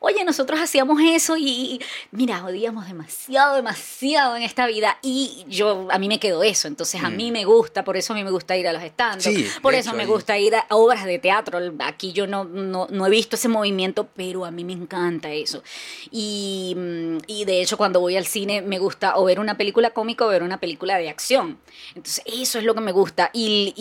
Oye, 0.00 0.24
nosotros 0.24 0.60
hacíamos 0.60 1.00
eso 1.02 1.36
y, 1.36 1.80
mira, 2.12 2.44
odiamos 2.44 2.86
demasiado, 2.86 3.56
demasiado 3.56 4.36
en 4.36 4.44
esta 4.44 4.68
vida 4.68 4.96
y 5.02 5.44
yo, 5.48 5.88
a 5.90 5.98
mí 5.98 6.06
me 6.06 6.20
quedó 6.20 6.44
eso, 6.44 6.68
entonces 6.68 7.02
a 7.02 7.10
mí 7.10 7.30
mm. 7.30 7.32
me 7.32 7.44
gusta, 7.44 7.82
por 7.82 7.96
eso 7.96 8.12
a 8.12 8.16
mí 8.16 8.22
me 8.22 8.30
gusta 8.30 8.56
ir 8.56 8.68
a 8.68 8.72
los 8.72 8.82
stands, 8.82 9.28
por 9.60 9.74
eso 9.74 9.94
me 9.94 10.06
gusta 10.06 10.38
ir 10.38 10.54
a 10.54 10.66
obras 10.70 11.04
de 11.04 11.18
teatro, 11.18 11.58
aquí 11.80 12.12
yo 12.12 12.28
no, 12.28 12.44
no, 12.44 13.06
he 13.06 13.10
visto 13.10 13.34
ese 13.34 13.48
movimiento, 13.48 14.06
pero 14.14 14.44
a 14.44 14.52
mí 14.52 14.64
me 14.64 14.72
encanta 14.72 15.32
eso. 15.32 15.64
Y, 16.12 16.74
mm, 16.76 17.18
y 17.26 17.44
de 17.44 17.60
hecho 17.60 17.76
cuando 17.76 17.98
voy 17.98 18.16
al 18.16 18.26
cine 18.26 18.62
me 18.62 18.78
gusta 18.78 19.16
o 19.16 19.24
ver 19.24 19.40
una 19.40 19.56
película 19.56 19.90
cómica 19.90 20.24
o 20.24 20.28
ver 20.28 20.44
una 20.44 20.60
película 20.60 20.96
de 20.96 21.08
acción. 21.08 21.58
Entonces 21.96 22.22
eso 22.24 22.58
es 22.58 22.64
lo 22.64 22.74
que 22.74 22.80
me 22.80 22.92
gusta 22.92 23.30
y, 23.32 23.74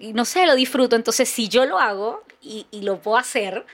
y, 0.00 0.12
no 0.14 0.24
sé, 0.24 0.46
lo 0.46 0.54
disfruto. 0.54 0.96
Entonces 0.96 1.28
si 1.28 1.48
yo 1.48 1.66
lo 1.66 1.78
hago 1.78 2.22
y, 2.40 2.66
y 2.70 2.80
lo 2.80 2.98
puedo 3.00 3.18
hacer, 3.18 3.66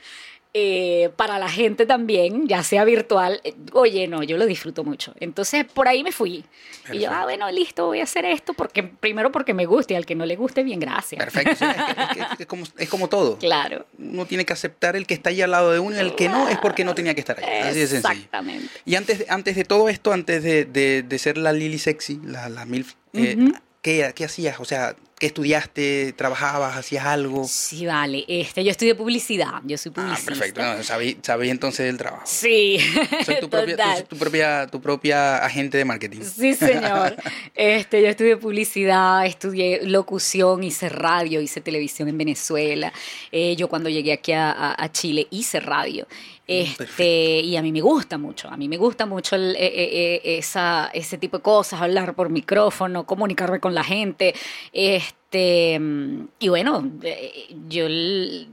eh, 0.54 1.11
para 1.16 1.38
la 1.38 1.48
gente 1.48 1.85
también, 1.85 2.48
ya 2.48 2.62
sea 2.62 2.85
virtual, 2.85 3.40
eh, 3.44 3.54
oye, 3.72 4.09
no, 4.09 4.22
yo 4.22 4.38
lo 4.38 4.46
disfruto 4.46 4.85
mucho. 4.85 5.14
Entonces, 5.20 5.66
por 5.66 5.87
ahí 5.87 6.02
me 6.02 6.12
fui. 6.12 6.44
Y 6.92 7.00
yo, 7.00 7.11
ah, 7.11 7.24
bueno, 7.24 7.50
listo, 7.50 7.87
voy 7.87 8.00
a 8.00 8.04
hacer 8.04 8.24
esto, 8.24 8.54
porque 8.54 8.82
primero 8.82 9.30
porque 9.30 9.52
me 9.52 9.66
guste, 9.66 9.94
y 9.94 9.96
al 9.96 10.06
que 10.06 10.14
no 10.14 10.24
le 10.24 10.37
guste, 10.37 10.62
bien, 10.62 10.80
gracias. 10.80 11.22
Perfecto, 11.22 11.64
es, 12.38 12.46
como, 12.46 12.64
es, 12.78 12.88
como, 12.88 13.09
todo. 13.09 13.38
Claro. 13.46 13.87
Uno 13.98 14.24
tiene 14.24 14.44
que 14.46 14.52
aceptar 14.52 14.96
el 14.96 15.06
que 15.06 15.14
está 15.14 15.30
ahí 15.30 15.42
al 15.42 15.50
lado 15.50 15.72
de 15.72 15.78
uno 15.78 15.96
y 15.96 15.98
el 15.98 16.14
que 16.14 16.28
no 16.28 16.48
es 16.48 16.59
porque 16.59 16.85
no 16.85 16.94
tenía 16.94 17.14
que 17.14 17.20
estar 17.20 17.38
ahí. 17.38 17.68
Así 17.68 17.80
de 17.80 17.87
sencillo. 17.87 18.14
Exactamente. 18.14 18.68
Y 18.85 18.94
antes, 18.94 19.26
antes 19.28 19.56
de 19.56 19.64
todo 19.64 19.88
esto, 19.88 20.12
antes 20.12 20.42
de, 20.42 20.64
de, 20.64 21.18
ser 21.18 21.37
la 21.37 21.52
Lily 21.52 21.78
Sexy, 21.78 22.20
la, 22.24 22.48
la 22.48 22.64
MILF, 22.64 22.94
eh, 23.12 23.37
¿qué, 23.82 24.12
¿qué 24.14 24.24
hacías? 24.24 24.59
O 24.61 24.64
sea, 24.64 24.96
¿Qué 25.18 25.29
estudiaste? 25.29 26.12
¿Trabajabas? 26.12 26.76
¿Hacías 26.76 27.07
algo? 27.07 27.46
Sí, 27.48 27.87
vale. 27.87 28.26
Este, 28.29 28.62
yo 28.62 28.70
estudié 28.70 28.94
publicidad. 28.94 29.62
Yo 29.64 29.79
soy 29.79 29.90
publicista. 29.90 30.22
Ah, 30.22 30.26
perfecto. 30.26 30.83
sabía, 31.22 31.50
entonces 31.50 31.87
del 31.87 31.96
trabajo. 31.96 32.24
Sí. 32.26 32.79
Soy 33.24 33.40
tu 33.40 33.48
propia, 33.50 34.05
tu, 34.05 34.18
propia, 34.18 34.66
tu 34.66 34.79
propia 34.83 35.38
agente 35.38 35.79
de 35.79 35.87
marketing. 35.87 36.20
Sí, 36.20 36.52
señor. 36.52 37.16
este, 37.55 38.02
yo 38.02 38.09
estudié 38.09 38.37
publicidad, 38.37 39.24
estudié 39.24 39.87
locución, 39.87 40.62
hice 40.62 40.90
radio, 40.90 41.40
hice 41.40 41.62
televisión 41.62 42.11
en 42.11 42.18
Venezuela. 42.18 42.92
Eh, 43.33 43.57
yo 43.57 43.68
cuando 43.68 43.88
llegué 43.88 44.12
aquí 44.12 44.33
a, 44.33 44.74
a 44.76 44.92
Chile 44.92 45.29
hice 45.31 45.61
radio. 45.61 46.07
Este, 46.46 47.40
y 47.40 47.56
a 47.56 47.62
mí 47.62 47.72
me 47.72 47.80
gusta 47.80 48.18
mucho, 48.18 48.48
a 48.48 48.56
mí 48.56 48.68
me 48.68 48.76
gusta 48.76 49.04
mucho 49.04 49.35
el, 49.35 49.56
e, 49.56 49.66
e, 49.66 50.20
e, 50.24 50.38
esa, 50.38 50.90
ese 50.94 51.18
tipo 51.18 51.38
de 51.38 51.42
cosas, 51.42 51.80
hablar 51.80 52.14
por 52.14 52.30
micrófono, 52.30 53.04
comunicarme 53.04 53.59
con 53.59 53.74
la 53.74 53.82
gente. 53.82 54.32
Este, 54.72 55.80
y 56.38 56.48
bueno, 56.48 56.88
eh, 57.02 57.48
yo 57.68 57.87
el, 57.87 58.46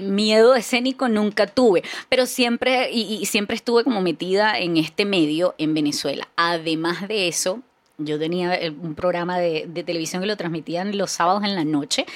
miedo 0.00 0.54
escénico 0.54 1.08
nunca 1.08 1.48
tuve, 1.48 1.82
pero 2.08 2.26
siempre, 2.26 2.90
y, 2.92 3.26
siempre 3.26 3.56
estuve 3.56 3.82
como 3.82 4.00
metida 4.00 4.58
en 4.58 4.76
este 4.76 5.04
medio 5.04 5.56
en 5.58 5.74
Venezuela. 5.74 6.28
Además 6.36 7.08
de 7.08 7.26
eso, 7.26 7.62
yo 8.00 8.18
tenía 8.18 8.58
un 8.82 8.94
programa 8.94 9.38
de, 9.38 9.66
televisión 9.84 10.22
que 10.22 10.28
lo 10.28 10.36
transmitían 10.36 10.96
los 10.96 11.10
sábados 11.10 11.44
en 11.44 11.54
la 11.54 11.64
noche, 11.64 12.06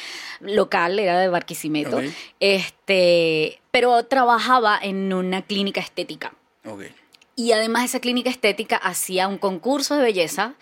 local, 0.40 0.98
era 0.98 1.18
de 1.20 1.28
Barquisimeto. 1.28 2.00
Este, 2.40 3.60
pero 3.70 4.04
trabajaba 4.04 4.78
en 4.80 5.12
una 5.12 5.42
clínica 5.42 5.80
estética. 5.80 6.34
Y 7.36 7.52
además 7.52 7.84
esa 7.84 8.00
clínica 8.00 8.30
estética 8.30 8.76
hacía 8.76 9.28
un 9.28 9.38
concurso 9.38 9.96
de 9.96 10.02
belleza 10.02 10.54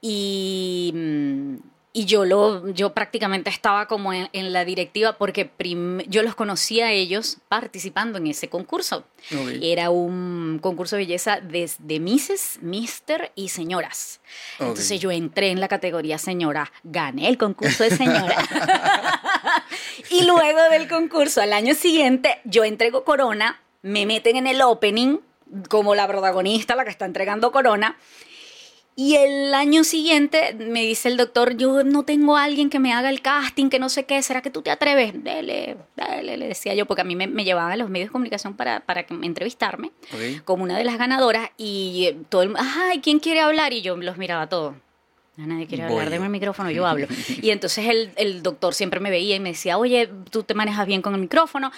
y 0.00 0.92
mm, 0.94 1.56
y 1.98 2.04
yo, 2.04 2.24
lo, 2.24 2.68
yo 2.68 2.94
prácticamente 2.94 3.50
estaba 3.50 3.88
como 3.88 4.12
en, 4.12 4.28
la 4.52 4.64
directiva 4.64 5.18
porque 5.18 5.50
yo 6.06 6.22
los 6.22 6.36
conocía 6.36 6.86
a 6.86 6.92
ellos 6.92 7.38
participando 7.48 8.18
en 8.18 8.28
ese 8.28 8.48
concurso. 8.48 9.02
Era 9.60 9.90
un 9.90 10.60
concurso 10.62 10.94
de 10.94 11.02
belleza 11.02 11.40
desde 11.40 11.98
Misses, 11.98 12.60
Mister 12.62 13.32
y 13.34 13.48
señoras. 13.48 14.20
Entonces 14.60 15.00
yo 15.00 15.10
entré 15.10 15.50
en 15.50 15.58
la 15.58 15.66
categoría 15.66 16.18
señora, 16.18 16.70
gané 16.84 17.28
el 17.28 17.36
concurso 17.36 17.82
de 17.82 17.90
señora. 17.90 18.36
y 20.10 20.24
luego 20.24 20.62
del 20.70 20.86
concurso, 20.86 21.42
al 21.42 21.52
año 21.52 21.74
siguiente, 21.74 22.38
yo 22.44 22.62
entrego 22.62 23.02
corona, 23.02 23.60
me 23.82 24.06
meten 24.06 24.36
en 24.36 24.46
el 24.46 24.62
opening 24.62 25.18
como 25.68 25.96
la 25.96 26.06
protagonista, 26.06 26.76
la 26.76 26.84
que 26.84 26.90
está 26.90 27.06
entregando 27.06 27.50
corona. 27.50 27.96
Y 29.00 29.14
el 29.14 29.54
año 29.54 29.84
siguiente 29.84 30.56
me 30.58 30.82
dice 30.82 31.08
el 31.08 31.16
doctor, 31.16 31.56
yo 31.56 31.84
no 31.84 32.02
tengo 32.02 32.36
a 32.36 32.42
alguien 32.42 32.68
que 32.68 32.80
me 32.80 32.92
haga 32.92 33.10
el 33.10 33.22
casting, 33.22 33.70
que 33.70 33.78
no 33.78 33.90
sé 33.90 34.06
qué, 34.06 34.20
¿será 34.24 34.42
que 34.42 34.50
tú 34.50 34.60
te 34.60 34.72
atreves? 34.72 35.12
Dele, 35.22 35.76
dale, 35.94 36.36
le 36.36 36.48
decía 36.48 36.74
yo, 36.74 36.84
porque 36.84 37.02
a 37.02 37.04
mí 37.04 37.14
me, 37.14 37.28
me 37.28 37.44
llevaban 37.44 37.70
a 37.70 37.76
los 37.76 37.90
medios 37.90 38.08
de 38.08 38.12
comunicación 38.12 38.54
para, 38.54 38.80
para 38.80 39.06
entrevistarme 39.22 39.92
como 40.44 40.64
una 40.64 40.76
de 40.76 40.82
las 40.82 40.98
ganadoras 40.98 41.48
y 41.56 42.12
todo 42.28 42.42
el 42.42 42.56
ay, 42.58 42.98
¿quién 42.98 43.20
quiere 43.20 43.38
hablar? 43.38 43.72
Y 43.72 43.82
yo 43.82 43.96
los 43.96 44.18
miraba 44.18 44.48
todos 44.48 44.74
nadie 45.46 45.66
quiere 45.66 45.84
hablar, 45.84 46.10
de 46.10 46.18
mi 46.18 46.28
micrófono, 46.28 46.70
yo 46.70 46.86
hablo. 46.86 47.06
Y 47.40 47.50
entonces 47.50 47.86
el, 47.86 48.10
el, 48.16 48.42
doctor 48.42 48.74
siempre 48.74 49.00
me 49.00 49.10
veía 49.10 49.36
y 49.36 49.40
me 49.40 49.50
decía, 49.50 49.78
oye, 49.78 50.10
tú 50.30 50.42
te 50.42 50.54
manejas 50.54 50.86
bien 50.86 51.02
con 51.02 51.14
el 51.14 51.20
micrófono, 51.20 51.70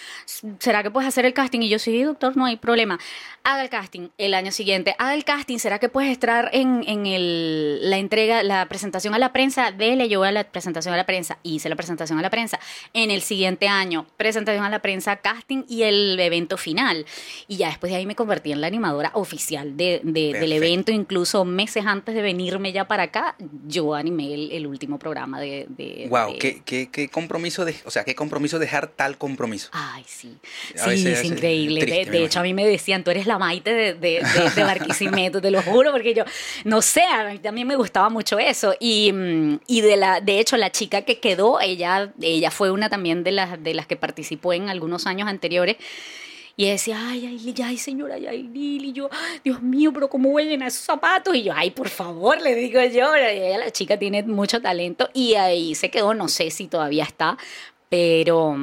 ¿será 0.59 0.83
que 0.83 0.90
puedes 0.90 1.09
hacer 1.09 1.27
el 1.27 1.35
casting? 1.35 1.61
Y 1.61 1.68
yo, 1.68 1.79
sí, 1.79 2.03
doctor, 2.03 2.37
no 2.37 2.46
hay 2.46 2.57
problema. 2.57 2.99
Haga 3.42 3.62
el 3.62 3.70
casting 3.70 4.09
el 4.18 4.35
año 4.35 4.53
siguiente, 4.53 4.94
haga 4.99 5.14
el 5.14 5.25
casting, 5.25 5.59
¿será 5.59 5.79
que 5.79 5.88
puedes 5.88 6.11
estar 6.11 6.51
en, 6.53 6.85
en 6.87 7.07
el, 7.07 7.90
la 7.90 7.99
entrega, 7.99 8.42
la 8.42 8.66
presentación 8.68 9.14
a 9.14 9.18
la 9.18 9.33
prensa? 9.33 9.73
Dele, 9.73 10.09
yo 10.09 10.23
a 10.25 10.33
la 10.33 10.44
presentación 10.44 10.94
a 10.94 10.96
la 10.96 11.07
prensa, 11.07 11.38
hice 11.42 11.68
la 11.68 11.77
presentación 11.77 12.18
a 12.18 12.23
la 12.23 12.31
prensa. 12.31 12.59
En 12.92 13.11
el 13.11 13.23
siguiente 13.23 13.68
año, 13.68 14.07
presentación 14.16 14.64
a 14.64 14.70
la 14.70 14.81
prensa, 14.81 15.16
casting 15.16 15.64
y 15.68 15.83
el 15.83 16.18
evento 16.18 16.57
final. 16.57 17.05
Y 17.49 17.57
ya 17.57 17.68
después 17.68 17.90
de 17.92 17.99
ahí 17.99 18.07
me 18.07 18.14
convertí 18.14 18.53
en 18.53 18.61
la 18.61 18.66
animadora 18.66 19.11
oficial 19.14 19.77
de, 19.77 20.01
de, 20.03 20.33
del 20.33 20.53
evento, 20.53 20.92
incluso 20.92 21.44
meses 21.44 21.85
antes 21.87 22.14
de 22.14 22.23
venirme 22.23 22.73
ya 22.73 22.87
para 22.87 23.05
acá, 23.05 23.37
yo 23.66 23.94
animé 23.94 24.34
el, 24.56 24.66
último 24.66 24.98
programa 24.98 25.40
de... 25.40 25.66
de 25.68 26.06
wow, 26.08 26.36
Qué, 26.38 26.62
qué, 26.64 27.08
compromiso, 27.08 27.64
de, 27.64 27.74
o 27.84 27.90
sea, 27.90 28.04
qué 28.04 28.14
compromiso 28.14 28.58
dejar 28.58 28.88
tal 28.88 29.18
compromiso. 29.18 29.68
Ay, 29.72 30.04
sí. 30.06 30.36
sí, 30.74 31.08
es 31.08 31.24
increíble. 31.24 31.84
de, 31.84 32.24
hecho, 32.24 32.40
a 32.40 32.42
mí 32.42 32.54
me 32.54 32.66
decían, 32.66 33.04
tú 33.04 33.10
eres 33.10 33.26
la 33.26 33.38
maite 33.38 33.72
de, 33.72 33.94
de, 33.94 34.22
de 34.54 34.64
Barquisimeto, 34.64 35.40
te 35.40 35.50
lo 35.50 35.62
juro, 35.62 35.92
porque 35.92 36.14
yo, 36.14 36.24
no 36.64 36.82
sé, 36.82 37.02
a 37.02 37.30
mí 37.30 37.38
también 37.38 37.66
me 37.66 37.76
gustaba 37.76 38.08
mucho 38.08 38.38
eso. 38.38 38.74
Y, 38.80 39.12
mm, 39.12 39.60
y 39.66 39.80
de, 39.80 39.96
la, 39.96 40.20
de 40.20 40.40
hecho, 40.40 40.56
la 40.56 40.70
chica 40.70 41.02
que 41.02 41.18
quedó, 41.18 41.60
ella, 41.60 42.12
ella 42.20 42.50
fue 42.50 42.70
una 42.70 42.88
también 42.88 43.24
de 43.24 43.32
las, 43.32 43.62
de 43.62 43.74
las 43.74 43.86
que 43.86 43.96
participó 43.96 44.52
en 44.52 44.68
algunos 44.68 45.06
años 45.06 45.28
anteriores. 45.28 45.76
Y 46.56 46.68
decía, 46.68 46.98
ay, 47.08 47.26
ay, 47.26 47.54
ay, 47.62 47.78
señora, 47.78 48.16
ay, 48.16 48.42
Lili, 48.42 48.88
y 48.90 48.92
yo, 48.92 49.08
Dios 49.44 49.62
mío, 49.62 49.92
pero 49.92 50.08
¿cómo 50.08 50.30
voy 50.30 50.52
a 50.52 50.66
esos 50.66 50.84
zapatos? 50.84 51.34
Y 51.34 51.44
yo, 51.44 51.52
ay, 51.54 51.70
por 51.70 51.88
favor, 51.88 52.40
le 52.40 52.54
digo 52.54 52.82
yo, 52.82 53.14
la 53.16 53.70
chica 53.70 53.98
tiene 53.98 54.22
mucho 54.22 54.60
talento 54.60 55.08
y 55.14 55.34
ahí 55.34 55.74
se 55.74 55.90
quedó, 55.90 56.14
no 56.14 56.28
sé 56.28 56.50
si 56.50 56.66
todavía 56.66 57.04
está, 57.04 57.38
pero, 57.88 58.56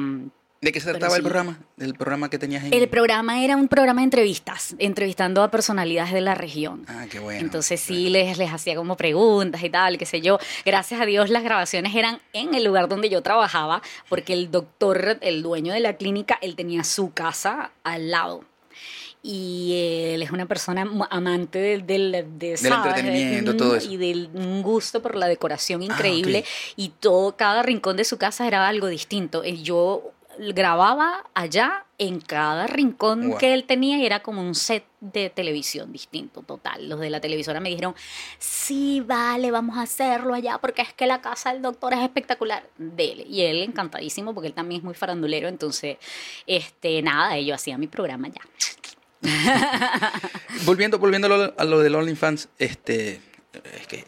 ¿De 0.60 0.72
qué 0.72 0.80
se 0.80 0.90
trataba 0.90 1.16
el 1.16 1.22
programa? 1.22 1.58
¿El 1.78 1.94
programa 1.94 2.30
que 2.30 2.38
tenías 2.38 2.64
ahí? 2.64 2.70
El 2.72 2.88
programa 2.88 3.44
era 3.44 3.56
un 3.56 3.68
programa 3.68 4.00
de 4.00 4.04
entrevistas, 4.04 4.74
entrevistando 4.78 5.42
a 5.44 5.50
personalidades 5.50 6.12
de 6.12 6.20
la 6.20 6.34
región. 6.34 6.84
Ah, 6.88 7.06
qué 7.08 7.20
bueno. 7.20 7.40
Entonces 7.40 7.80
sí, 7.80 8.10
les, 8.10 8.38
les 8.38 8.50
hacía 8.50 8.74
como 8.74 8.96
preguntas 8.96 9.62
y 9.62 9.70
tal, 9.70 9.98
qué 9.98 10.06
sé 10.06 10.20
yo. 10.20 10.38
Gracias 10.64 11.00
a 11.00 11.06
Dios 11.06 11.30
las 11.30 11.44
grabaciones 11.44 11.94
eran 11.94 12.20
en 12.32 12.54
el 12.54 12.64
lugar 12.64 12.88
donde 12.88 13.08
yo 13.08 13.22
trabajaba, 13.22 13.82
porque 14.08 14.32
el 14.32 14.50
doctor, 14.50 15.18
el 15.20 15.42
dueño 15.42 15.72
de 15.72 15.80
la 15.80 15.96
clínica, 15.96 16.38
él 16.42 16.56
tenía 16.56 16.82
su 16.82 17.12
casa 17.12 17.70
al 17.84 18.10
lado 18.10 18.44
y 19.22 20.12
él 20.14 20.22
es 20.22 20.30
una 20.30 20.46
persona 20.46 20.88
amante 21.10 21.58
del, 21.58 21.86
del, 21.86 22.12
del 22.38 22.66
entretenimiento, 22.66 23.56
todo 23.56 23.76
eso. 23.76 23.90
Y 23.90 23.96
del 23.96 24.30
un 24.32 24.62
gusto 24.62 25.02
por 25.02 25.16
la 25.16 25.26
decoración 25.26 25.82
ah, 25.82 25.84
increíble. 25.84 26.44
Y 26.76 26.90
todo, 27.00 27.36
cada 27.36 27.62
rincón 27.62 27.96
de 27.96 28.04
su 28.04 28.16
casa 28.16 28.46
era 28.46 28.68
algo 28.68 28.86
distinto. 28.86 29.44
Yo 29.44 30.12
grababa 30.38 31.24
allá 31.34 31.84
en 31.98 32.20
cada 32.20 32.66
rincón 32.66 33.36
que 33.38 33.54
él 33.54 33.64
tenía 33.64 33.98
y 33.98 34.06
era 34.06 34.22
como 34.22 34.40
un 34.40 34.54
set 34.54 34.84
de 35.00 35.30
televisión 35.30 35.92
distinto, 35.92 36.42
total. 36.42 36.88
Los 36.88 37.00
de 37.00 37.10
la 37.10 37.20
televisora 37.20 37.60
me 37.60 37.68
dijeron, 37.68 37.94
sí, 38.38 39.02
vale, 39.04 39.50
vamos 39.50 39.76
a 39.76 39.82
hacerlo 39.82 40.34
allá 40.34 40.58
porque 40.58 40.82
es 40.82 40.92
que 40.92 41.06
la 41.06 41.20
casa 41.20 41.52
del 41.52 41.62
doctor 41.62 41.92
es 41.92 42.00
espectacular. 42.00 42.68
Dele. 42.78 43.24
Y 43.28 43.42
él 43.42 43.62
encantadísimo 43.62 44.32
porque 44.32 44.48
él 44.48 44.54
también 44.54 44.80
es 44.80 44.84
muy 44.84 44.94
farandulero, 44.94 45.48
entonces, 45.48 45.98
este, 46.46 47.02
nada, 47.02 47.38
yo 47.40 47.54
hacía 47.54 47.76
mi 47.76 47.88
programa 47.88 48.28
ya. 48.28 48.40
volviendo 50.64 50.98
volviendo 51.00 51.26
a 51.56 51.64
lo, 51.64 51.80
de 51.80 51.94
OnlyFans, 51.94 52.48
este, 52.58 53.20
es 53.80 53.86
que 53.88 54.04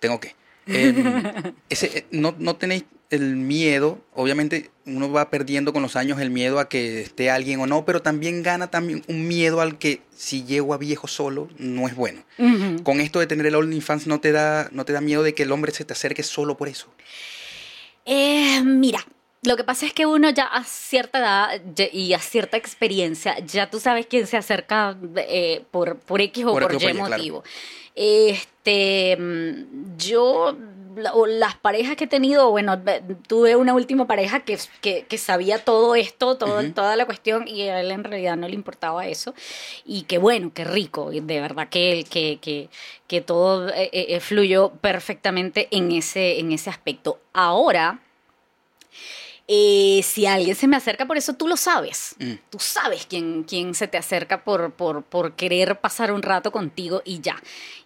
tengo 0.00 0.18
que. 0.18 0.34
Em, 0.66 1.54
ese, 1.68 2.06
no, 2.10 2.34
no 2.36 2.56
tenéis 2.56 2.84
el 3.10 3.36
miedo, 3.36 3.98
obviamente 4.14 4.70
uno 4.86 5.10
va 5.10 5.30
perdiendo 5.30 5.72
con 5.72 5.82
los 5.82 5.96
años 5.96 6.20
el 6.20 6.30
miedo 6.30 6.58
a 6.58 6.68
que 6.68 7.02
esté 7.02 7.30
alguien 7.30 7.60
o 7.60 7.66
no, 7.66 7.84
pero 7.84 8.02
también 8.02 8.42
gana 8.42 8.70
también 8.70 9.02
un 9.08 9.26
miedo 9.26 9.60
al 9.60 9.78
que 9.78 10.00
si 10.16 10.44
llego 10.44 10.74
a 10.74 10.78
viejo 10.78 11.08
solo 11.08 11.48
no 11.58 11.88
es 11.88 11.94
bueno. 11.94 12.22
Con 12.82 13.00
esto 13.00 13.18
de 13.18 13.26
tener 13.26 13.46
el 13.46 13.56
OnlyFans 13.56 14.06
no 14.06 14.20
te 14.20 14.32
da 14.32 14.68
no 14.72 14.84
te 14.84 14.92
da 14.92 15.00
miedo 15.00 15.22
de 15.22 15.34
que 15.34 15.42
el 15.42 15.52
hombre 15.52 15.72
se 15.72 15.84
te 15.84 15.92
acerque 15.92 16.22
solo 16.22 16.56
por 16.56 16.68
eso. 16.68 16.86
Eh, 18.06 18.62
mira, 18.64 19.04
lo 19.42 19.56
que 19.56 19.64
pasa 19.64 19.86
es 19.86 19.92
que 19.94 20.04
uno 20.06 20.30
ya 20.30 20.44
a 20.44 20.64
cierta 20.64 21.18
edad 21.18 21.60
y 21.92 22.12
a 22.12 22.18
cierta 22.18 22.56
experiencia, 22.56 23.38
ya 23.38 23.70
tú 23.70 23.80
sabes 23.80 24.06
quién 24.06 24.26
se 24.26 24.36
acerca 24.36 24.96
eh, 25.16 25.64
por, 25.70 25.98
por 25.98 26.20
X 26.20 26.44
o 26.44 26.52
Por 26.52 26.74
Y 26.74 26.78
claro. 26.78 26.98
motivo. 26.98 27.44
Este, 27.94 29.16
mm, 29.18 29.96
yo, 29.96 30.56
o 31.14 31.26
las 31.26 31.56
parejas 31.56 31.96
que 31.96 32.04
he 32.04 32.08
tenido, 32.08 32.50
bueno, 32.50 32.78
ve- 32.82 33.02
tuve 33.28 33.56
una 33.56 33.74
última 33.74 34.06
pareja 34.06 34.40
que, 34.40 34.58
que, 34.80 35.04
que 35.06 35.18
sabía 35.18 35.64
todo 35.64 35.94
esto, 35.94 36.36
todo, 36.36 36.62
toda 36.72 36.96
la 36.96 37.06
cuestión, 37.06 37.46
y 37.46 37.62
a 37.62 37.80
él 37.80 37.90
en 37.90 38.04
realidad 38.04 38.36
no 38.36 38.48
le 38.48 38.54
importaba 38.54 39.06
eso. 39.06 39.34
Y 39.84 40.02
qué 40.02 40.18
bueno, 40.18 40.52
qué 40.54 40.64
rico, 40.64 41.10
de 41.10 41.40
verdad 41.40 41.68
que, 41.68 42.04
que, 42.10 42.38
que, 42.40 42.68
que 43.06 43.20
todo 43.20 43.68
eh, 43.70 43.90
eh, 43.92 44.20
fluyó 44.20 44.70
perfectamente 44.80 45.68
en 45.70 45.92
ese, 45.92 46.38
en 46.40 46.52
ese 46.52 46.70
aspecto. 46.70 47.20
Ahora, 47.32 48.00
eh, 49.52 50.00
si 50.04 50.26
alguien 50.26 50.54
se 50.54 50.68
me 50.68 50.76
acerca 50.76 51.06
por 51.06 51.16
eso, 51.18 51.34
tú 51.34 51.48
lo 51.48 51.56
sabes. 51.56 52.14
Mm. 52.20 52.34
Tú 52.50 52.58
sabes 52.60 53.04
quién, 53.06 53.42
quién 53.42 53.74
se 53.74 53.88
te 53.88 53.98
acerca 53.98 54.44
por, 54.44 54.72
por, 54.74 55.02
por 55.02 55.32
querer 55.34 55.80
pasar 55.80 56.12
un 56.12 56.22
rato 56.22 56.52
contigo 56.52 57.02
y 57.04 57.20
ya. 57.20 57.34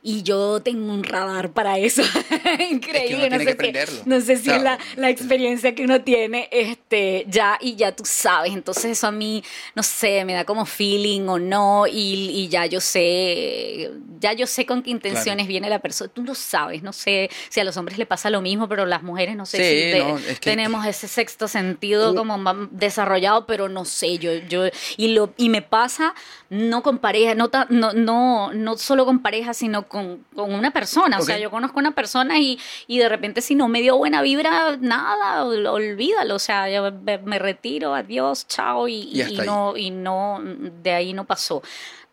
Y 0.02 0.22
yo 0.22 0.60
tengo 0.60 0.92
un 0.92 1.02
radar 1.02 1.52
para 1.52 1.78
eso. 1.78 2.02
Increíble. 2.70 3.30
no, 3.30 3.38
que 3.38 3.44
sé 3.54 3.86
si, 3.86 4.00
no 4.04 4.20
sé 4.20 4.36
si 4.36 4.50
es 4.50 4.60
la, 4.62 4.76
Claro. 4.76 4.82
la 4.96 5.08
experiencia 5.08 5.74
que 5.74 5.84
uno 5.84 6.02
tiene 6.02 6.48
este, 6.52 7.24
ya 7.28 7.56
y 7.60 7.76
ya 7.76 7.96
tú 7.96 8.04
sabes. 8.04 8.52
Entonces 8.52 8.84
eso 8.84 9.06
a 9.06 9.10
mí, 9.12 9.42
no 9.74 9.82
sé, 9.82 10.24
me 10.26 10.34
da 10.34 10.44
como 10.44 10.66
feeling 10.66 11.22
o 11.28 11.38
no 11.38 11.86
y, 11.86 12.28
y 12.30 12.48
ya 12.48 12.66
yo 12.66 12.80
sé, 12.82 13.90
ya 14.20 14.32
yo 14.34 14.46
sé 14.46 14.66
con 14.66 14.82
qué 14.82 14.90
intenciones 14.90 15.46
viene 15.46 15.70
la 15.70 15.78
persona. 15.78 16.10
Tú 16.12 16.22
lo 16.24 16.34
sabes, 16.34 16.82
no 16.82 16.92
sé 16.92 17.30
si 17.48 17.60
a 17.60 17.64
los 17.64 17.76
hombres 17.78 17.96
le 17.98 18.04
pasa 18.06 18.28
lo 18.28 18.42
mismo, 18.42 18.68
pero 18.68 18.84
las 18.84 19.02
mujeres 19.02 19.36
no 19.36 19.46
sé 19.46 19.56
Sí, 19.56 19.62
si 19.64 19.76
de- 19.92 19.98
no, 20.04 20.18
es 20.18 20.40
que- 20.40 20.50
tenemos 20.50 20.86
ese 20.86 21.08
sexto 21.08 21.48
sentido 21.54 22.14
como 22.14 22.36
más 22.38 22.54
desarrollado, 22.70 23.46
pero 23.46 23.68
no 23.68 23.84
sé, 23.86 24.18
yo, 24.18 24.32
yo, 24.34 24.64
y 24.96 25.14
lo, 25.14 25.32
y 25.36 25.48
me 25.48 25.62
pasa 25.62 26.14
no 26.50 26.82
con 26.82 26.98
pareja, 26.98 27.34
no, 27.34 27.48
ta- 27.48 27.66
no, 27.70 27.92
no, 27.94 28.52
no 28.52 28.76
solo 28.76 29.04
con 29.06 29.20
pareja, 29.20 29.54
sino 29.54 29.88
con, 29.88 30.24
con 30.36 30.52
una 30.54 30.70
persona. 30.70 31.16
O 31.18 31.22
sea, 31.26 31.38
yo 31.38 31.50
conozco 31.50 31.78
a 31.78 31.80
una 31.80 31.90
persona 31.92 32.38
y, 32.38 32.58
y 32.86 32.98
de 32.98 33.08
repente 33.08 33.40
si 33.40 33.54
no 33.54 33.66
me 33.68 33.80
dio 33.80 33.96
buena 33.96 34.20
vibra, 34.22 34.76
nada, 34.80 35.44
ol- 35.44 35.66
olvídalo. 35.66 36.34
O 36.36 36.38
sea, 36.38 36.68
yo 36.70 36.92
me, 36.92 37.38
retiro, 37.38 37.94
adiós, 37.94 38.46
chao, 38.46 38.86
y, 38.86 39.08
Y 39.30 39.36
no, 39.46 39.76
y 39.76 39.90
no, 39.90 40.40
de 40.82 40.92
ahí 40.92 41.12
no 41.12 41.24
pasó. 41.24 41.62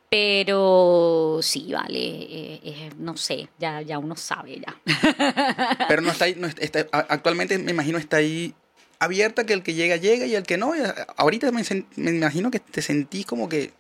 Pero 0.10 1.40
sí, 1.42 1.72
vale, 1.72 1.98
eh, 2.00 2.60
eh, 2.64 2.90
no 2.98 3.16
sé, 3.16 3.48
ya, 3.60 3.82
ya 3.82 3.98
uno 3.98 4.16
sabe 4.18 4.60
ya. 4.60 4.76
Pero 5.88 6.02
no 6.02 6.12
está 6.12 6.26
ahí, 6.26 6.36
no 6.38 6.48
está- 6.48 6.86
actualmente 6.92 7.58
me 7.58 7.72
imagino 7.72 7.98
está 7.98 8.18
ahí 8.18 8.54
abierta 9.06 9.46
que 9.46 9.54
el 9.54 9.64
que 9.64 9.74
llega 9.74 9.98
llega 9.98 10.26
y 10.26 10.36
el 10.36 10.44
que 10.44 10.58
no. 10.58 10.76
ya- 10.76 11.08
Ahorita 11.18 11.52
me, 11.52 11.64
me 11.98 12.12
imagino 12.12 12.50
que 12.52 12.60
te 12.60 12.82
sentí 12.82 13.24
como 13.24 13.50
que 13.50 13.72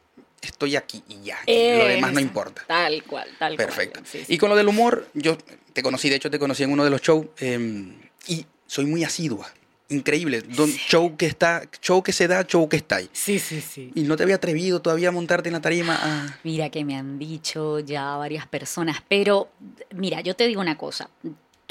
estoy 0.41 0.75
aquí 0.75 1.03
y 1.07 1.21
ya. 1.23 1.37
lo 1.47 1.85
demás 1.85 2.11
no 2.13 2.19
importa. 2.19 2.63
Tal 2.67 3.03
cual, 3.03 3.29
tal 3.39 3.55
Perfecto. 3.55 3.99
cual. 3.99 4.07
sí, 4.07 4.19
sí. 4.25 4.33
Y 4.33 4.37
con 4.37 4.49
lo 4.49 4.55
del 4.55 4.67
humor, 4.67 5.07
yo 5.13 5.37
te 5.73 5.83
conocí, 5.83 6.09
de 6.09 6.15
hecho 6.15 6.31
te 6.31 6.39
conocí 6.39 6.63
en 6.63 6.71
uno 6.71 6.83
de 6.83 6.89
los 6.89 7.01
shows 7.01 7.27
eh, 7.39 7.93
y 8.27 8.45
soy 8.65 8.85
muy 8.85 9.03
asidua. 9.03 9.47
Increíble. 9.89 10.41
Don, 10.41 10.69
show 10.71 11.17
que 11.17 11.25
está, 11.25 11.63
show 11.81 12.01
que 12.01 12.13
se 12.13 12.25
da, 12.27 12.45
show 12.47 12.67
que 12.69 12.77
está 12.77 12.95
ahí. 12.95 13.09
Sí, 13.11 13.39
sí, 13.39 13.59
sí. 13.59 13.91
Y 13.93 14.03
no 14.03 14.15
te 14.15 14.23
había 14.23 14.35
atrevido 14.35 14.81
todavía 14.81 15.09
a 15.09 15.11
montarte 15.11 15.49
en 15.49 15.53
la 15.53 15.59
tarima 15.61 15.99
a... 16.01 16.39
Mira 16.45 16.69
que 16.69 16.85
me 16.85 16.95
han 16.95 17.19
dicho 17.19 17.79
ya 17.79 18.15
varias 18.15 18.47
personas, 18.47 19.03
pero 19.09 19.49
mira, 19.93 20.21
yo 20.21 20.33
te 20.33 20.47
digo 20.47 20.61
una 20.61 20.77
cosa. 20.77 21.09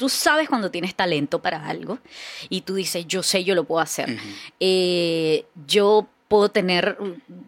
Tú 0.01 0.09
sabes 0.09 0.49
cuando 0.49 0.71
tienes 0.71 0.95
talento 0.95 1.43
para 1.43 1.67
algo 1.67 1.99
y 2.49 2.61
tú 2.61 2.73
dices, 2.73 3.05
yo 3.07 3.21
sé, 3.21 3.43
yo 3.43 3.53
lo 3.53 3.65
puedo 3.65 3.81
hacer. 3.81 4.17
Eh, 4.59 5.45
yo 5.67 6.07
puedo 6.27 6.49
tener, 6.49 6.97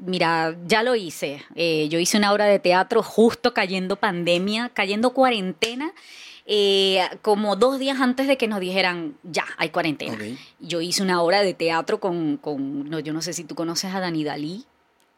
mira, 0.05 0.55
ya 0.67 0.83
lo 0.83 0.93
hice. 0.93 1.41
Eh, 1.55 1.87
yo 1.89 1.97
hice 1.97 2.15
una 2.15 2.31
obra 2.31 2.45
de 2.45 2.59
teatro 2.59 3.01
justo 3.01 3.55
cayendo 3.55 3.95
pandemia, 3.95 4.69
cayendo 4.69 5.13
cuarentena, 5.15 5.91
eh, 6.45 7.01
como 7.23 7.55
dos 7.55 7.79
días 7.79 7.99
antes 7.99 8.27
de 8.27 8.37
que 8.37 8.47
nos 8.47 8.59
dijeran, 8.59 9.17
ya, 9.23 9.45
hay 9.57 9.69
cuarentena. 9.69 10.15
Yo 10.59 10.79
hice 10.79 11.01
una 11.01 11.23
obra 11.23 11.41
de 11.41 11.55
teatro 11.55 11.99
con, 11.99 12.37
con 12.37 12.87
no, 12.87 12.99
yo 12.99 13.13
no 13.13 13.23
sé 13.23 13.33
si 13.33 13.45
tú 13.45 13.55
conoces 13.55 13.95
a 13.95 13.99
Dani 13.99 14.23
Dalí. 14.23 14.63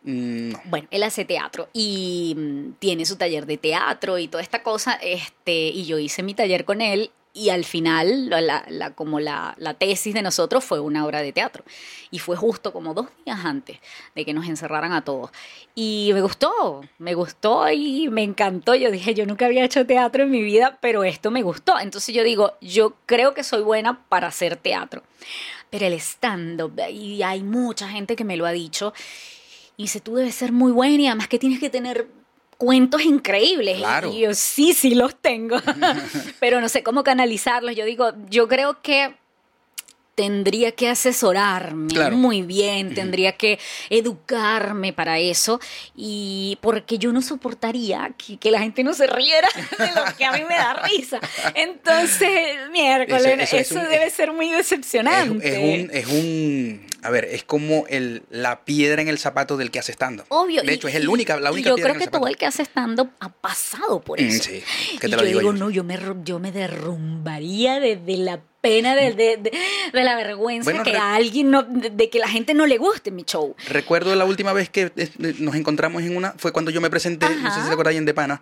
Mm, 0.04 0.52
No. 0.52 0.62
Bueno, 0.66 0.88
él 0.90 1.04
hace 1.04 1.26
teatro 1.26 1.68
y 1.74 2.34
mm, 2.38 2.74
tiene 2.80 3.06
su 3.06 3.18
taller 3.18 3.46
de 3.46 3.58
teatro 3.58 4.20
y 4.20 4.30
toda 4.30 4.42
esta 4.42 4.64
cosa, 4.64 4.94
este, 5.02 5.68
y 5.68 5.86
yo 5.86 6.00
hice 6.00 6.24
mi 6.24 6.34
taller 6.34 6.64
con 6.64 6.80
él 6.80 7.12
y 7.36 7.50
al 7.50 7.66
final, 7.66 8.30
la, 8.30 8.92
como 8.96 9.20
la, 9.20 9.56
la 9.58 9.74
tesis 9.74 10.14
de 10.14 10.22
nosotros 10.22 10.64
fue 10.64 10.80
una 10.80 11.06
obra 11.06 11.22
de 11.22 11.34
teatro. 11.34 11.66
Y 12.10 12.20
fue 12.20 12.38
justo 12.38 12.72
como 12.72 12.94
dos 12.94 13.08
días 13.26 13.44
antes 13.44 13.78
de 14.16 14.24
que 14.24 14.34
nos 14.34 14.48
encerraran 14.48 14.94
a 14.94 15.04
todos. 15.04 15.32
Y 15.76 16.12
me 16.14 16.22
gustó, 16.22 16.82
me 16.98 17.14
gustó 17.14 17.70
y 17.70 18.08
me 18.08 18.24
encantó. 18.24 18.74
Yo 18.74 18.90
dije, 18.90 19.14
yo 19.14 19.26
nunca 19.26 19.48
había 19.48 19.66
hecho 19.66 19.86
teatro 19.86 20.24
en 20.24 20.32
mi 20.32 20.42
vida, 20.42 20.78
pero 20.82 21.04
esto 21.04 21.30
me 21.30 21.42
gustó. 21.42 21.78
Entonces 21.78 22.16
yo 22.16 22.24
digo, 22.24 22.54
yo 22.62 22.96
creo 23.06 23.34
que 23.34 23.44
soy 23.44 23.64
buena 23.64 24.06
para 24.08 24.28
hacer 24.28 24.56
teatro. 24.56 25.04
Pero 25.70 25.88
el 25.88 25.94
stand-up, 25.96 26.80
y 26.90 27.22
hay 27.22 27.44
mucha 27.44 27.90
gente 27.90 28.16
que 28.16 28.24
me 28.24 28.38
lo 28.38 28.46
ha 28.46 28.52
dicho, 28.54 28.94
y 29.76 29.84
dice, 29.84 30.00
tú 30.00 30.16
debes 30.16 30.36
ser 30.36 30.54
muy 30.54 30.72
buena 30.72 31.04
y 31.04 31.08
además 31.08 31.28
que 31.28 31.38
tienes 31.38 31.60
que 31.60 31.70
tener 31.70 32.08
cuentos 32.58 33.04
increíbles. 33.04 33.78
Claro. 33.78 34.12
Y 34.12 34.22
yo, 34.22 34.34
sí, 34.34 34.74
sí 34.74 34.96
los 34.96 35.16
tengo, 35.16 35.58
pero 36.40 36.62
no 36.62 36.70
sé 36.70 36.84
cómo 36.84 37.04
canalizarlos. 37.04 37.76
Yo 37.76 37.86
digo, 37.86 38.14
yo 38.30 38.48
creo 38.48 38.82
que 38.82 39.16
tendría 40.16 40.72
que 40.72 40.88
asesorarme 40.90 41.88
Claro. 41.94 42.16
muy 42.16 42.42
bien, 42.42 42.94
tendría 42.96 43.34
que 43.34 43.60
educarme 43.90 44.94
para 44.94 45.20
eso 45.20 45.60
y 45.96 46.58
porque 46.62 46.98
yo 46.98 47.12
no 47.12 47.22
soportaría 47.22 48.12
que, 48.18 48.38
que 48.38 48.50
la 48.52 48.60
gente 48.60 48.84
no 48.84 48.94
se 48.94 49.08
riera 49.08 49.48
de 49.78 49.88
lo 49.88 50.18
que 50.18 50.26
a 50.26 50.32
mí 50.32 50.42
me 50.48 50.56
da 50.56 50.74
risa. 50.86 51.20
Entonces, 51.54 52.56
miércoles, 52.72 53.26
Eso- 53.26 53.42
eso, 53.42 53.58
eso 53.58 53.80
es 53.80 53.84
un- 53.86 53.90
debe 53.92 54.10
ser 54.10 54.32
muy 54.32 54.50
decepcionante. 54.52 55.48
es 55.48 55.58
un, 55.84 55.92
es 55.94 56.08
un, 56.08 56.88
a 57.04 57.10
ver, 57.10 57.26
es 57.26 57.44
como 57.44 57.86
el, 57.90 58.24
la 58.30 58.64
piedra 58.64 59.02
en 59.02 59.08
el 59.10 59.18
zapato 59.20 59.58
del 59.58 59.70
que 59.72 59.80
hace 59.80 59.92
stand 59.92 60.24
Obvio. 60.30 60.62
De 60.64 60.72
y- 60.72 60.76
hecho, 60.76 60.88
es 60.88 60.96
el 60.96 61.04
y- 61.04 61.08
única, 61.08 61.38
la 61.40 61.50
y 61.50 61.54
única 61.54 61.70
Yo 61.70 61.76
piedra 61.76 61.92
creo 61.92 61.94
en 61.96 62.00
que 62.00 62.04
el 62.06 62.08
zapato. 62.08 62.20
todo 62.22 62.28
el 62.30 62.38
que 62.38 62.46
hace 62.46 62.64
stand-up 62.64 63.10
ha 63.20 63.30
pasado 63.30 64.02
por 64.02 64.20
Mm, 64.22 64.26
eso. 64.26 64.44
sí, 64.46 64.64
que 65.00 65.08
y 65.08 65.10
te 65.10 65.16
lo 65.18 65.18
yo 65.20 65.26
digo 65.28 65.42
yo. 65.42 65.54
no, 65.54 65.70
yo 65.70 65.84
me, 65.84 66.00
yo 66.24 66.40
me 66.40 66.52
derrumbaría 66.52 67.80
de, 67.80 67.98
de 67.98 68.18
la 68.18 68.40
pena, 68.66 68.96
de, 68.96 69.14
de, 69.14 69.38
de- 69.38 69.52
de 69.94 70.04
la 70.04 70.16
vergüenza 70.16 70.70
Bueno, 70.72 70.84
que 70.84 70.98
a 70.98 71.14
alguien 71.16 71.52
no, 71.52 71.64
de, 71.64 72.10
que 72.10 72.20
la 72.20 72.28
gente 72.28 72.54
no 72.54 72.66
le 72.66 72.78
guste 72.78 73.12
mi 73.12 73.24
show. 73.24 73.56
Recuerdo 73.70 74.16
la 74.16 74.26
última 74.26 74.54
vez 74.54 74.70
que 74.70 74.92
eh, 74.96 75.10
nos 75.40 75.56
encontramos 75.56 76.02
en 76.04 76.18
una, 76.18 76.34
fue 76.38 76.52
cuando 76.52 76.72
yo 76.72 76.82
me 76.82 76.90
presenté, 76.90 77.28
no 77.30 77.42
sé 77.42 77.48
Ajá. 77.48 77.62
si 77.62 77.68
te 77.68 77.74
acordáis, 77.74 77.98
en 77.98 78.06
De 78.06 78.14
Pana. 78.14 78.42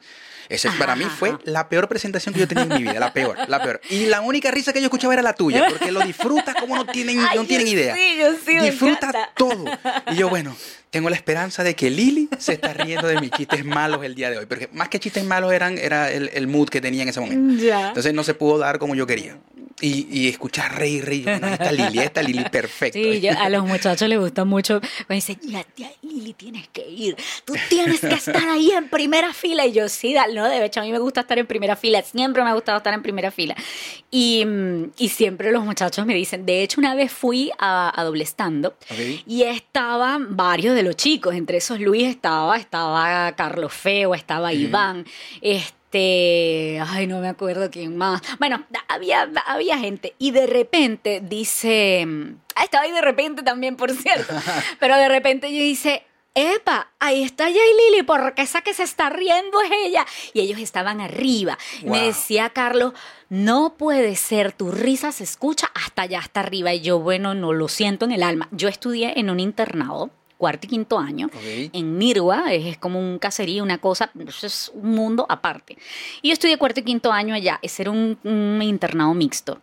Ese 0.49 0.67
Ajá, 0.67 0.77
para 0.77 0.95
mí 0.97 1.05
ajá, 1.05 1.15
fue 1.15 1.29
ajá. 1.29 1.39
la 1.45 1.69
peor 1.69 1.87
presentación 1.87 2.33
que 2.33 2.41
yo 2.41 2.47
tenía 2.49 2.63
en 2.65 2.69
mi 2.73 2.83
vida, 2.83 2.99
la 2.99 3.13
peor, 3.13 3.37
la 3.47 3.63
peor. 3.63 3.79
Y 3.89 4.07
la 4.07 4.19
única 4.21 4.51
risa 4.51 4.73
que 4.73 4.79
yo 4.79 4.85
escuchaba 4.87 5.13
era 5.13 5.21
la 5.23 5.33
tuya, 5.33 5.65
porque 5.69 5.89
lo 5.91 6.01
disfrutas 6.01 6.53
como 6.55 6.75
no 6.75 6.85
tienen, 6.85 7.19
Ay, 7.19 7.37
no 7.37 7.45
tienen 7.45 7.67
idea. 7.67 7.95
sí, 7.95 8.17
yo 8.19 8.27
sí, 8.45 8.59
Disfruta 8.59 9.31
todo. 9.37 9.65
Y 10.11 10.15
yo, 10.15 10.27
bueno, 10.29 10.53
tengo 10.89 11.09
la 11.09 11.15
esperanza 11.15 11.63
de 11.63 11.75
que 11.75 11.89
Lili 11.89 12.27
se 12.37 12.53
está 12.53 12.73
riendo 12.73 13.07
de 13.07 13.21
mis 13.21 13.31
chistes 13.31 13.63
malos 13.63 14.03
el 14.03 14.15
día 14.15 14.29
de 14.29 14.37
hoy. 14.39 14.45
Porque 14.45 14.67
más 14.73 14.89
que 14.89 14.99
chistes 14.99 15.23
malos 15.23 15.53
eran, 15.53 15.77
era 15.77 16.11
el, 16.11 16.29
el 16.33 16.45
mood 16.47 16.67
que 16.67 16.81
tenía 16.81 17.03
en 17.03 17.09
ese 17.09 17.21
momento. 17.21 17.63
Ya. 17.63 17.87
Entonces 17.87 18.13
no 18.13 18.23
se 18.25 18.33
pudo 18.33 18.57
dar 18.57 18.79
como 18.79 18.95
yo 18.95 19.07
quería. 19.07 19.37
Y, 19.81 20.07
y 20.11 20.27
escuchar 20.29 20.77
reír, 20.77 21.03
reír. 21.03 21.23
Bueno, 21.25 21.47
está 21.47 21.71
Lili, 21.71 21.99
está 21.99 22.21
Lili, 22.23 22.43
perfecto. 22.51 22.97
Sí, 22.97 23.19
yo- 23.21 23.31
a 23.37 23.49
los 23.49 23.65
muchachos 23.65 24.07
les 24.07 24.19
gusta 24.19 24.45
mucho. 24.45 24.79
Me 25.09 25.15
dicen, 25.15 25.37
ya, 25.43 25.65
ya, 25.75 25.91
Lili, 26.03 26.33
tienes 26.33 26.67
que 26.69 26.87
ir. 26.87 27.15
Tú 27.43 27.53
tienes 27.69 27.99
que 27.99 28.13
estar 28.13 28.47
ahí 28.49 28.71
en 28.71 28.87
primera 28.89 29.33
fila. 29.33 29.65
Y 29.65 29.73
yo, 29.73 29.89
sí, 29.89 30.13
dale, 30.13 30.35
no, 30.35 30.47
de 30.47 30.63
hecho, 30.63 30.79
a 30.79 30.83
mí 30.83 30.91
me 30.91 30.99
gusta 30.99 31.21
estar 31.21 31.37
en 31.39 31.47
primera 31.47 31.75
fila. 31.75 32.01
Siempre 32.01 32.43
me 32.43 32.49
ha 32.49 32.53
gustado 32.53 32.77
estar 32.77 32.93
en 32.93 33.01
primera 33.01 33.31
fila. 33.31 33.55
Y, 34.11 34.45
mm, 34.45 34.91
y 34.97 35.09
siempre 35.09 35.51
los 35.51 35.65
muchachos 35.65 36.05
me 36.05 36.13
dicen, 36.13 36.45
de 36.45 36.61
hecho, 36.63 36.79
una 36.79 36.95
vez 36.95 37.11
fui 37.11 37.51
a, 37.57 37.99
a 37.99 38.03
doble 38.03 38.23
stand 38.25 38.65
Ok. 38.67 38.75
y 39.25 39.43
estaban 39.43 40.37
varios 40.37 40.75
de 40.75 40.83
los 40.83 40.95
chicos. 40.95 41.35
Entre 41.35 41.57
esos 41.57 41.79
Luis 41.79 42.07
estaba, 42.07 42.57
estaba 42.57 43.31
Carlos 43.35 43.73
Feo, 43.73 44.13
estaba 44.15 44.53
Iván. 44.53 45.05
Este, 45.41 45.73
ay, 45.99 47.07
no 47.07 47.19
me 47.19 47.29
acuerdo 47.29 47.69
quién 47.69 47.97
más. 47.97 48.21
Bueno, 48.39 48.65
había, 48.87 49.29
había 49.45 49.77
gente. 49.77 50.15
Y 50.17 50.31
de 50.31 50.47
repente 50.47 51.21
dice, 51.23 52.07
ah, 52.55 52.63
estaba 52.63 52.83
ahí 52.83 52.91
de 52.91 53.01
repente 53.01 53.43
también, 53.43 53.75
por 53.75 53.91
cierto. 53.91 54.33
Pero 54.79 54.97
de 54.97 55.07
repente 55.07 55.51
yo 55.51 55.59
dice, 55.59 56.03
Epa, 56.35 56.91
ahí 56.99 57.21
está 57.21 57.43
Jay 57.43 57.53
Lili, 57.53 58.01
porque 58.01 58.41
esa 58.41 58.61
que 58.61 58.73
se 58.73 58.81
está 58.83 59.09
riendo 59.11 59.61
es 59.61 59.71
ella. 59.85 60.05
Y 60.33 60.41
ellos 60.41 60.59
estaban 60.59 60.99
arriba. 60.99 61.59
Me 61.83 62.07
decía 62.07 62.49
Carlos, 62.49 62.93
no 63.29 63.75
puede 63.77 64.15
ser, 64.15 64.51
tu 64.51 64.71
risa 64.71 65.11
se 65.11 65.23
escucha 65.23 65.69
hasta 65.75 66.03
allá, 66.03 66.19
hasta 66.19 66.39
arriba. 66.39 66.73
Y 66.73 66.81
yo, 66.81 66.99
bueno, 66.99 67.35
no 67.35 67.53
lo 67.53 67.67
siento 67.67 68.05
en 68.05 68.13
el 68.13 68.23
alma. 68.23 68.47
Yo 68.51 68.67
estudié 68.67 69.19
en 69.19 69.29
un 69.29 69.39
internado, 69.39 70.09
cuarto 70.37 70.67
y 70.67 70.69
quinto 70.69 70.99
año, 70.99 71.29
en 71.71 71.97
Nirgua, 71.97 72.53
es, 72.53 72.65
es 72.65 72.77
como 72.77 72.99
un 72.99 73.17
caserío, 73.19 73.63
una 73.63 73.77
cosa, 73.79 74.11
es 74.43 74.71
un 74.73 74.91
mundo 74.91 75.25
aparte. 75.29 75.77
Y 76.21 76.29
yo 76.29 76.33
estudié 76.33 76.57
cuarto 76.57 76.79
y 76.81 76.83
quinto 76.83 77.11
año 77.11 77.33
allá, 77.33 77.59
ese 77.61 77.83
era 77.83 77.91
un, 77.91 78.17
un 78.23 78.61
internado 78.61 79.13
mixto. 79.13 79.59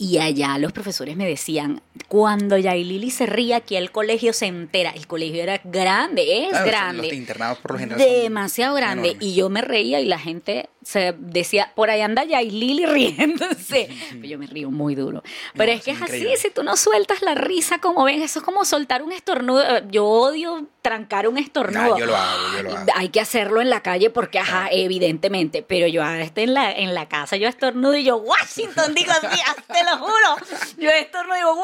Y 0.00 0.18
allá 0.18 0.56
los 0.58 0.70
profesores 0.70 1.16
me 1.16 1.26
decían, 1.26 1.82
cuando 2.06 2.56
Yailili 2.56 3.10
se 3.10 3.26
ría, 3.26 3.56
aquí 3.56 3.74
el 3.74 3.90
colegio 3.90 4.32
se 4.32 4.46
entera. 4.46 4.90
El 4.90 5.08
colegio 5.08 5.42
era 5.42 5.60
grande, 5.64 6.44
es 6.44 6.50
Claro, 6.50 6.66
grande. 6.66 7.02
Los 7.08 7.12
internados 7.14 7.58
por 7.58 7.72
lo 7.72 7.78
general. 7.80 7.98
demasiado 7.98 8.76
grande. 8.76 9.08
enormes. 9.08 9.28
Y 9.28 9.34
yo 9.34 9.48
me 9.48 9.60
reía 9.60 10.00
y 10.00 10.04
la 10.06 10.20
gente 10.20 10.68
se 10.88 11.14
decía, 11.18 11.70
por 11.76 11.90
ahí 11.90 12.00
anda 12.00 12.24
Yailili 12.24 12.86
riéndose. 13.26 13.90
Pero 14.10 14.24
yo 14.26 14.38
me 14.38 14.46
río 14.46 14.70
muy 14.70 14.94
duro. 14.94 15.22
Pero 15.54 15.70
No, 15.70 15.76
es 15.78 15.84
que 15.84 15.90
es 15.90 16.00
así, 16.00 16.26
si 16.38 16.48
tú 16.50 16.62
no 16.62 16.78
sueltas 16.78 17.20
la 17.20 17.34
risa 17.34 17.78
como 17.78 18.04
ven, 18.04 18.22
eso 18.22 18.38
es 18.38 18.44
como 18.44 18.64
soltar 18.64 19.02
un 19.02 19.12
estornudo. 19.12 19.62
Yo 19.90 20.06
odio 20.06 20.66
trancar 20.80 21.28
un 21.28 21.36
estornudo. 21.36 21.96
Ah, 21.96 21.98
yo 21.98 22.06
lo 22.06 22.16
hago, 22.16 22.56
yo 22.56 22.62
lo 22.62 22.76
hago. 22.78 22.86
Hay 22.94 23.10
que 23.10 23.20
hacerlo 23.20 23.60
en 23.60 23.68
la 23.68 23.82
calle 23.82 24.08
porque, 24.08 24.38
ajá, 24.38 24.68
evidentemente. 24.70 25.62
Pero 25.62 25.86
yo 25.88 26.02
ahora 26.02 26.22
estoy 26.22 26.44
en 26.44 26.54
la, 26.54 26.72
en 26.72 26.94
la 26.94 27.06
casa, 27.06 27.36
yo 27.36 27.48
estornudo 27.48 27.94
y 27.94 28.04
yo, 28.04 28.16
Washington, 28.16 28.94
digo 28.94 29.12
así, 29.12 29.38
te 29.66 29.84
lo 29.84 29.98
juro. 29.98 30.36
Yo 30.78 30.88
estornudo 30.88 31.34
y 31.34 31.38
digo, 31.38 31.62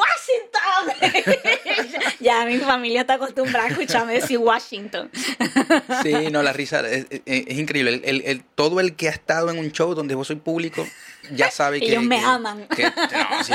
Washington. 1.01 1.25
ya 2.19 2.45
mi 2.45 2.57
familia 2.59 3.01
está 3.01 3.15
acostumbrada 3.15 3.65
a 3.65 3.69
escucharme 3.71 4.13
decir 4.13 4.37
Washington. 4.37 5.09
Sí, 6.03 6.13
no, 6.31 6.43
la 6.43 6.53
risa 6.53 6.81
es, 6.87 7.07
es- 7.09 7.21
es 7.25 7.57
increíble. 7.57 7.95
El, 7.95 8.01
el- 8.05 8.21
el- 8.25 8.43
todo 8.43 8.79
el 8.79 8.95
que 8.95 9.14
estado 9.15 9.49
en 9.49 9.57
un 9.57 9.71
show 9.71 9.93
donde 9.95 10.15
vos 10.15 10.27
soy 10.27 10.35
público 10.37 10.87
ya 11.31 11.49
sabe 11.51 11.79
que. 11.79 11.87
Ellos 11.87 12.03
me 12.03 12.19
que- 12.19 12.25
aman. 12.25 12.67
que- 12.67 12.83
no, 12.83 13.43
sí. 13.43 13.53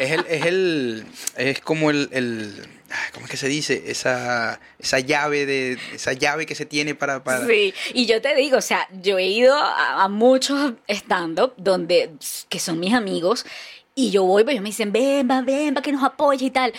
Es 0.00 0.10
el, 0.10 0.24
es 0.28 0.46
el, 0.46 1.06
es 1.36 1.60
como 1.60 1.90
el, 1.90 2.08
el- 2.12 2.66
¿cómo 3.14 3.26
es 3.26 3.30
que 3.30 3.36
se 3.36 3.48
dice? 3.48 3.84
Esa, 3.86 4.60
esa 4.78 4.98
llave 5.00 5.46
de, 5.46 5.78
esa 5.94 6.12
llave 6.12 6.44
que 6.46 6.54
se 6.54 6.66
tiene 6.66 6.94
para, 6.94 7.22
para 7.24 7.46
Sí, 7.46 7.72
y 7.94 8.06
yo 8.06 8.20
te 8.20 8.34
digo, 8.34 8.58
o 8.58 8.62
sea, 8.62 8.88
yo 9.00 9.18
he 9.18 9.26
ido 9.26 9.56
a, 9.56 10.02
a 10.04 10.08
muchos 10.08 10.74
stand-up 10.88 11.54
donde, 11.56 12.10
que 12.48 12.58
son 12.58 12.80
mis 12.80 12.92
amigos, 12.94 13.46
y 13.94 14.10
yo 14.10 14.24
voy, 14.24 14.42
pues 14.42 14.54
ellos 14.54 14.62
me 14.62 14.70
dicen, 14.70 14.90
ven, 14.92 15.28
va, 15.30 15.40
ven, 15.42 15.74
va, 15.76 15.82
que 15.82 15.92
nos 15.92 16.02
apoye 16.02 16.46
y 16.46 16.50
tal. 16.50 16.72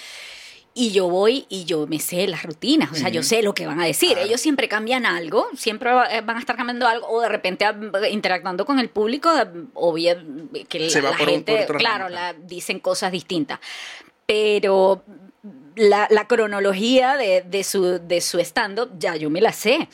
Y 0.76 0.92
yo 0.92 1.08
voy 1.08 1.46
y 1.50 1.66
yo 1.66 1.86
me 1.86 2.00
sé 2.00 2.26
las 2.28 2.42
rutinas, 2.44 2.92
o 2.92 2.96
sea, 2.96 3.10
yo 3.10 3.22
sé 3.22 3.44
lo 3.44 3.54
que 3.54 3.68
van 3.68 3.80
a 3.80 3.86
decir. 3.86 4.18
Ellos 4.18 4.42
siempre 4.42 4.68
cambian 4.68 5.06
algo, 5.06 5.48
siempre 5.56 5.92
eh, 6.10 6.22
van 6.22 6.38
a 6.38 6.40
estar 6.40 6.56
cambiando 6.56 6.88
algo, 6.88 7.08
o 7.10 7.22
de 7.22 7.30
repente 7.30 7.64
interactuando 8.10 8.66
con 8.66 8.80
el 8.80 8.90
público, 8.90 9.32
o 9.76 9.94
bien 9.94 10.50
que 10.68 10.80
la, 10.90 11.02
va 11.02 11.12
un- 11.12 11.16
gente, 11.18 11.66
por 11.68 11.78
claro, 11.78 12.10
la, 12.10 12.34
dicen 12.34 12.80
cosas 12.80 13.12
distintas. 13.12 13.60
Pero 14.26 15.04
la, 15.76 16.08
la 16.10 16.28
cronología 16.28 17.18
de, 17.18 17.44
de 17.44 17.64
su, 17.64 18.00
de 18.00 18.22
su 18.22 18.40
stand-up 18.40 18.92
ya 18.98 19.16
yo 19.16 19.30
me 19.30 19.42
la 19.42 19.52
sé. 19.54 19.88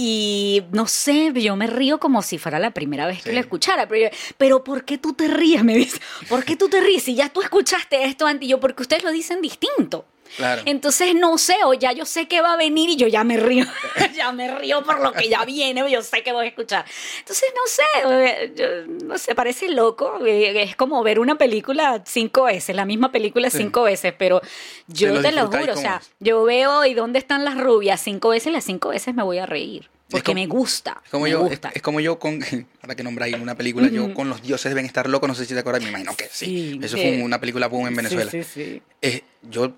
Y 0.00 0.62
no 0.70 0.86
sé, 0.86 1.32
yo 1.34 1.56
me 1.56 1.66
río 1.66 1.98
como 1.98 2.22
si 2.22 2.38
fuera 2.38 2.60
la 2.60 2.70
primera 2.70 3.04
vez 3.08 3.18
que 3.20 3.30
Sí. 3.30 3.34
lo 3.34 3.40
escuchara. 3.40 3.88
Pero, 3.88 4.08
yo, 4.08 4.16
pero 4.36 4.62
¿por 4.62 4.84
qué 4.84 4.96
tú 4.96 5.12
te 5.12 5.26
ríes? 5.26 5.64
Me 5.64 5.74
dice, 5.74 5.98
¿por 6.28 6.44
qué 6.44 6.54
tú 6.54 6.68
te 6.68 6.80
ríes? 6.80 7.02
Si 7.02 7.16
ya 7.16 7.30
tú 7.30 7.42
escuchaste 7.42 8.04
esto 8.04 8.24
antes, 8.24 8.46
Y 8.46 8.50
yo, 8.50 8.60
porque 8.60 8.82
ustedes 8.82 9.02
lo 9.02 9.10
dicen 9.10 9.40
distinto. 9.42 10.04
Claro. 10.36 10.62
Entonces 10.66 11.14
no 11.14 11.38
sé, 11.38 11.56
o 11.64 11.74
ya 11.74 11.92
yo 11.92 12.04
sé 12.04 12.28
que 12.28 12.40
va 12.40 12.52
a 12.52 12.56
venir 12.56 12.90
y 12.90 12.96
yo 12.96 13.06
ya 13.08 13.24
me 13.24 13.36
río, 13.36 13.64
ya 14.16 14.30
me 14.32 14.56
río 14.58 14.82
por 14.84 15.00
lo 15.00 15.12
que 15.12 15.28
ya 15.28 15.44
viene, 15.44 15.90
yo 15.90 16.02
sé 16.02 16.22
que 16.22 16.32
voy 16.32 16.46
a 16.46 16.48
escuchar. 16.48 16.84
Entonces 17.18 17.48
no 17.54 17.62
sé, 17.66 17.82
eh, 18.26 18.52
yo- 18.56 19.06
no 19.06 19.18
sé, 19.18 19.34
parece 19.34 19.68
loco, 19.68 20.24
eh, 20.24 20.62
es 20.62 20.76
como 20.76 21.02
ver 21.02 21.18
una 21.18 21.36
película 21.38 22.02
cinco 22.06 22.44
veces, 22.44 22.76
la 22.76 22.84
misma 22.84 23.10
película 23.12 23.50
Sí. 23.50 23.58
cinco 23.58 23.82
veces, 23.84 24.14
pero 24.16 24.40
yo 24.86 25.14
lo 25.14 25.22
te 25.22 25.32
lo 25.32 25.46
juro, 25.48 25.72
o 25.72 25.76
sea, 25.76 26.00
es. 26.02 26.10
yo 26.20 26.44
veo 26.44 26.84
y 26.84 26.94
dónde 26.94 27.18
están 27.18 27.44
las 27.44 27.56
rubias 27.58 28.00
cinco 28.00 28.28
veces, 28.30 28.52
las 28.52 28.64
cinco 28.64 28.90
veces 28.90 29.14
me 29.14 29.22
voy 29.22 29.38
a 29.38 29.46
reír, 29.46 29.88
porque 30.10 30.24
como- 30.32 30.34
me 30.40 30.46
gusta, 30.46 31.00
Es 31.04 31.10
como, 31.10 31.24
me 31.24 31.30
yo, 31.30 31.42
es, 31.44 31.50
gusta. 31.50 31.70
es 31.74 31.82
como 31.82 32.00
yo 32.00 32.18
con, 32.18 32.38
para 32.80 32.94
que 32.94 33.02
nombráis 33.02 33.36
una 33.36 33.54
película, 33.56 33.88
yo 33.88 34.12
con 34.14 34.28
los 34.28 34.42
dioses 34.42 34.70
deben 34.70 34.84
estar 34.86 35.08
locos, 35.08 35.28
no 35.28 35.34
sé 35.34 35.44
si 35.46 35.54
te 35.54 35.60
acuerdas, 35.60 35.82
me 35.82 35.88
imagino 35.88 36.14
que 36.16 36.28
sí. 36.30 36.46
Sí, 36.46 36.80
Eso 36.82 36.96
fue 36.96 37.22
una 37.22 37.40
película 37.40 37.66
boom 37.68 37.88
en 37.88 37.96
Venezuela. 37.96 38.30
Sí, 38.30 38.42
sí, 38.44 38.50
sí. 38.64 38.82
Eh, 39.02 39.22
yo 39.42 39.72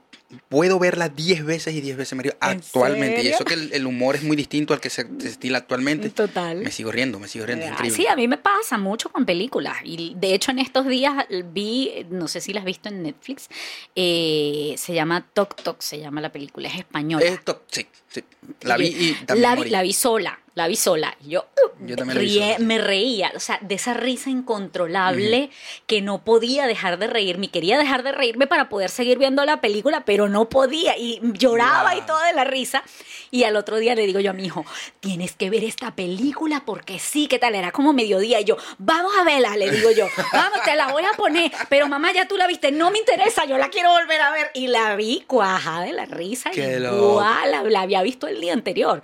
puedo 0.48 0.78
verla 0.78 1.08
10 1.08 1.44
veces 1.44 1.74
y 1.74 1.80
10 1.80 1.96
veces 1.96 2.16
me 2.16 2.22
río 2.22 2.32
¿En 2.42 2.48
actualmente. 2.58 3.22
Y 3.22 3.28
eso 3.28 3.44
que 3.44 3.54
el, 3.54 3.72
el 3.72 3.86
humor 3.86 4.16
es 4.16 4.22
muy 4.22 4.36
distinto 4.36 4.74
al 4.74 4.80
que 4.80 4.90
se, 4.90 5.06
se 5.18 5.28
estila 5.28 5.58
actualmente. 5.58 6.10
Total. 6.10 6.58
Me 6.58 6.70
sigo 6.70 6.92
riendo, 6.92 7.18
me 7.18 7.28
sigo 7.28 7.46
riendo, 7.46 7.64
es 7.64 7.70
Ah, 7.70 7.74
increíble. 7.74 7.96
Sí, 7.96 8.06
a 8.06 8.16
mí 8.16 8.28
me 8.28 8.38
pasa 8.38 8.78
mucho 8.78 9.10
con 9.10 9.24
películas. 9.26 9.76
Y 9.84 10.14
de 10.16 10.34
hecho, 10.34 10.50
en 10.50 10.58
estos 10.60 10.86
días 10.86 11.26
vi, 11.52 12.06
no 12.10 12.28
sé 12.28 12.40
si 12.40 12.52
la 12.52 12.60
has 12.60 12.66
visto 12.66 12.88
en 12.88 13.02
Netflix, 13.02 13.48
eh, 13.96 14.74
se 14.78 14.94
llama 14.94 15.26
Tok 15.32 15.56
Tok, 15.62 15.80
se 15.80 15.98
llama 15.98 16.20
la 16.20 16.30
película, 16.32 16.68
es 16.68 16.76
española. 16.78 17.24
Esto, 17.26 17.64
sí, 17.68 17.86
sí. 18.08 18.22
La 18.62 18.76
vi 18.76 18.86
y 18.86 19.14
también 19.26 19.54
morí. 19.56 19.70
la 19.70 19.82
vi 19.82 19.92
sola, 19.92 20.40
la 20.54 20.66
vi 20.68 20.76
sola. 20.76 21.16
Y 21.24 21.30
Yo, 21.30 21.40
uh, 21.64 21.86
Yo 21.86 21.96
también 21.96 22.18
ríe- 22.18 22.58
me 22.58 22.78
reía, 22.78 23.32
o 23.34 23.40
sea, 23.40 23.58
de 23.62 23.74
esa 23.76 23.94
risa 23.94 24.30
incontrolable 24.30 25.50
que 25.86 26.00
no 26.02 26.24
podía 26.24 26.66
dejar 26.66 26.98
de 26.98 27.06
reírme. 27.06 27.46
Y 27.46 27.48
quería 27.48 27.78
dejar 27.78 28.02
de 28.02 28.12
reírme 28.12 28.46
para 28.46 28.68
poder 28.68 28.90
seguir 28.90 29.18
viendo 29.18 29.44
la 29.44 29.60
película, 29.60 30.04
pero 30.04 30.28
no 30.28 30.48
podía. 30.48 30.96
Y 30.98 31.20
lloraba 31.34 31.94
y 31.94 31.98
Wow. 31.98 32.06
todo 32.06 32.20
de 32.24 32.32
la 32.32 32.44
risa. 32.44 32.82
Y 33.30 33.44
al 33.44 33.56
otro 33.56 33.76
día 33.78 33.94
le 33.94 34.06
digo 34.06 34.18
yo 34.20 34.30
a 34.30 34.34
mi 34.34 34.44
hijo, 34.44 34.64
tienes 35.00 35.32
que 35.36 35.50
ver 35.50 35.62
esta 35.64 35.94
película 35.94 36.64
porque 36.66 36.98
sí, 36.98 37.28
¿qué 37.28 37.38
tal? 37.38 37.54
Era 37.54 37.70
como 37.72 37.92
mediodía. 37.92 38.40
Y 38.40 38.44
yo, 38.44 38.56
vamos 38.78 39.12
a 39.16 39.24
verla, 39.24 39.56
le 39.56 39.70
digo 39.70 39.90
yo, 39.92 40.06
vamos, 40.32 40.60
te 40.64 40.74
la 40.74 40.88
voy 40.92 41.04
a 41.04 41.12
poner. 41.16 41.52
Pero 41.68 41.86
mamá, 41.88 42.12
ya 42.12 42.26
tú 42.26 42.36
la 42.36 42.46
viste, 42.46 42.72
no 42.72 42.90
me 42.90 42.98
interesa, 42.98 43.44
yo 43.44 43.56
la 43.56 43.68
quiero 43.68 43.90
volver 43.90 44.20
a 44.20 44.32
ver. 44.32 44.50
Y 44.54 44.66
la 44.66 44.96
vi 44.96 45.22
cuajada 45.26 45.84
de 45.84 45.92
la 45.92 46.06
risa. 46.06 46.50
Qué 46.50 46.78
igual, 46.78 47.50
la, 47.50 47.62
la 47.62 47.80
había 47.82 48.02
visto 48.02 48.26
el 48.26 48.40
día 48.40 48.52
anterior. 48.52 49.02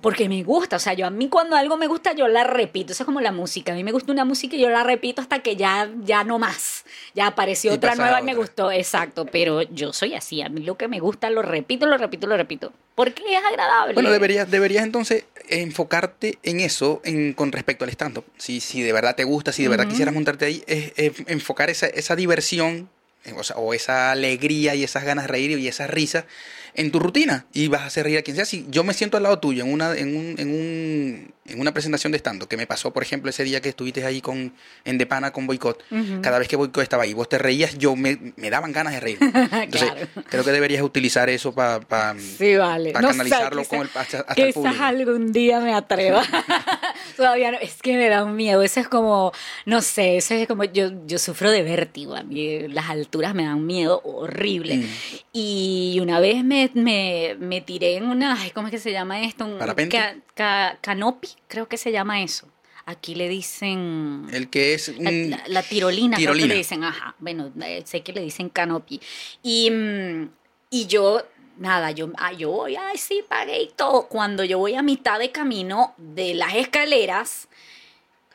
Porque 0.00 0.28
me 0.28 0.44
gusta, 0.44 0.76
o 0.76 0.78
sea, 0.78 0.92
yo 0.94 1.06
a 1.06 1.10
mí 1.10 1.28
cuando 1.28 1.56
algo 1.56 1.76
me 1.76 1.88
gusta, 1.88 2.12
yo 2.12 2.28
la 2.28 2.44
repito. 2.44 2.92
Eso 2.92 3.02
es 3.02 3.04
como 3.04 3.20
la 3.20 3.32
música. 3.32 3.72
A 3.72 3.74
mí 3.74 3.82
me 3.82 3.90
gusta 3.90 4.12
una 4.12 4.24
música 4.24 4.54
y 4.54 4.60
yo 4.60 4.70
la 4.70 4.84
repito 4.84 5.20
hasta 5.20 5.40
que 5.40 5.56
ya, 5.56 5.90
ya 6.04 6.22
no 6.22 6.38
más. 6.38 6.84
Ya 7.14 7.26
apareció 7.26 7.72
Y 7.72 7.74
otra 7.74 7.96
nueva 7.96 8.20
y 8.20 8.24
me 8.24 8.34
gustó. 8.34 8.70
Exacto. 8.70 9.26
Pero 9.26 9.62
yo 9.62 9.92
soy 9.92 10.14
así. 10.14 10.42
A 10.42 10.48
mí 10.48 10.62
lo 10.62 10.76
que 10.76 10.86
me 10.86 11.00
gusta, 11.00 11.28
lo 11.28 11.42
repito, 11.42 11.86
lo 11.86 11.98
repito, 11.98 12.28
lo 12.28 12.36
repito. 12.36 12.72
Porque 12.94 13.22
es 13.34 13.44
agradable. 13.44 13.94
Bueno, 13.94 14.10
deberías, 14.10 14.48
deberías 14.48 14.84
entonces 14.84 15.24
enfocarte 15.48 16.38
en 16.44 16.60
eso 16.60 17.00
en, 17.02 17.32
con 17.32 17.50
respecto 17.50 17.84
al 17.84 17.90
stand-up. 17.90 18.24
Si, 18.38 18.60
si 18.60 18.82
de 18.82 18.92
verdad 18.92 19.16
te 19.16 19.24
gusta, 19.24 19.52
si 19.52 19.64
de 19.64 19.70
verdad 19.70 19.88
quisieras 19.88 20.14
montarte 20.14 20.44
ahí, 20.44 20.62
es, 20.68 20.92
es 20.96 21.12
enfocar 21.26 21.68
esa, 21.68 21.86
esa 21.88 22.14
diversión 22.14 22.88
eh, 23.24 23.34
o, 23.36 23.42
sea, 23.42 23.56
o 23.56 23.74
esa 23.74 24.12
alegría 24.12 24.74
y 24.74 24.84
esas 24.84 25.04
ganas 25.04 25.24
de 25.24 25.28
reír 25.28 25.58
y 25.58 25.68
esa 25.68 25.86
risa 25.86 26.26
en 26.74 26.90
tu 26.90 26.98
rutina 26.98 27.46
y 27.52 27.68
vas 27.68 27.82
a 27.82 27.86
hacer 27.86 28.04
reír 28.04 28.18
a 28.18 28.22
quien 28.22 28.36
sea. 28.36 28.44
Si 28.44 28.66
yo 28.70 28.84
me 28.84 28.94
siento 28.94 29.16
al 29.16 29.22
lado 29.24 29.38
tuyo 29.38 29.64
en 29.64 29.72
una, 29.72 29.94
en 29.96 30.16
un, 30.16 30.34
en 30.38 30.48
un, 30.50 31.34
en 31.46 31.60
una 31.60 31.72
presentación 31.72 32.12
de 32.12 32.18
stand-up, 32.18 32.48
que 32.48 32.56
me 32.56 32.66
pasó, 32.66 32.92
por 32.92 33.02
ejemplo, 33.02 33.30
ese 33.30 33.44
día 33.44 33.60
que 33.60 33.70
estuviste 33.70 34.04
ahí 34.04 34.20
con, 34.20 34.52
en 34.84 34.98
Depana 34.98 35.32
con 35.32 35.46
Boicot, 35.46 35.82
Ujú. 35.90 36.20
cada 36.22 36.38
vez 36.38 36.48
que 36.48 36.56
Boicot 36.56 36.82
estaba 36.82 37.02
ahí, 37.04 37.12
vos 37.14 37.28
te 37.28 37.38
reías, 37.38 37.76
yo 37.78 37.96
me, 37.96 38.18
me 38.36 38.50
daban 38.50 38.72
ganas 38.72 38.92
de 38.94 39.00
reír. 39.00 39.18
Entonces, 39.22 39.90
Claro. 39.90 40.06
creo 40.28 40.44
que 40.44 40.52
deberías 40.52 40.82
utilizar 40.82 41.28
eso 41.28 41.52
para 41.52 42.14
Sí, 42.18 42.56
vale. 42.56 42.92
para 42.92 43.02
No 43.02 43.12
sé, 43.12 43.18
canalizarlo 43.18 43.62
quizá- 43.62 43.68
con 43.68 43.80
el, 43.80 43.86
hasta, 43.94 44.18
hasta 44.20 44.32
el 44.42 44.48
Quizás 44.48 44.54
público. 44.54 44.84
algún 44.84 45.32
día 45.32 45.60
me 45.60 45.74
atreva. 45.74 46.22
Todavía 47.16 47.50
no, 47.52 47.58
es 47.58 47.80
que 47.82 47.96
me 47.96 48.08
da 48.08 48.24
un 48.24 48.36
miedo. 48.36 48.62
Eso 48.62 48.80
es 48.80 48.88
como, 48.88 49.32
no 49.66 49.82
sé, 49.82 50.16
eso 50.16 50.34
es 50.34 50.46
como, 50.46 50.64
yo, 50.64 50.90
yo 51.06 51.18
sufro 51.18 51.50
de 51.50 51.62
vértigo. 51.62 52.14
A 52.14 52.22
mí 52.22 52.68
las 52.68 52.88
alturas 52.90 53.34
me 53.34 53.44
dan 53.44 53.66
miedo 53.66 54.00
horrible. 54.04 54.76
Mm. 54.78 54.84
Y 55.32 55.98
una 56.00 56.20
vez 56.20 56.44
me, 56.44 56.59
me, 56.74 57.36
me 57.38 57.60
tiré 57.60 57.96
en 57.96 58.04
una, 58.06 58.40
ay, 58.40 58.50
¿cómo 58.50 58.68
es 58.68 58.72
que 58.72 58.78
se 58.78 58.92
llama 58.92 59.22
esto? 59.22 59.44
Un 59.44 59.58
¿Parapente? 59.58 59.96
ca- 59.96 60.16
ca- 60.34 60.78
canopy, 60.80 61.28
creo 61.48 61.68
que 61.68 61.76
se 61.76 61.92
llama 61.92 62.22
eso. 62.22 62.48
Aquí 62.86 63.14
le 63.14 63.28
dicen... 63.28 64.26
El 64.32 64.48
que 64.50 64.74
es 64.74 64.88
La, 64.98 65.10
la- 65.10 65.42
la 65.46 65.62
tirolina, 65.62 66.16
creo 66.16 66.28
que 66.32 66.38
tirolina. 66.38 66.46
le 66.54 66.58
dicen, 66.58 66.82
ajá, 66.84 67.14
bueno, 67.18 67.52
eh, 67.62 67.82
sé 67.84 68.02
que 68.02 68.12
le 68.12 68.20
dicen 68.22 68.48
canopy. 68.48 69.00
Y, 69.42 69.70
mm, 69.70 70.28
y 70.70 70.86
yo, 70.86 71.22
nada, 71.58 71.90
yo, 71.92 72.10
ah, 72.18 72.32
yo 72.32 72.50
voy, 72.50 72.76
ay, 72.76 72.96
sí, 72.98 73.22
pagué 73.28 73.62
y 73.62 73.68
todo. 73.76 74.08
Cuando 74.08 74.42
yo 74.44 74.58
voy 74.58 74.74
a 74.74 74.82
mitad 74.82 75.18
de 75.18 75.30
camino 75.30 75.94
de 75.98 76.34
las 76.34 76.54
escaleras, 76.54 77.48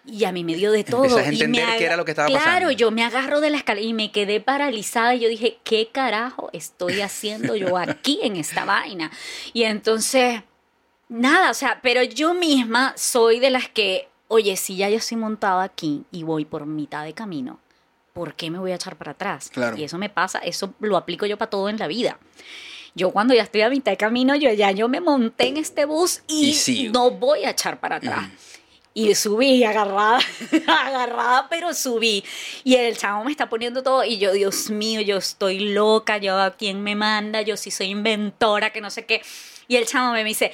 y 0.08 0.26
a 0.26 0.32
mí 0.32 0.44
me 0.44 0.56
dio 0.56 0.72
de 0.72 0.84
todo. 0.84 1.04
Empezás 1.04 1.28
a 1.28 1.34
y 1.34 1.38
me 1.38 1.46
entender 1.46 1.78
qué 1.78 1.86
era 1.86 1.98
lo 1.98 2.06
que 2.06 2.12
estaba 2.12 2.28
claro, 2.28 2.44
pasando. 2.44 2.72
yo 2.72 2.92
me 2.92 3.04
agarro 3.04 3.42
de 3.42 3.50
la 3.50 3.58
escalera 3.58 3.88
y 3.88 3.94
me 3.94 4.12
quedé 4.12 4.40
paralizada. 4.40 5.16
Y 5.16 5.20
yo 5.20 5.30
dije, 5.30 5.58
¿qué 5.64 5.90
carajo 5.92 6.50
estoy 6.54 7.02
haciendo 7.02 7.56
yo 7.56 7.78
aquí 7.78 8.20
en 8.22 8.36
esta 8.36 8.66
vaina? 8.66 9.12
Y 9.54 9.64
entonces, 9.64 10.44
nada, 11.10 11.52
o 11.52 11.54
sea, 11.54 11.80
pero 11.82 12.04
yo 12.04 12.34
misma 12.34 12.94
soy 12.98 13.40
de 13.40 13.50
las 13.50 13.68
que, 13.70 14.08
oye, 14.28 14.56
si 14.58 14.76
ya 14.76 14.90
yo 14.90 14.98
estoy 14.98 15.18
montada 15.18 15.64
aquí 15.64 16.04
y 16.12 16.24
voy 16.24 16.46
por 16.46 16.66
mitad 16.66 17.04
de 17.04 17.14
camino, 17.14 17.60
¿por 18.14 18.36
qué 18.36 18.52
me 18.52 18.60
voy 18.60 18.72
a 18.72 18.76
echar 18.76 18.96
para 18.96 19.12
atrás? 19.12 19.50
Claro. 19.50 19.76
Y 19.76 19.84
eso 19.84 19.98
me 19.98 20.10
pasa, 20.10 20.40
eso 20.40 20.74
lo 20.80 20.98
aplico 20.98 21.26
yo 21.26 21.38
para 21.38 21.50
todo 21.50 21.70
en 21.70 21.78
la 21.78 21.88
vida. 21.88 22.20
Yo 22.94 23.12
cuando 23.12 23.34
ya 23.34 23.44
estoy 23.44 23.62
a 23.62 23.70
mitad 23.70 23.92
de 23.92 23.98
camino, 23.98 24.36
yo 24.36 24.52
ya 24.54 24.72
yo 24.72 24.88
me 24.88 25.02
monté 25.02 25.48
en 25.48 25.58
este 25.58 25.84
bus 25.84 26.22
y, 26.28 26.90
no 26.94 27.12
voy 27.12 27.44
a 27.44 27.50
echar 27.50 27.80
para 27.80 27.98
atrás. 27.98 28.26
Ujú. 28.26 28.55
Y 28.98 29.14
subí 29.14 29.62
agarrada, 29.66 30.20
agarrada, 30.68 31.48
pero 31.50 31.74
subí. 31.74 32.24
Y 32.64 32.76
el 32.76 32.96
chavo 32.96 33.26
me 33.26 33.32
está 33.32 33.50
poniendo 33.50 33.84
todo. 33.84 34.06
Y 34.06 34.20
yo, 34.20 34.32
Dios 34.32 34.70
mío, 34.70 35.02
yo 35.02 35.18
estoy 35.18 35.60
loca. 35.60 36.18
Yo, 36.18 36.40
¿a 36.40 36.52
quién 36.52 36.82
me 36.82 36.96
manda? 36.96 37.42
Yo 37.42 37.58
sí 37.58 37.72
soy 37.72 37.88
inventora, 37.88 38.72
que 38.72 38.80
no 38.80 38.90
sé 38.90 39.06
qué. 39.06 39.22
Y 39.68 39.76
el 39.78 39.86
chavo 39.86 40.14
me 40.14 40.24
dice, 40.24 40.54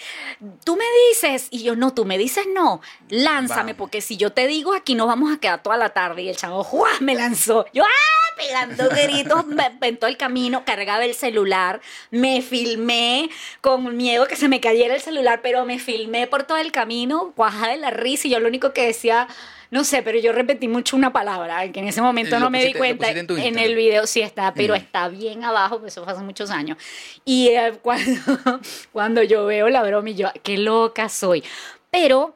tú 0.63 0.75
me 0.75 0.85
dices. 1.09 1.47
Y 1.51 1.63
yo, 1.63 1.75
no, 1.75 1.93
tú 1.93 2.05
me 2.05 2.17
dices 2.17 2.45
no. 2.53 2.81
Lánzame, 3.09 3.73
Vamos. 3.73 3.75
porque 3.77 4.01
si 4.01 4.17
yo 4.17 4.31
te 4.31 4.47
digo 4.47 4.73
aquí 4.73 4.95
nos 4.95 5.07
vamos 5.07 5.33
a 5.33 5.39
quedar 5.39 5.61
toda 5.63 5.77
la 5.77 5.89
tarde. 5.89 6.21
Y 6.23 6.29
el 6.29 6.35
chavo, 6.37 6.63
¡juá! 6.63 6.89
me 6.99 7.15
lanzó. 7.15 7.65
Yo, 7.73 7.83
¡ah! 7.83 8.35
pegando 8.37 8.89
gritos 8.89 9.45
me- 9.45 9.71
en 9.81 9.97
todo 9.97 10.09
el 10.09 10.17
camino, 10.17 10.63
cargaba 10.65 11.03
el 11.05 11.13
celular, 11.13 11.81
me 12.09 12.41
filmé 12.41 13.29
con 13.59 13.95
miedo 13.97 14.25
que 14.27 14.35
se 14.35 14.47
me 14.47 14.59
cayera 14.59 14.95
el 14.95 15.01
celular, 15.01 15.41
pero 15.43 15.65
me 15.65 15.77
filmé 15.79 16.25
por 16.27 16.43
todo 16.43 16.57
el 16.57 16.71
camino, 16.71 17.33
cuajada 17.35 17.73
de 17.73 17.77
la 17.77 17.91
risa 17.91 18.27
y 18.27 18.31
yo 18.31 18.39
lo 18.39 18.47
único 18.47 18.73
que 18.73 18.85
decía... 18.87 19.27
No 19.71 19.83
sé, 19.85 20.03
pero 20.03 20.19
yo 20.19 20.33
repetí 20.33 20.67
mucho 20.67 20.95
una 20.97 21.11
palabra 21.13 21.71
que 21.71 21.79
en 21.79 21.87
ese 21.87 22.01
momento 22.01 22.35
Lo 22.35 22.41
no 22.41 22.49
me 22.49 22.63
di 22.63 22.73
cuenta. 22.73 23.09
en 23.09 23.25
En 23.39 23.57
el 23.57 23.73
video 23.75 24.05
sí 24.05 24.21
está, 24.21 24.53
pero 24.53 24.73
Mm. 24.73 24.77
está 24.77 25.07
bien 25.07 25.43
abajo, 25.45 25.79
pues 25.79 25.93
eso 25.93 26.03
fue 26.03 26.11
hace 26.13 26.21
muchos 26.23 26.51
años. 26.51 26.77
Y 27.25 27.47
eh, 27.47 27.73
cuando, 27.81 28.59
cuando 28.91 29.23
yo 29.23 29.45
veo 29.45 29.69
la 29.69 29.81
broma 29.83 30.09
y 30.09 30.15
yo, 30.15 30.27
qué 30.43 30.57
loca 30.57 31.07
soy. 31.09 31.43
Pero 31.89 32.35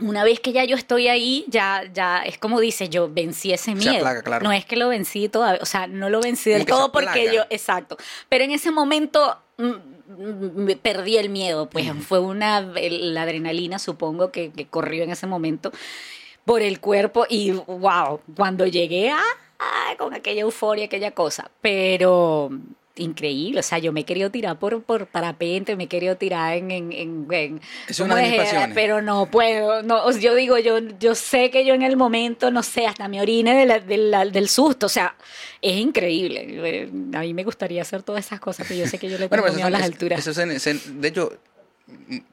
una 0.00 0.24
vez 0.24 0.40
que 0.40 0.52
ya 0.52 0.64
yo 0.64 0.76
estoy 0.76 1.08
ahí, 1.08 1.44
ya, 1.48 1.84
ya 1.94 2.18
es 2.22 2.36
como 2.36 2.60
dice, 2.60 2.88
yo 2.88 3.08
vencí 3.10 3.52
ese 3.52 3.66
Se 3.66 3.74
miedo. 3.76 3.96
aplaca, 3.98 4.22
claro. 4.22 4.44
No 4.44 4.52
es 4.52 4.64
que 4.66 4.76
lo 4.76 4.88
vencí 4.88 5.28
todavía, 5.28 5.60
o 5.62 5.66
sea, 5.66 5.86
no 5.86 6.10
lo 6.10 6.20
vencí 6.20 6.50
del 6.50 6.62
se 6.62 6.66
todo 6.66 6.90
porque 6.92 7.32
yo, 7.32 7.44
exacto. 7.48 7.96
Pero 8.28 8.42
en 8.44 8.50
ese 8.50 8.72
momento 8.72 9.38
mm, 9.56 9.64
mm, 9.70 10.52
me 10.64 10.76
perdí 10.76 11.16
el 11.16 11.28
miedo, 11.30 11.70
pues 11.70 11.86
fue 12.06 12.18
una, 12.18 12.60
la 12.60 13.22
adrenalina 13.22 13.78
supongo 13.78 14.32
que, 14.32 14.50
que 14.50 14.66
corrió 14.66 15.04
en 15.04 15.10
ese 15.12 15.26
momento 15.28 15.70
por 16.46 16.62
el 16.62 16.80
cuerpo 16.80 17.26
y 17.28 17.50
wow, 17.50 18.20
cuando 18.34 18.66
llegué 18.66 19.10
a 19.10 19.22
con 19.98 20.14
aquella 20.14 20.42
euforia, 20.42 20.86
aquella 20.86 21.10
cosa, 21.10 21.50
pero 21.60 22.50
increíble, 22.98 23.60
o 23.60 23.62
sea, 23.62 23.78
yo 23.78 23.92
me 23.92 24.00
he 24.00 24.04
querido 24.04 24.30
tirar 24.30 24.58
por, 24.58 24.82
por 24.82 25.06
parapente, 25.06 25.76
me 25.76 25.84
he 25.84 25.86
querido 25.86 26.16
tirar 26.16 26.56
en... 26.56 26.70
en, 26.70 26.92
en, 26.92 27.26
en- 27.30 27.60
Es 27.88 27.98
¿cómo 27.98 28.12
una 28.14 28.22
de 28.22 28.30
mis 28.30 28.40
es? 28.52 28.68
Pero 28.74 29.02
no 29.02 29.26
puedo, 29.30 29.82
no, 29.82 30.10
yo 30.18 30.34
digo, 30.34 30.56
yo, 30.58 30.78
yo 30.98 31.14
sé 31.14 31.50
que 31.50 31.64
yo 31.66 31.74
en 31.74 31.82
el 31.82 31.96
momento, 31.96 32.50
no 32.50 32.62
sé, 32.62 32.86
hasta 32.86 33.06
me 33.08 33.20
orine 33.20 33.54
de 33.54 33.66
la- 33.66 33.80
de 33.80 33.96
la- 33.98 34.24
del 34.24 34.48
susto, 34.48 34.86
o 34.86 34.88
sea, 34.90 35.14
es 35.60 35.76
increíble, 35.76 36.46
Eh, 36.48 36.90
a 37.14 37.20
mí 37.20 37.34
me 37.34 37.44
gustaría 37.44 37.82
hacer 37.82 38.02
todas 38.02 38.24
esas 38.24 38.40
cosas, 38.40 38.66
pero 38.68 38.80
yo 38.80 38.86
sé 38.86 38.98
que 38.98 39.08
yo 39.10 39.18
le 39.18 39.28
tengo 39.28 39.30
Bueno, 39.30 39.42
pues 39.44 39.54
miedo 39.56 39.66
a 39.66 39.70
las 39.70 39.80
es- 39.82 39.86
alturas. 39.88 40.20
eso 40.26 40.32
se- 40.32 40.74
de 40.74 41.08
hecho, 41.08 41.32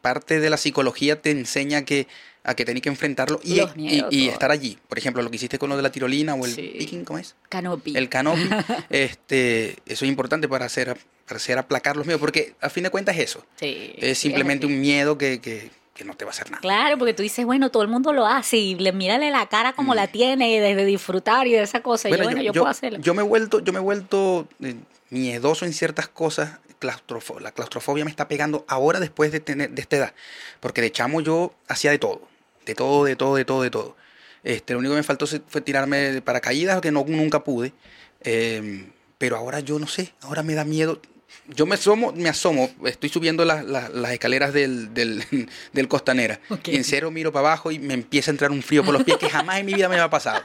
parte 0.02 0.40
de 0.40 0.50
la 0.50 0.58
psicología 0.58 1.22
te 1.22 1.32
enseña 1.32 1.84
que 1.84 2.08
a 2.46 2.56
que 2.56 2.66
tenés 2.66 2.82
que 2.84 2.90
enfrentarlo 2.90 3.40
y, 3.44 3.62
y- 3.78 4.06
y 4.12 4.28
estar 4.28 4.52
allí. 4.52 4.78
Por 4.90 4.98
ejemplo, 4.98 5.22
lo 5.24 5.30
que 5.30 5.38
hiciste 5.38 5.58
con 5.58 5.70
lo 5.70 5.78
de 5.78 5.82
la 5.82 5.92
tirolina 5.92 6.36
o 6.36 6.46
el 6.46 6.54
Sí. 6.54 6.76
picking, 6.78 7.06
¿cómo 7.06 7.20
es? 7.20 7.36
Canopy. 7.50 7.96
El 7.96 8.10
canopy. 8.10 8.42
este, 8.90 9.72
eso 9.86 10.06
es 10.06 10.10
importante 10.10 10.48
para 10.48 10.66
hacer, 10.66 10.98
para 11.28 11.38
hacer 11.38 11.58
aplacar 11.58 11.96
los 11.98 12.06
miedos, 12.06 12.20
porque 12.20 12.56
a 12.62 12.70
fin 12.70 12.84
de 12.84 12.90
cuentas 12.90 13.16
es 13.18 13.24
eso. 13.24 13.46
Sí, 13.56 13.94
Es 13.98 14.18
simplemente 14.18 14.66
un 14.66 14.80
miedo 14.80 15.18
que, 15.18 15.40
que- 15.42 15.70
que 15.94 16.04
no 16.06 16.16
te 16.16 16.26
va 16.26 16.32
a 16.32 16.34
hacer 16.34 16.50
nada. 16.50 16.60
Claro, 16.60 16.98
porque 16.98 17.14
tú 17.14 17.22
dices, 17.22 17.46
bueno, 17.46 17.70
todo 17.70 17.84
el 17.84 17.88
mundo 17.90 18.14
lo 18.14 18.26
hace 18.26 18.58
y 18.58 18.74
le 18.74 18.92
mírale 18.94 19.30
la 19.30 19.48
cara 19.48 19.74
como 19.74 19.94
la 19.94 20.08
tiene 20.08 20.60
de, 20.60 20.74
de 20.74 20.86
disfrutar 20.86 21.46
y 21.46 21.52
de 21.52 21.62
esa 21.62 21.82
cosa. 21.82 22.10
y 22.10 22.14
yo, 22.14 22.24
bueno, 22.24 22.42
yo, 22.42 22.52
puedo 22.52 22.66
hacerlo. 22.68 22.98
yo 23.00 23.14
me 23.14 23.22
he 23.22 23.26
vuelto, 23.26 23.60
yo 23.60 23.72
me 23.74 23.78
he 23.78 23.82
vuelto 23.82 24.48
eh, 24.64 24.74
miedoso 25.12 25.66
en 25.66 25.74
ciertas 25.74 26.08
cosas. 26.08 26.58
Claustrofo- 26.82 27.40
la 27.40 27.52
claustrofobia 27.52 28.04
me 28.06 28.10
está 28.12 28.28
pegando 28.28 28.66
ahora 28.68 29.00
después 29.00 29.32
de 29.32 29.40
tener 29.40 29.70
de 29.70 29.82
esta 29.84 29.96
edad. 29.98 30.14
Porque 30.60 30.82
de 30.82 30.92
chamo 30.92 31.22
yo 31.22 31.54
hacía 31.68 31.92
de 31.92 32.00
todo. 32.00 32.28
De 32.66 32.76
todo, 32.76 33.06
de 33.06 33.16
todo, 33.16 33.36
de 33.36 33.46
todo, 33.46 33.62
de 33.64 33.70
todo. 33.70 33.96
Este, 34.44 34.74
lo 34.74 34.80
único 34.80 34.94
que 34.94 34.98
me 34.98 35.04
faltó 35.04 35.26
fue 35.48 35.62
tirarme 35.62 35.98
de 36.12 36.22
paracaídas, 36.22 36.82
que 36.82 36.92
no, 36.92 37.06
nunca 37.08 37.44
pude. 37.44 37.74
Eh, 38.22 38.86
pero 39.18 39.38
ahora 39.38 39.60
yo 39.62 39.80
no 39.80 39.88
sé, 39.88 40.14
ahora 40.22 40.44
me 40.44 40.54
da 40.54 40.64
miedo. 40.66 41.02
Yo 41.48 41.66
me 41.66 41.76
asomo, 41.76 42.12
me 42.14 42.30
asomo, 42.30 42.70
estoy 42.86 43.10
subiendo 43.10 43.44
las- 43.44 43.66
las- 43.66 43.90
las 43.94 44.12
escaleras 44.12 44.54
del, 44.54 44.94
del, 44.94 45.24
del 45.74 45.88
Costanera. 45.88 46.40
Ok. 46.50 46.68
Y 46.70 46.76
en 46.76 46.84
cero 46.84 47.10
miro 47.12 47.32
para 47.32 47.48
abajo 47.50 47.72
y 47.72 47.80
me 47.80 47.94
empieza 47.94 48.32
a 48.32 48.34
entrar 48.34 48.52
un 48.52 48.62
frío 48.62 48.84
por 48.84 48.94
los 48.94 49.04
pies 49.04 49.18
que 49.18 49.30
jamás 49.30 49.60
en 49.60 49.66
mi 49.66 49.74
vida 49.74 49.90
me 49.90 49.96
había 49.96 50.10
pasado. 50.10 50.42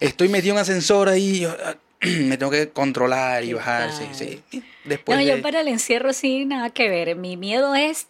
Estoy 0.00 0.28
metido 0.28 0.54
en 0.54 0.60
ascensor 0.60 1.08
ahí, 1.08 1.40
yo, 1.40 1.54
me 2.00 2.36
tengo 2.36 2.50
que 2.50 2.68
controlar 2.70 3.44
y 3.44 3.48
¿Qué 3.48 3.54
bajar, 3.54 3.90
sí, 3.92 4.04
sí. 4.50 4.62
Después 4.84 5.18
no, 5.18 5.24
de- 5.24 5.30
yo 5.36 5.42
para 5.42 5.60
el 5.60 5.68
encierro 5.68 6.12
sí, 6.12 6.44
nada 6.44 6.70
que 6.70 6.88
ver. 6.88 7.14
Mi 7.16 7.36
miedo 7.36 7.74
es 7.74 8.06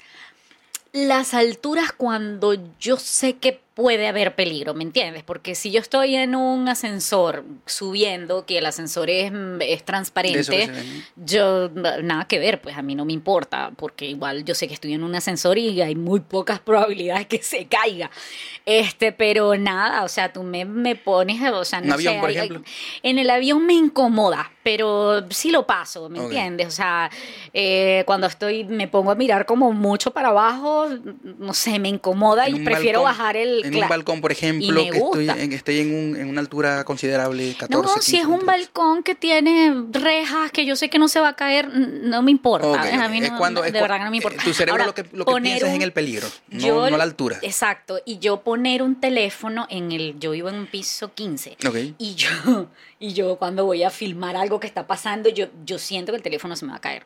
las 0.93 1.33
alturas 1.33 1.93
cuando 1.93 2.55
yo 2.79 2.99
sé 2.99 3.39
que 3.39 3.62
puede 3.75 4.07
haber 4.07 4.35
peligro, 4.35 4.75
¿me 4.75 4.83
entiendes? 4.85 5.23
Porque 5.23 5.55
si 5.55 5.71
yo 5.71 5.81
estoy 5.81 6.15
en 6.15 6.35
un 6.35 6.69
ascensor 6.69 7.45
subiendo, 7.65 8.45
que 8.45 8.59
el 8.59 8.67
ascensor 8.67 9.09
es, 9.09 9.33
es 9.61 9.83
transparente, 9.85 10.69
yo 11.17 11.71
nada 11.71 12.27
que 12.29 12.39
ver, 12.39 12.61
pues 12.61 12.77
a 12.77 12.83
mí 12.83 12.95
no 12.95 13.05
me 13.07 13.13
importa, 13.15 13.73
porque 13.77 14.05
igual 14.07 14.45
yo 14.45 14.55
sé 14.55 14.69
que 14.69 14.75
estoy 14.75 14.93
en 14.93 15.03
un 15.03 15.15
ascensor 15.15 15.57
y 15.57 15.81
hay 15.81 15.95
muy 15.95 16.21
pocas 16.21 16.61
probabilidades 16.65 17.27
que 17.27 17.43
se 17.43 17.65
caiga. 17.67 18.11
Este, 18.67 19.11
pero 19.13 19.57
nada, 19.57 20.05
o 20.05 20.09
sea, 20.09 20.33
tú 20.33 20.43
me, 20.43 20.65
me 20.65 20.95
pones, 20.95 21.41
o 21.51 21.65
sea, 21.65 21.81
¿Un 21.81 21.89
no 21.89 21.95
avión, 21.95 22.15
sé, 22.15 22.21
por 22.21 22.29
hay- 22.29 22.37
ejemplo? 22.37 22.63
en 23.03 23.19
el 23.19 23.31
avión 23.31 23.65
me 23.67 23.73
incomoda, 23.75 24.53
pero 24.63 25.25
sí 25.31 25.51
lo 25.51 25.67
paso, 25.67 26.09
¿me 26.09 26.19
entiendes? 26.21 26.69
O 26.69 26.71
sea, 26.71 27.11
eh, 27.53 28.05
cuando 28.07 28.27
estoy, 28.27 28.65
me 28.65 28.87
pongo 28.87 29.11
a 29.11 29.15
mirar 29.15 29.47
como 29.47 29.73
mucho 29.73 30.13
para 30.13 30.29
abajo, 30.29 30.87
no 31.39 31.55
sé, 31.55 31.79
me 31.79 31.89
incomoda 31.89 32.49
y 32.49 32.55
un 32.55 32.65
prefiero 32.65 33.01
balcón- 33.01 33.05
bajar 33.05 33.37
el... 33.37 33.62
En 33.65 33.75
un 33.75 33.89
balcón, 33.89 34.21
por 34.21 34.33
ejemplo, 34.33 34.83
que 34.91 34.99
estoy, 34.99 35.29
en, 35.29 35.53
estoy 35.53 35.79
en, 35.81 35.95
un- 35.95 36.17
en 36.17 36.29
una 36.29 36.41
altura 36.41 36.85
considerable, 36.85 37.55
14, 37.59 37.73
No, 37.89 37.89
si 38.03 38.13
15 38.13 38.17
es 38.19 38.27
un 38.27 38.47
balcón 38.47 39.03
que 39.03 39.15
tiene 39.15 39.75
rejas, 39.91 40.51
que 40.53 40.65
yo 40.67 40.77
sé 40.77 40.91
que 40.91 40.99
no 40.99 41.09
se 41.09 41.21
va 41.21 41.29
a 41.29 41.37
caer, 41.37 41.69
no 41.75 42.23
me 42.23 42.31
importa. 42.31 42.81
A 43.05 43.09
mí 43.09 43.19
es 43.19 43.31
no- 43.33 43.39
cuando- 43.39 43.61
no, 43.61 43.67
es 43.67 43.73
de 43.73 43.79
cua- 43.79 43.83
verdad 43.83 43.99
que 43.99 44.05
no 44.05 44.11
me 44.11 44.17
importa. 44.19 44.43
eh, 44.43 44.45
Tu 44.45 44.55
cerebro 44.55 44.83
Ahora, 44.83 44.87
lo 44.87 44.95
que, 44.95 45.17
lo 45.17 45.25
que 45.25 45.41
piensa 45.43 45.69
es 45.69 45.75
en 45.75 45.83
el 45.83 45.93
peligro, 45.93 46.29
no, 46.51 46.59
yo- 46.59 46.91
no 46.91 46.97
la 46.97 47.05
altura. 47.05 47.39
Exacto, 47.43 48.01
y 48.05 48.19
yo 48.19 48.43
poner 48.43 48.83
un 48.83 49.01
teléfono 49.01 49.67
en 49.71 49.93
el, 49.93 50.19
yo 50.19 50.33
vivo 50.33 50.49
en 50.49 50.57
un 50.57 50.67
piso 50.67 51.13
15, 51.15 51.57
Ok. 51.67 51.77
y 51.99 52.15
yo, 52.15 52.69
y 52.99 53.13
yo 53.15 53.37
cuando 53.37 53.65
voy 53.65 53.83
a 53.83 53.91
filmar 53.91 54.37
algo 54.37 54.61
que 54.61 54.67
está 54.67 54.87
pasando, 54.87 55.29
yo, 55.29 55.47
yo 55.65 55.79
siento 55.79 56.13
que 56.13 56.17
el 56.17 56.23
teléfono 56.23 56.57
se 56.57 56.65
me 56.65 56.71
va 56.73 56.79
a 56.79 56.81
caer. 56.81 57.05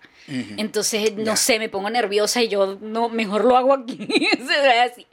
Entonces, 0.57 1.15
no 1.17 1.25
Ya. 1.25 1.37
sé, 1.37 1.59
me 1.59 1.69
pongo 1.69 1.89
nerviosa 1.91 2.43
y 2.43 2.49
yo, 2.49 2.79
no, 2.81 3.09
mejor 3.09 3.45
lo 3.45 3.57
hago 3.57 3.73
aquí. 3.75 3.99
Así. 4.85 5.07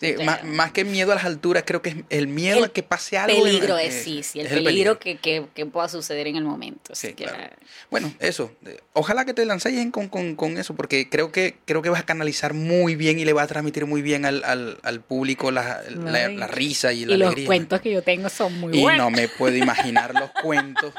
Sí, 0.00 0.14
más, 0.24 0.44
más 0.44 0.70
que 0.70 0.84
miedo 0.84 1.10
a 1.10 1.16
las 1.16 1.24
alturas, 1.24 1.64
creo 1.66 1.82
que 1.82 1.88
es 1.88 1.96
el 2.10 2.28
miedo 2.28 2.58
El 2.58 2.64
a 2.64 2.68
que 2.68 2.84
pase 2.84 3.18
algo. 3.18 3.36
en- 3.36 3.42
Peligro 3.52 3.76
eh, 3.78 3.86
es, 3.88 4.04
sí, 4.04 4.22
sí, 4.22 4.38
el 4.38 4.46
es 4.46 4.52
peligro, 4.52 4.98
Que, 5.00 5.16
que, 5.16 5.46
que 5.54 5.66
pueda 5.66 5.88
suceder 5.88 6.28
en 6.28 6.36
el 6.36 6.44
momento. 6.44 6.94
Sí, 6.94 7.14
que, 7.14 7.24
claro. 7.24 7.52
Bueno, 7.90 8.12
eso. 8.20 8.52
eh, 8.64 8.78
Ojalá 8.92 9.24
que 9.24 9.34
te 9.34 9.44
lancéis 9.44 9.90
con, 9.90 10.08
con, 10.08 10.36
con 10.36 10.56
eso, 10.56 10.74
porque 10.76 11.08
creo 11.08 11.32
que 11.32 11.56
creo 11.64 11.82
que 11.82 11.88
vas 11.88 12.00
a 12.00 12.06
canalizar 12.06 12.54
muy 12.54 12.94
bien 12.94 13.18
y 13.18 13.24
le 13.24 13.32
vas 13.32 13.44
a 13.44 13.48
transmitir 13.48 13.86
muy 13.86 14.02
bien 14.02 14.24
al, 14.24 14.44
al, 14.44 14.78
al 14.84 15.00
público 15.00 15.50
la, 15.50 15.82
la- 15.90 16.28
la 16.28 16.46
risa 16.46 16.92
y 16.92 17.04
la 17.04 17.14
y 17.14 17.16
los 17.18 17.26
alegría. 17.28 17.46
cuentos 17.46 17.80
que 17.80 17.90
yo 17.90 18.02
tengo 18.02 18.28
son 18.28 18.58
muy 18.60 18.76
y 18.78 18.82
buenos. 18.82 19.04
no 19.04 19.10
me 19.10 19.26
puedo 19.28 19.56
imaginar 19.56 20.14
los 20.14 20.30
cuentos 20.42 20.94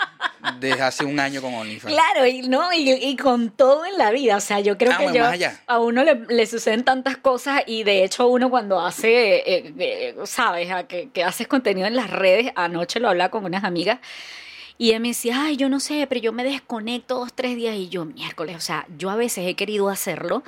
desde 0.60 0.82
hace 0.82 1.04
un 1.06 1.20
año 1.20 1.42
con 1.42 1.54
OnlyFans. 1.54 1.94
Claro, 1.94 2.26
y, 2.26 2.42
no, 2.44 2.72
y, 2.74 2.92
y 2.92 3.16
con 3.18 3.52
todo 3.52 3.86
en 3.86 3.98
la 3.98 4.12
vida. 4.12 4.38
O 4.38 4.42
sea, 4.42 4.60
yo 4.62 4.78
creo 4.78 4.92
Ah, 4.94 4.98
que 4.98 5.18
yo, 5.40 5.50
a 5.68 5.80
uno 5.80 6.04
le, 6.04 6.16
le 6.30 6.46
suceden 6.48 6.84
tantas 6.84 7.18
cosas 7.18 7.62
y 7.68 7.84
de 7.84 8.04
hecho 8.04 8.28
uno 8.28 8.50
cuando 8.50 8.80
hace, 8.90 9.44
eh, 9.46 10.16
sabes, 10.26 10.70
que 10.88 11.24
haces 11.24 11.48
contenido 11.48 11.88
en 11.88 11.96
las 11.96 12.10
redes, 12.10 12.52
anoche 12.56 13.00
lo 13.00 13.10
hablaba 13.10 13.32
con 13.32 13.46
unas 13.46 13.64
amigas 13.64 14.00
y 14.82 14.92
ella 14.92 15.00
me 15.02 15.10
decía, 15.10 15.44
ay, 15.44 15.58
yo 15.58 15.68
no 15.68 15.82
sé, 15.82 16.08
pero 16.08 16.22
yo 16.22 16.32
me 16.32 16.46
desconecto 16.46 17.16
dos, 17.16 17.34
tres 17.34 17.58
días 17.58 17.76
y 17.76 17.90
yo, 17.90 18.06
miércoles, 18.06 18.56
o 18.56 18.62
sea, 18.62 18.88
yo 18.98 19.10
a 19.10 19.18
veces 19.18 19.46
he 19.46 19.54
querido 19.54 19.90
hacerlo. 19.90 20.42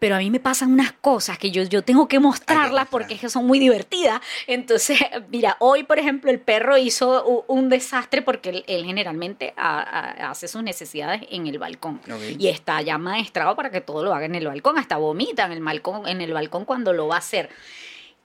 Pero 0.00 0.16
a 0.16 0.18
mí 0.18 0.30
me 0.30 0.40
pasan 0.40 0.72
unas 0.72 0.92
cosas 0.92 1.38
que 1.38 1.50
yo, 1.52 1.62
yo 1.62 1.82
tengo 1.82 2.08
que 2.08 2.18
mostrarlas 2.18 2.70
mostrar. 2.70 2.86
porque 2.88 3.14
es 3.14 3.20
que 3.20 3.28
son 3.28 3.46
muy 3.46 3.58
divertidas. 3.60 4.20
Entonces, 4.48 4.98
mira, 5.30 5.56
hoy, 5.60 5.84
por 5.84 5.98
ejemplo, 6.00 6.30
el 6.30 6.40
perro 6.40 6.76
hizo 6.78 7.44
un 7.46 7.68
desastre 7.68 8.22
porque 8.22 8.48
él, 8.48 8.64
él 8.66 8.84
generalmente 8.86 9.52
a- 9.56 9.80
a- 9.80 10.30
hace 10.30 10.48
sus 10.48 10.62
necesidades 10.62 11.22
en 11.30 11.46
el 11.46 11.58
balcón. 11.58 12.00
Y 12.38 12.48
está 12.48 12.80
ya 12.82 12.98
maestrado 12.98 13.54
para 13.54 13.70
que 13.70 13.80
todo 13.82 14.02
lo 14.02 14.12
haga 14.14 14.24
en 14.26 14.34
el 14.34 14.46
balcón. 14.46 14.78
Hasta 14.78 14.96
vomita 14.96 15.44
en 15.44 15.52
el 15.52 15.62
balcón, 15.62 16.08
en 16.08 16.20
el 16.22 16.32
balcón 16.32 16.64
cuando 16.64 16.92
lo 16.94 17.06
va 17.06 17.16
a 17.16 17.18
hacer. 17.18 17.50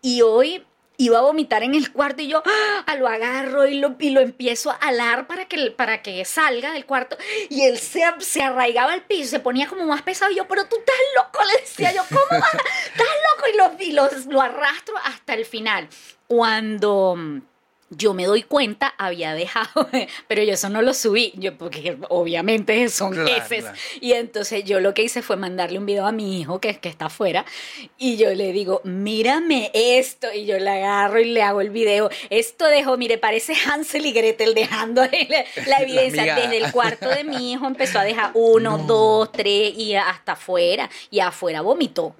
Y 0.02 0.22
hoy 0.22 0.64
iba 0.98 1.20
a 1.20 1.22
vomitar 1.22 1.64
en 1.64 1.76
el 1.76 1.92
cuarto 1.92 2.22
y 2.22 2.28
yo 2.28 2.44
¡ah! 2.46 2.96
lo 2.96 3.08
agarro 3.08 3.68
y 3.68 3.80
lo, 3.80 3.96
y 4.00 4.12
lo 4.12 4.22
empiezo 4.22 4.72
a 4.72 4.76
alar 4.76 5.28
para 5.28 5.46
que, 5.46 5.72
para 5.72 6.02
que 6.02 6.24
salga 6.26 6.72
del 6.72 6.86
cuarto. 6.86 7.18
Y 7.50 7.64
él 7.64 7.78
se, 7.78 8.04
se 8.20 8.42
arraigaba 8.42 8.94
al 8.94 9.02
piso, 9.02 9.30
se 9.30 9.40
ponía 9.40 9.68
como 9.68 9.86
más 9.86 10.02
pesado. 10.02 10.32
Y 10.32 10.36
yo, 10.36 10.48
pero 10.48 10.66
tú 10.66 10.78
estás 10.78 10.96
loco, 11.16 11.40
le 11.46 11.62
decía 11.62 11.94
yo, 11.94 12.04
¿cómo 12.10 12.42
vas? 12.42 12.54
¿Estás 12.54 13.08
loco? 13.36 13.48
Y, 13.54 13.92
lo, 13.92 14.08
y 14.10 14.32
lo, 14.32 14.42
arrastro 14.42 14.96
hasta 15.04 15.34
el 15.34 15.46
final. 15.46 15.88
Cuando 16.28 17.16
yo 17.92 18.14
me 18.16 18.26
doy 18.26 18.42
cuenta, 18.44 18.94
había 18.98 19.34
dejado, 19.36 19.88
pero 20.28 20.42
yo 20.44 20.54
eso 20.54 20.70
no 20.70 20.82
lo 20.82 20.94
subí, 20.94 21.32
yo 21.36 21.56
porque 21.58 21.98
obviamente 22.10 22.90
son 22.90 23.14
Claro, 23.14 23.28
heces. 23.30 23.62
claro. 23.62 23.78
Y 24.02 24.14
entonces 24.14 24.64
yo 24.64 24.80
lo 24.80 24.94
que 24.94 25.04
hice 25.04 25.22
fue 25.22 25.36
mandarle 25.36 25.78
un 25.78 25.86
video 25.86 26.06
a 26.08 26.12
mi 26.12 26.40
hijo 26.42 26.60
que, 26.60 26.78
que 26.80 26.90
está 26.90 27.06
afuera 27.06 27.46
y 27.98 28.18
yo 28.18 28.34
le 28.34 28.52
digo, 28.54 28.82
mírame 28.84 29.70
esto. 29.74 30.28
Y 30.34 30.46
yo 30.46 30.58
le 30.58 30.70
agarro 30.70 31.20
y 31.20 31.26
le 31.26 31.42
hago 31.44 31.62
el 31.62 31.70
video. 31.70 32.10
Esto 32.30 32.66
dejó, 32.66 32.98
mire, 32.98 33.18
parece 33.20 33.54
Hansel 33.72 34.06
y 34.08 34.12
Gretel 34.12 34.56
dejando 34.56 35.02
la, 35.30 35.46
la 35.68 35.78
evidencia. 35.82 36.24
miga. 36.24 36.36
Desde 36.36 36.58
el 36.58 36.72
cuarto 36.72 37.10
de 37.10 37.24
mi 37.24 37.52
hijo 37.54 37.68
empezó 37.68 38.00
a 38.00 38.04
dejar 38.04 38.32
uno, 38.34 38.78
dos, 38.88 39.32
tres 39.32 39.74
y 39.78 39.94
hasta 39.96 40.34
afuera. 40.34 40.90
Y 41.12 41.20
afuera 41.20 41.62
vomitó. 41.62 42.16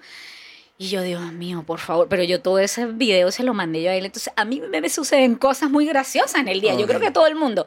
Y 0.78 0.90
yo, 0.90 1.02
Dios 1.04 1.32
mío, 1.32 1.64
por 1.66 1.80
favor, 1.80 2.08
pero 2.10 2.24
yo 2.24 2.42
todo 2.42 2.60
ese 2.60 2.86
video 2.86 3.32
se 3.32 3.44
lo 3.44 3.54
mandé 3.54 3.82
yo 3.82 3.90
a 3.92 3.96
él. 3.96 4.06
Entonces, 4.06 4.34
a 4.36 4.44
mí 4.44 4.62
me, 4.62 4.90
suceden 4.90 5.36
cosas 5.36 5.70
muy 5.70 5.86
graciosas 5.86 6.36
en 6.42 6.50
el 6.50 6.60
día. 6.60 6.76
Yo 6.76 6.86
creo 6.86 7.00
que 7.00 7.08
a 7.08 7.14
todo 7.14 7.28
el 7.28 7.36
mundo. 7.36 7.66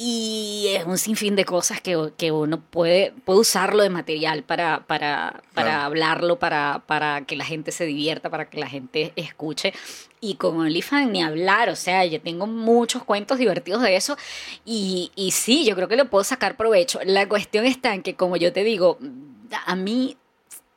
y 0.00 0.66
es 0.76 0.84
un 0.84 0.96
sinfín 0.96 1.34
de 1.34 1.44
cosas 1.44 1.80
que, 1.80 2.12
que 2.16 2.30
uno 2.30 2.60
puede, 2.60 3.12
puede 3.24 3.40
usarlo 3.40 3.82
de 3.82 3.90
material 3.90 4.44
para, 4.44 4.86
para, 4.86 5.42
para 5.54 5.70
Claro. 5.70 5.84
hablarlo, 5.86 6.38
para, 6.38 6.84
para 6.86 7.22
que 7.22 7.34
la 7.34 7.44
gente 7.44 7.72
se 7.72 7.84
divierta, 7.84 8.30
para 8.30 8.48
que 8.48 8.60
la 8.60 8.68
gente 8.68 9.12
escuche. 9.16 9.74
Y 10.20 10.34
con 10.36 10.56
OnlyFans 10.60 11.10
ni 11.10 11.20
hablar, 11.20 11.68
o 11.70 11.74
sea, 11.76 12.04
yo 12.04 12.20
tengo 12.20 12.46
muchos 12.46 13.02
cuentos 13.02 13.38
divertidos 13.38 13.82
de 13.82 13.96
eso 13.96 14.16
y, 14.64 15.10
y 15.16 15.32
sí, 15.32 15.64
yo 15.64 15.74
creo 15.74 15.88
que 15.88 15.96
le 15.96 16.04
puedo 16.04 16.22
sacar 16.22 16.56
provecho. 16.56 17.00
La 17.04 17.28
cuestión 17.28 17.64
está 17.66 17.92
en 17.92 18.02
que, 18.04 18.14
como 18.14 18.36
yo 18.36 18.52
te 18.52 18.62
digo, 18.62 18.98
a 19.66 19.74
mí 19.74 20.16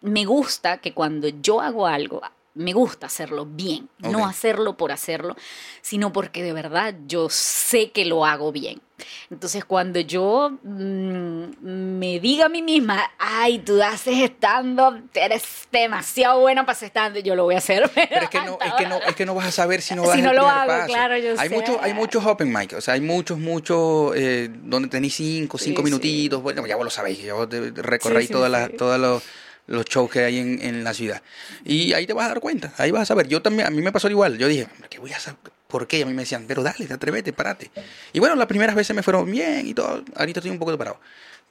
me 0.01 0.25
gusta 0.25 0.77
que 0.77 0.93
cuando 0.93 1.27
yo 1.29 1.61
hago 1.61 1.87
algo, 1.87 2.21
me 2.53 2.73
gusta 2.73 3.05
hacerlo 3.05 3.45
bien, 3.45 3.87
no 3.99 4.25
hacerlo 4.27 4.75
por 4.75 4.91
hacerlo, 4.91 5.37
sino 5.81 6.11
porque 6.11 6.43
de 6.43 6.51
verdad 6.51 6.93
yo 7.07 7.29
sé 7.29 7.91
que 7.91 8.03
lo 8.03 8.25
hago 8.25 8.51
bien. 8.51 8.81
Entonces 9.29 9.63
cuando 9.63 10.01
yo 10.01 10.51
mm, 10.61 11.43
me 11.61 12.19
diga 12.19 12.47
a 12.47 12.49
mí 12.49 12.61
misma, 12.61 13.09
ay, 13.17 13.59
tú 13.59 13.81
haces 13.81 14.17
stand-up, 14.31 15.09
eres 15.13 15.67
demasiado 15.71 16.41
buena 16.41 16.65
para 16.65 16.73
hacer 16.73 16.89
stand-up, 16.89 17.23
yo 17.23 17.35
lo 17.35 17.45
voy 17.45 17.55
a 17.55 17.59
hacer. 17.59 17.89
Pero 17.95 18.23
es 18.23 18.29
que 18.29 18.41
no, 18.41 18.57
es 18.63 18.73
que 18.73 18.85
no, 18.85 18.97
es 18.97 19.15
que 19.15 19.25
no 19.25 19.33
vas 19.33 19.47
a 19.47 19.51
saber 19.51 19.81
si 19.81 19.95
no 19.95 20.03
Si 20.11 20.21
das 20.21 20.21
no 20.21 20.33
lo 20.33 20.45
hago, 20.47 20.67
paso. 20.67 20.87
claro, 20.87 21.17
yo 21.17 21.39
hay 21.39 21.47
sé. 21.49 21.55
muchos, 21.55 21.77
hay 21.81 21.93
muchos 21.93 22.25
open 22.25 22.51
mic, 22.51 22.73
o 22.73 22.81
sea, 22.81 22.95
hay 22.95 23.01
muchos, 23.01 23.39
muchos 23.39 24.11
eh, 24.15 24.49
donde 24.51 24.89
tenéis 24.89 25.15
cinco, 25.15 25.57
cinco 25.57 25.79
sí. 25.79 25.85
minutitos. 25.85 26.43
Bueno, 26.43 26.67
ya 26.67 26.75
vos 26.75 26.83
lo 26.83 26.91
sabéis, 26.91 27.19
yo 27.19 27.45
recorréis 27.75 28.27
Sí, 28.27 28.33
todas 28.33 28.51
las, 28.51 28.71
sí. 28.71 28.77
todos 28.77 28.99
los, 28.99 29.23
los 29.71 29.85
shows 29.85 30.11
que 30.11 30.23
hay 30.23 30.37
en, 30.37 30.61
en 30.61 30.83
la 30.83 30.93
ciudad. 30.93 31.21
Y 31.63 31.93
ahí 31.93 32.05
te 32.05 32.13
vas 32.13 32.25
a 32.25 32.29
dar 32.29 32.39
cuenta, 32.39 32.73
ahí 32.77 32.91
vas 32.91 33.03
a 33.03 33.05
saber. 33.05 33.27
Yo 33.27 33.41
también, 33.41 33.67
a 33.67 33.71
mí 33.71 33.81
me 33.81 33.91
pasó 33.91 34.09
igual. 34.09 34.37
Yo 34.37 34.47
dije, 34.47 34.67
¿qué 34.89 34.99
voy 34.99 35.13
a 35.13 35.19
saber? 35.19 35.39
¿Por 35.67 35.87
qué? 35.87 35.99
Y 35.99 36.01
a 36.01 36.05
mí 36.05 36.13
me 36.13 36.23
decían, 36.23 36.45
pero 36.47 36.61
dale, 36.63 36.87
atrévete, 36.91 37.31
parate. 37.31 37.71
Y 38.11 38.19
bueno, 38.19 38.35
las 38.35 38.47
primeras 38.47 38.75
veces 38.75 38.93
me 38.95 39.03
fueron 39.03 39.31
bien 39.31 39.65
y 39.65 39.73
todo. 39.73 40.03
Ahorita 40.15 40.39
estoy 40.39 40.51
un 40.51 40.59
poco 40.59 40.77
parado. 40.77 40.99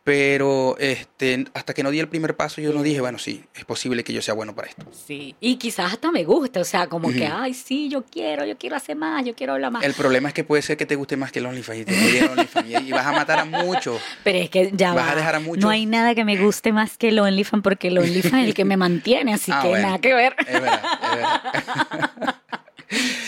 Pero 0.03 0.77
este, 0.79 1.45
hasta 1.53 1.75
que 1.75 1.83
no 1.83 1.91
di 1.91 2.01
el 2.01 2.09
primer 2.09 2.35
paso, 2.35 2.63
yo 2.63 2.73
no 2.73 2.83
dije, 2.83 3.03
bueno, 3.03 3.19
sí, 3.19 3.45
es 3.55 3.67
posible 3.67 4.03
que 4.03 4.15
yo 4.15 4.23
sea 4.23 4.33
bueno 4.33 4.55
para 4.55 4.69
esto. 4.69 4.87
Sí, 5.07 5.37
y 5.41 5.57
quizás 5.57 5.93
hasta 5.93 6.11
me 6.11 6.25
gusta, 6.25 6.61
o 6.61 6.65
sea, 6.65 6.87
como 6.87 7.13
que, 7.13 7.27
ay, 7.27 7.53
sí, 7.53 7.91
yo 7.91 8.03
quiero, 8.05 8.47
yo 8.47 8.57
quiero 8.57 8.77
hacer 8.77 8.97
más, 8.97 9.25
yo 9.27 9.35
quiero 9.35 9.53
hablar 9.53 9.71
más. 9.73 9.85
El 9.85 9.93
problema 9.93 10.29
es 10.29 10.35
que 10.35 10.43
puede 10.43 10.63
ser 10.63 10.79
que 10.79 10.87
te 10.87 10.97
guste 10.97 11.19
más 11.19 11.31
que 11.33 11.41
el 11.41 11.47
OnlyFans 11.47 11.81
y 11.81 11.85
te 11.85 11.93
odie 11.95 12.19
el 12.21 12.29
OnlyFans 12.31 12.71
y- 12.87 12.91
vas 12.93 13.07
a 13.07 13.13
matar 13.13 13.39
a 13.41 13.45
muchos. 13.45 14.01
Pero 14.25 14.39
es 14.39 14.49
que 14.49 14.71
ya 14.75 14.95
Vas 14.95 15.05
a 15.07 15.11
va. 15.11 15.17
dejar 15.17 15.35
a 15.35 15.41
muchos- 15.41 15.63
No 15.63 15.69
hay 15.69 15.85
nada 15.85 16.15
que 16.15 16.25
me 16.25 16.39
guste 16.39 16.73
más 16.73 16.97
que 16.97 17.09
el 17.09 17.19
OnlyFans 17.19 17.63
porque 17.63 17.89
el 17.89 17.99
OnlyFans 17.99 18.43
es 18.43 18.49
el 18.49 18.55
que 18.55 18.65
me 18.65 18.79
mantiene, 18.79 19.35
así 19.35 19.53
Ah, 19.55 19.61
que 19.63 19.69
bueno. 19.69 19.87
nada 19.87 19.99
que 19.99 20.15
ver. 20.15 20.35
Es 20.47 20.47
verdad, 20.61 20.83
es 21.03 21.11
verdad. 21.17 22.35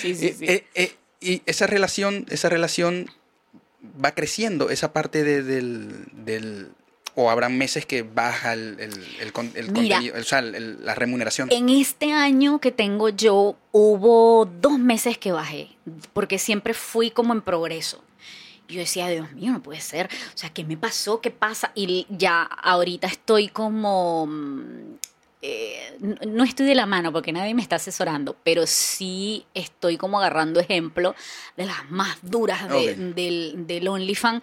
Sí, 0.00 0.14
sí, 0.16 0.32
sí. 0.38 0.44
Eh, 0.46 0.66
eh, 0.74 0.96
y 1.20 1.42
esa 1.46 1.66
relación, 1.68 2.26
esa 2.30 2.48
relación 2.48 3.08
va 4.02 4.12
creciendo, 4.14 4.70
esa 4.70 4.92
parte 4.92 5.22
de- 5.24 5.42
del, 5.42 6.06
del- 6.12 6.70
o 7.14 7.30
habrá 7.30 7.48
meses 7.50 7.84
que 7.84 8.02
baja 8.02 8.54
el, 8.54 8.76
el, 8.80 8.92
el 9.20 9.32
con- 9.32 9.52
el 9.54 9.70
Mira. 9.72 9.96
contenido, 9.96 10.20
o 10.20 10.24
sea, 10.24 10.38
el- 10.38 10.54
el- 10.54 10.84
la 10.86 10.94
remuneración. 10.94 11.48
En 11.52 11.68
este 11.68 12.12
año 12.12 12.58
que 12.60 12.72
tengo 12.72 13.08
yo, 13.10 13.56
hubo 13.70 14.46
dos 14.46 14.78
meses 14.78 15.18
que 15.18 15.32
bajé, 15.32 15.68
porque 16.14 16.38
siempre 16.38 16.72
fui 16.74 17.10
como 17.10 17.32
en 17.34 17.42
progreso. 17.42 18.02
Yo 18.68 18.78
decía, 18.80 19.08
Dios 19.08 19.30
mío, 19.32 19.52
no 19.52 19.62
puede 19.62 19.80
ser. 19.82 20.08
O 20.34 20.38
sea, 20.38 20.48
¿qué 20.48 20.64
me 20.64 20.78
pasó? 20.78 21.20
¿Qué 21.20 21.30
pasa? 21.30 21.72
Y 21.74 22.06
ya 22.08 22.42
ahorita 22.44 23.06
estoy 23.08 23.48
como... 23.48 24.26
eh, 25.42 25.96
no- 26.00 26.44
estoy 26.44 26.66
de 26.66 26.74
la 26.76 26.86
mano 26.86 27.12
porque 27.12 27.32
nadie 27.32 27.52
me 27.54 27.62
está 27.62 27.76
asesorando, 27.76 28.36
pero 28.44 28.66
sí 28.66 29.44
estoy 29.54 29.96
como 29.96 30.18
agarrando 30.18 30.60
ejemplo 30.60 31.14
de 31.56 31.66
las 31.66 31.90
más 31.90 32.18
duras 32.22 32.68
de- 32.68 32.94
del, 33.14 33.66
del 33.66 33.88
OnlyFans 33.88 34.42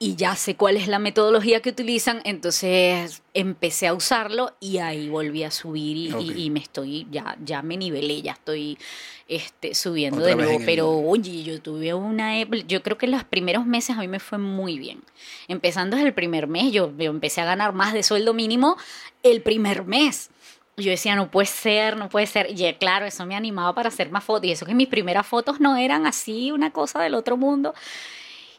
y 0.00 0.14
ya 0.14 0.36
sé 0.36 0.54
cuál 0.54 0.76
es 0.76 0.86
la 0.86 1.00
metodología 1.00 1.60
que 1.60 1.70
utilizan, 1.70 2.20
entonces 2.24 3.22
empecé 3.34 3.88
a 3.88 3.94
usarlo 3.94 4.54
y 4.60 4.78
ahí 4.78 5.08
volví 5.08 5.42
a 5.42 5.50
subir 5.50 5.96
y, 5.96 6.06
y- 6.08 6.12
Ok. 6.12 6.36
y 6.36 6.50
me 6.50 6.60
estoy, 6.60 7.06
ya, 7.10 7.36
ya 7.44 7.62
me 7.62 7.76
nivelé, 7.76 8.22
ya 8.22 8.32
estoy 8.32 8.78
este, 9.26 9.74
subiendo 9.74 10.18
Otra 10.20 10.28
de 10.30 10.36
nuevo, 10.36 10.52
en 10.52 10.60
el- 10.60 10.66
pero 10.66 10.90
oye, 10.90 11.42
yo 11.42 11.60
tuve 11.60 11.94
una, 11.94 12.40
ep- 12.40 12.64
yo 12.66 12.82
creo 12.82 12.96
que 12.96 13.06
en 13.06 13.12
los 13.12 13.24
primeros 13.24 13.66
meses 13.66 13.96
a 13.96 14.00
mí 14.00 14.06
me 14.08 14.20
fue 14.20 14.38
muy 14.38 14.78
bien. 14.78 15.02
Empezando 15.48 15.96
desde 15.96 16.08
el 16.10 16.14
primer 16.14 16.46
mes, 16.46 16.72
yo, 16.72 16.92
yo 16.96 17.10
empecé 17.10 17.40
a 17.40 17.44
ganar 17.44 17.72
más 17.72 17.92
de 17.92 18.02
sueldo 18.04 18.34
mínimo 18.34 18.76
el 19.24 19.42
primer 19.42 19.84
mes. 19.84 20.30
Yo 20.76 20.90
decía, 20.92 21.16
no 21.16 21.28
puede 21.28 21.46
ser, 21.46 21.96
no 21.96 22.08
puede 22.08 22.26
ser. 22.26 22.52
Y 22.56 22.64
eh, 22.64 22.76
claro, 22.78 23.04
eso 23.04 23.26
me 23.26 23.34
animaba 23.34 23.74
para 23.74 23.88
hacer 23.88 24.10
más 24.12 24.22
fotos. 24.22 24.46
Y 24.46 24.52
eso 24.52 24.64
que 24.64 24.74
mis 24.74 24.86
primeras 24.86 25.26
fotos 25.26 25.58
no 25.58 25.76
eran 25.76 26.06
así, 26.06 26.52
una 26.52 26.70
cosa 26.70 27.00
del 27.02 27.14
otro 27.14 27.36
mundo. 27.36 27.74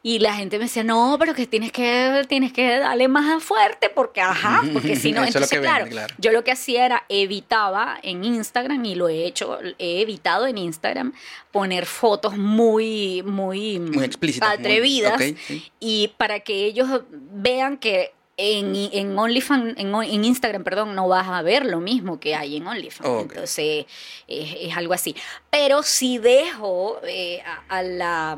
Y 0.02 0.20
la 0.20 0.34
gente 0.34 0.58
me 0.58 0.64
decía, 0.64 0.84
no, 0.84 1.18
pero 1.20 1.34
que 1.34 1.46
tienes 1.46 1.74
que, 1.74 2.24
tienes 2.30 2.54
que 2.54 2.80
darle 2.80 3.10
más 3.10 3.44
fuerte 3.44 3.90
porque, 3.90 4.22
ajá, 4.22 4.64
porque 4.72 4.96
si 4.96 5.12
no, 5.12 5.24
entonces, 5.26 5.52
vende, 5.52 5.68
claro, 5.68 5.88
claro. 5.88 6.16
yo 6.18 6.32
lo 6.32 6.44
que 6.46 6.52
hacía 6.52 6.86
era 6.86 7.04
evitaba 7.10 8.00
en 8.02 8.24
Instagram 8.24 8.84
y 8.86 8.96
lo 8.96 9.10
he 9.10 9.26
hecho, 9.26 9.60
he 9.78 10.02
evitado 10.02 10.48
en 10.48 10.58
Instagram 10.58 11.14
poner 11.52 11.86
fotos 11.86 12.38
muy, 12.38 13.24
muy, 13.24 13.80
Muy 13.80 14.06
explícitas, 14.06 14.50
muy- 14.50 14.58
atrevidas 14.60 15.22
sí. 15.48 15.70
y 15.82 16.08
para 16.18 16.40
que 16.40 16.66
ellos 16.66 16.88
vean 17.10 17.78
que 17.78 18.14
en, 18.38 18.74
en 18.94 19.20
OnlyFans, 19.20 19.78
en, 19.78 19.94
en 19.94 20.24
Instagram, 20.26 20.64
perdón, 20.64 20.96
no 20.96 21.10
vas 21.10 21.28
a 21.28 21.42
ver 21.42 21.66
lo 21.66 21.82
mismo 21.82 22.22
que 22.22 22.36
hay 22.36 22.56
en 22.56 22.68
OnlyFans. 22.68 23.24
Entonces, 23.24 23.86
es, 24.30 24.56
es 24.62 24.78
algo 24.78 24.94
así. 24.94 25.14
Pero 25.50 25.84
si 25.84 26.20
dejo 26.20 27.02
eh, 27.06 27.42
a, 27.46 27.64
a 27.80 27.84
la, 27.84 28.38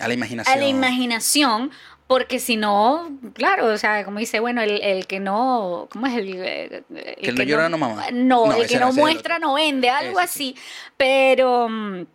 A 0.00 0.08
la 0.08 0.14
imaginación. 0.14 0.56
a 0.56 0.60
la 0.60 0.66
imaginación, 0.66 1.70
porque 2.06 2.38
si 2.38 2.56
no, 2.56 3.10
claro, 3.34 3.66
o 3.66 3.78
sea, 3.78 4.04
como 4.04 4.18
dice, 4.18 4.38
bueno, 4.40 4.62
el, 4.62 4.80
el 4.82 5.06
que 5.06 5.18
no, 5.18 5.88
¿cómo 5.90 6.06
es 6.06 6.14
el, 6.16 6.34
eh, 6.36 6.84
el 6.90 7.16
Que 7.16 7.32
no 7.32 7.42
llora 7.42 7.68
no 7.68 7.78
mama. 7.78 8.06
No, 8.12 8.46
No, 8.46 8.52
el 8.54 8.68
que 8.68 8.78
no, 8.78 8.90
el 8.90 8.94
muestra 8.94 9.38
no 9.38 9.54
vende, 9.54 9.90
algo 9.90 10.20
Ese 10.20 10.32
sí. 10.32 10.54
así. 10.54 10.62
Pero, 10.96 11.68
mm, 11.68 12.06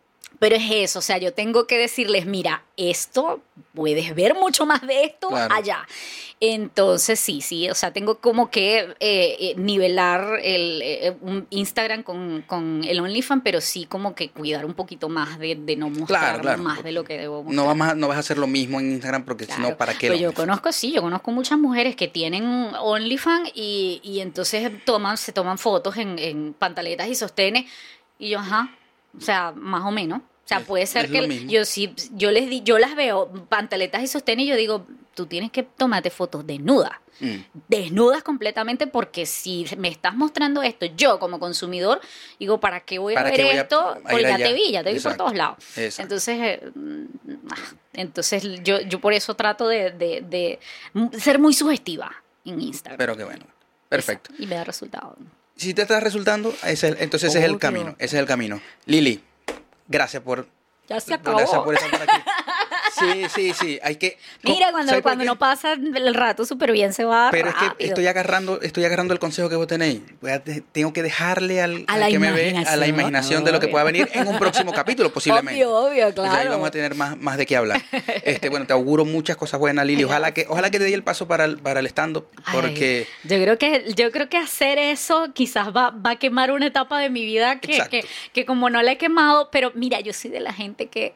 pero 0.42 0.56
es 0.56 0.64
eso, 0.72 0.98
o 0.98 1.02
sea, 1.04 1.20
yo 1.20 1.36
tengo 1.36 1.68
que 1.68 1.78
decirles, 1.78 2.26
mira, 2.26 2.64
esto, 2.76 3.42
puedes 3.76 4.16
ver 4.16 4.34
mucho 4.34 4.66
más 4.66 4.82
de 4.82 5.04
esto 5.04 5.30
Claro. 5.30 5.54
allá. 5.54 5.88
Entonces, 6.40 7.20
sí, 7.20 7.42
sí, 7.42 7.70
o 7.70 7.76
sea, 7.76 7.94
tengo 7.94 8.18
como 8.18 8.50
que 8.50 8.80
eh, 8.80 8.96
eh, 9.00 9.54
nivelar 9.56 10.40
el 10.42 10.82
eh, 10.82 11.16
un 11.22 11.46
Instagram 11.52 12.02
con, 12.02 12.42
con 12.48 12.84
el 12.84 13.00
OnlyFans, 13.00 13.44
pero 13.44 13.62
sí 13.62 13.86
como 13.86 14.16
que 14.16 14.32
cuidar 14.32 14.66
un 14.66 14.74
poquito 14.74 15.10
más 15.10 15.38
de, 15.38 15.54
de 15.54 15.76
no 15.76 15.92
mostrar 15.92 16.42
claro. 16.42 16.64
más 16.64 16.84
de 16.84 16.92
lo 16.92 17.04
que 17.04 17.20
debo 17.20 17.44
mostrar. 17.44 17.56
No 17.56 17.78
vas, 17.78 17.92
a, 17.92 17.94
no 17.94 18.08
vas 18.08 18.18
a 18.18 18.22
hacer 18.22 18.40
lo 18.40 18.48
mismo 18.48 18.80
en 18.80 18.94
Instagram 18.94 19.26
porque 19.26 19.46
si 19.46 19.62
no. 19.62 19.78
¿para 19.78 19.94
qué? 19.94 20.08
Pues 20.08 20.20
yo 20.20 20.34
conozco, 20.34 20.72
sí, 20.72 20.92
yo 20.92 21.04
conozco 21.04 21.30
muchas 21.30 21.60
mujeres 21.60 21.96
que 21.96 22.08
tienen 22.08 22.74
OnlyFans 22.80 23.52
y, 23.54 24.02
y 24.04 24.22
entonces 24.22 24.72
toman, 24.86 25.18
se 25.18 25.34
toman 25.34 25.60
fotos 25.60 25.98
en, 25.98 26.18
en 26.18 26.56
pantaletas 26.56 27.08
y 27.10 27.14
sostenes 27.14 27.66
y 28.18 28.30
yo, 28.30 28.40
ajá, 28.40 28.76
o 29.16 29.22
sea, 29.22 29.54
más 29.56 29.84
o 29.86 29.92
menos. 29.92 30.22
Sea, 30.58 30.66
puede 30.66 30.86
ser 30.88 31.06
es 31.06 31.12
que 31.12 31.46
yo 31.48 31.66
sí, 31.66 31.94
yo 32.14 32.32
les 32.32 32.50
di, 32.50 32.62
yo 32.64 32.78
las 32.80 32.96
veo 32.96 33.32
pantaletas 33.50 34.04
y 34.04 34.08
sostenes 34.08 34.46
y 34.46 34.50
yo 34.50 34.56
digo, 34.56 34.86
tú 35.16 35.26
tienes 35.26 35.52
que 35.52 35.64
tomarte 35.64 36.10
fotos 36.10 36.46
desnudas 36.48 36.92
Mm. 37.20 37.36
desnudas 37.68 38.24
completamente 38.24 38.88
porque 38.88 39.28
si 39.28 39.68
me 39.78 39.90
estás 39.90 40.16
mostrando 40.16 40.64
esto, 40.64 40.88
yo 40.88 41.20
como 41.20 41.38
consumidor, 41.40 42.02
digo, 42.40 42.60
¿para 42.60 42.80
qué 42.80 42.98
voy 42.98 43.14
a 43.14 43.18
¿Para 43.18 43.30
ver 43.30 43.42
esto? 43.42 43.96
Porque 44.10 44.24
ya 44.24 44.38
te 44.38 44.54
vi, 44.54 44.72
ya 44.72 44.84
te 44.84 44.92
vi 44.92 45.00
por 45.00 45.16
todos 45.18 45.36
lados. 45.36 45.58
Exacto. 45.78 46.02
Entonces, 46.02 46.38
eh, 46.42 46.72
mm, 46.74 47.06
entonces 47.94 48.44
yo, 48.64 48.82
yo 48.82 49.00
por 49.00 49.14
eso 49.14 49.36
trato 49.36 49.68
de, 49.68 49.92
de- 49.92 50.24
de 50.28 50.60
ser 51.20 51.40
muy 51.40 51.54
sugestiva 51.54 52.12
en 52.46 52.60
Instagram. 52.62 52.98
Pero 52.98 53.16
qué 53.18 53.24
bueno. 53.24 53.46
Perfecto. 53.90 54.30
Exacto, 54.32 54.44
Y 54.44 54.48
me 54.48 54.56
da 54.56 54.64
resultado. 54.64 55.16
Si 55.56 55.74
te 55.76 55.84
está 55.84 56.00
resultando, 56.00 56.52
ese 56.66 56.88
entonces 57.00 57.30
ese 57.30 57.40
es 57.40 57.46
el 57.46 57.60
camino. 57.60 57.92
Ese 58.00 58.16
es 58.16 58.20
el 58.22 58.26
camino. 58.26 58.62
Lili, 58.86 59.22
gracias 59.92 60.24
por, 60.24 60.48
Ya 60.88 61.00
se 61.00 61.14
acabó. 61.14 61.38
gracias 61.38 61.62
por 61.62 61.74
estar 61.76 61.90
por 61.92 62.02
aquí. 62.02 62.21
Sí, 63.02 63.26
sí, 63.34 63.54
sí. 63.54 63.80
Hay 63.84 63.96
que. 63.98 64.18
Mira, 64.44 64.72
cuando, 64.72 64.90
¿sabe 64.90 65.02
por 65.02 65.10
cuando 65.12 65.24
qué? 65.24 65.28
no 65.28 65.38
pasa 65.40 65.74
el 65.74 66.14
rato 66.14 66.46
súper 66.46 66.72
bien 66.72 66.94
se 66.94 67.04
va 67.04 67.30
Pero 67.32 67.50
es 67.50 67.56
que 67.56 67.86
estoy 67.88 68.08
agarrando, 68.08 68.62
estoy 68.62 68.86
agarrando 68.86 69.14
el 69.14 69.20
consejo 69.20 69.50
que 69.50 69.56
vos 69.56 69.68
tenéis. 69.68 70.02
Voy 70.22 70.32
a 70.32 70.40
de- 70.40 70.62
tengo 70.72 70.94
que 70.94 71.04
dejarle 71.04 71.62
al, 71.62 71.86
A 71.88 71.94
al 71.94 72.00
la 72.02 72.08
que 72.10 72.20
me 72.20 72.32
ve 72.32 72.56
a 72.66 72.76
la 72.76 72.88
imaginación. 72.88 73.44
de 73.44 73.52
lo 73.52 73.60
que 73.60 73.68
pueda 73.68 73.84
venir 73.84 74.10
en 74.14 74.28
un 74.28 74.38
próximo 74.38 74.72
capítulo, 74.74 75.12
posiblemente. 75.12 75.66
Obvio, 75.66 75.76
obvio, 76.08 76.16
Pues 76.16 76.30
ahí 76.30 76.36
claro. 76.36 76.52
vamos 76.52 76.68
a 76.68 76.72
tener 76.72 76.96
más, 76.96 77.18
más 77.18 77.38
de 77.38 77.46
qué 77.46 77.56
hablar. 77.56 77.82
Este, 78.24 78.50
bueno, 78.50 78.66
te 78.68 78.74
auguro 78.74 79.04
muchas 79.06 79.36
cosas 79.38 79.60
buenas, 79.60 79.86
Lili. 79.86 80.04
Ojalá 80.04 80.34
que, 80.34 80.46
ojalá 80.48 80.70
que 80.70 80.78
te 80.78 80.86
dé 80.86 80.94
el 80.94 81.04
paso 81.04 81.28
para 81.28 81.46
el, 81.46 81.58
para 81.58 81.80
el 81.80 81.88
stand-up, 81.88 82.28
Ay, 82.46 82.54
porque 82.60 83.08
yo 83.24 83.38
creo 83.42 83.58
que 83.58 83.94
yo 83.96 84.12
creo 84.12 84.30
que 84.30 84.38
hacer 84.38 84.78
eso 84.78 85.30
quizás 85.34 85.70
va, 85.76 85.90
va 85.92 86.12
a 86.12 86.16
quemar 86.20 86.52
una 86.52 86.68
etapa 86.68 87.00
de 87.00 87.10
mi 87.10 87.26
vida 87.26 87.60
que, 87.60 87.82
que, 87.90 88.06
que 88.34 88.46
como 88.46 88.70
no 88.70 88.82
la 88.82 88.92
he 88.94 88.98
quemado, 88.98 89.50
pero 89.52 89.72
mira, 89.76 90.00
yo 90.02 90.14
soy 90.14 90.30
de 90.32 90.40
la 90.40 90.54
gente 90.54 90.88
que 90.88 91.14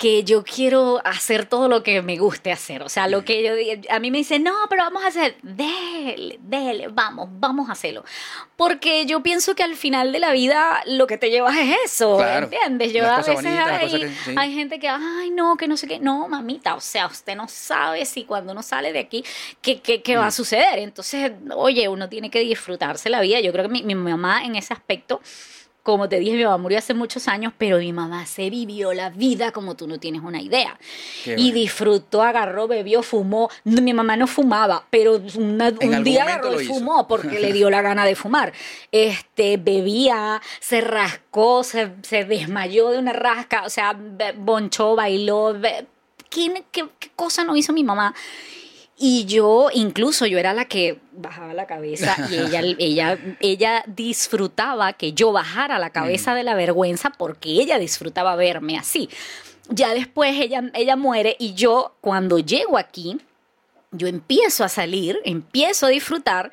que 0.00 0.24
yo 0.24 0.42
quiero 0.44 0.98
hacer 1.04 1.44
todo 1.44 1.68
lo 1.68 1.82
que 1.82 2.00
me 2.00 2.16
guste 2.16 2.50
hacer. 2.50 2.82
O 2.82 2.88
sea, 2.88 3.06
lo 3.06 3.22
que 3.22 3.42
yo 3.42 3.52
a 3.94 3.98
mí 3.98 4.10
me 4.10 4.16
dicen, 4.16 4.42
no, 4.42 4.54
pero 4.70 4.82
vamos 4.84 5.04
a 5.04 5.08
hacer, 5.08 5.36
déle, 5.42 6.38
déle, 6.40 6.88
vamos, 6.88 7.28
vamos 7.32 7.68
a 7.68 7.72
hacerlo. 7.72 8.02
Porque 8.56 9.04
yo 9.04 9.22
pienso 9.22 9.54
que 9.54 9.62
al 9.62 9.76
final 9.76 10.10
de 10.10 10.18
la 10.18 10.32
vida 10.32 10.80
lo 10.86 11.06
que 11.06 11.18
te 11.18 11.28
llevas 11.30 11.54
es 11.54 11.76
eso, 11.84 12.16
Claro. 12.16 12.44
¿entiendes? 12.46 12.94
Yo 12.94 13.04
a 13.06 13.18
veces 13.18 13.36
hay, 13.44 13.44
cosas 13.90 14.00
que- 14.00 14.08
sí. 14.24 14.34
hay 14.38 14.54
gente 14.54 14.78
que, 14.78 14.88
ay, 14.88 15.28
no, 15.32 15.58
que 15.58 15.68
no 15.68 15.76
sé 15.76 15.86
qué. 15.86 15.98
No, 15.98 16.26
mamita, 16.28 16.76
o 16.76 16.80
sea, 16.80 17.06
usted 17.06 17.36
no 17.36 17.46
sabe 17.46 18.06
si 18.06 18.24
cuando 18.24 18.52
uno 18.52 18.62
sale 18.62 18.94
de 18.94 19.00
aquí, 19.00 19.22
qué, 19.60 19.80
qué, 19.82 20.00
qué 20.00 20.16
va 20.16 20.24
Mm. 20.24 20.28
a 20.28 20.30
suceder. 20.30 20.78
Entonces, 20.78 21.30
oye, 21.54 21.88
uno 21.88 22.08
tiene 22.08 22.30
que 22.30 22.40
disfrutarse 22.40 23.10
la 23.10 23.20
vida. 23.20 23.40
Yo 23.40 23.52
creo 23.52 23.64
que 23.66 23.70
mi, 23.70 23.82
mi 23.82 23.94
mamá 23.94 24.44
en 24.46 24.56
ese 24.56 24.72
aspecto, 24.72 25.20
como 25.90 26.08
te 26.08 26.18
dije, 26.18 26.36
mi 26.36 26.44
mamá 26.44 26.58
murió 26.58 26.78
hace 26.78 26.94
muchos 26.94 27.28
años, 27.28 27.52
pero 27.58 27.78
mi 27.78 27.92
mamá 27.92 28.26
se 28.26 28.48
vivió 28.50 28.92
la 28.92 29.10
vida 29.10 29.52
como 29.52 29.74
tú 29.76 29.86
no 29.86 29.98
tienes 29.98 30.22
una 30.22 30.40
idea. 30.40 30.78
Qué 31.24 31.32
y 31.32 31.34
bueno. 31.36 31.54
disfrutó, 31.54 32.22
agarró, 32.22 32.66
bebió, 32.68 33.02
fumó. 33.02 33.50
Mi 33.64 33.92
mamá 33.92 34.16
no 34.16 34.26
fumaba, 34.26 34.86
pero 34.90 35.20
una- 35.36 35.68
un 35.80 36.04
día 36.04 36.24
agarró 36.24 36.60
y 36.60 36.66
fumó 36.66 37.06
porque 37.08 37.38
le 37.40 37.52
dio 37.52 37.70
la 37.70 37.82
gana 37.82 38.04
de 38.04 38.14
fumar. 38.16 38.52
Este, 38.92 39.56
bebía, 39.56 40.40
se 40.60 40.80
rascó, 40.80 41.62
se, 41.64 41.90
se 42.02 42.24
desmayó 42.24 42.90
de 42.90 42.98
una 42.98 43.12
rasca, 43.12 43.64
o 43.64 43.70
sea, 43.70 43.96
bonchó, 44.36 44.94
bailó. 44.96 45.54
be- 45.58 45.86
¿Quién- 46.28 46.64
qué, 46.70 46.86
qué 47.00 47.10
cosa 47.16 47.42
no 47.44 47.56
hizo 47.56 47.72
mi 47.72 47.82
mamá? 47.82 48.14
Y 49.02 49.24
yo, 49.24 49.70
incluso 49.72 50.26
yo 50.26 50.38
era 50.38 50.52
la 50.52 50.66
que 50.66 50.98
bajaba 51.12 51.54
la 51.54 51.66
cabeza 51.66 52.16
y 52.30 52.34
ella, 52.34 52.60
ella, 52.78 53.18
ella 53.40 53.82
disfrutaba 53.86 54.92
que 54.92 55.14
yo 55.14 55.32
bajara 55.32 55.78
la 55.78 55.88
cabeza 55.88 56.34
de 56.34 56.42
la 56.42 56.54
vergüenza 56.54 57.08
porque 57.08 57.48
ella 57.48 57.78
disfrutaba 57.78 58.36
verme 58.36 58.76
así. 58.76 59.08
Ya 59.70 59.94
después 59.94 60.34
ella, 60.38 60.70
ella 60.74 60.96
muere 60.96 61.34
y 61.38 61.54
yo 61.54 61.94
cuando 62.02 62.38
llego 62.40 62.76
aquí, 62.76 63.18
yo 63.90 64.06
empiezo 64.06 64.64
a 64.64 64.68
salir, 64.68 65.18
empiezo 65.24 65.86
a 65.86 65.88
disfrutar 65.88 66.50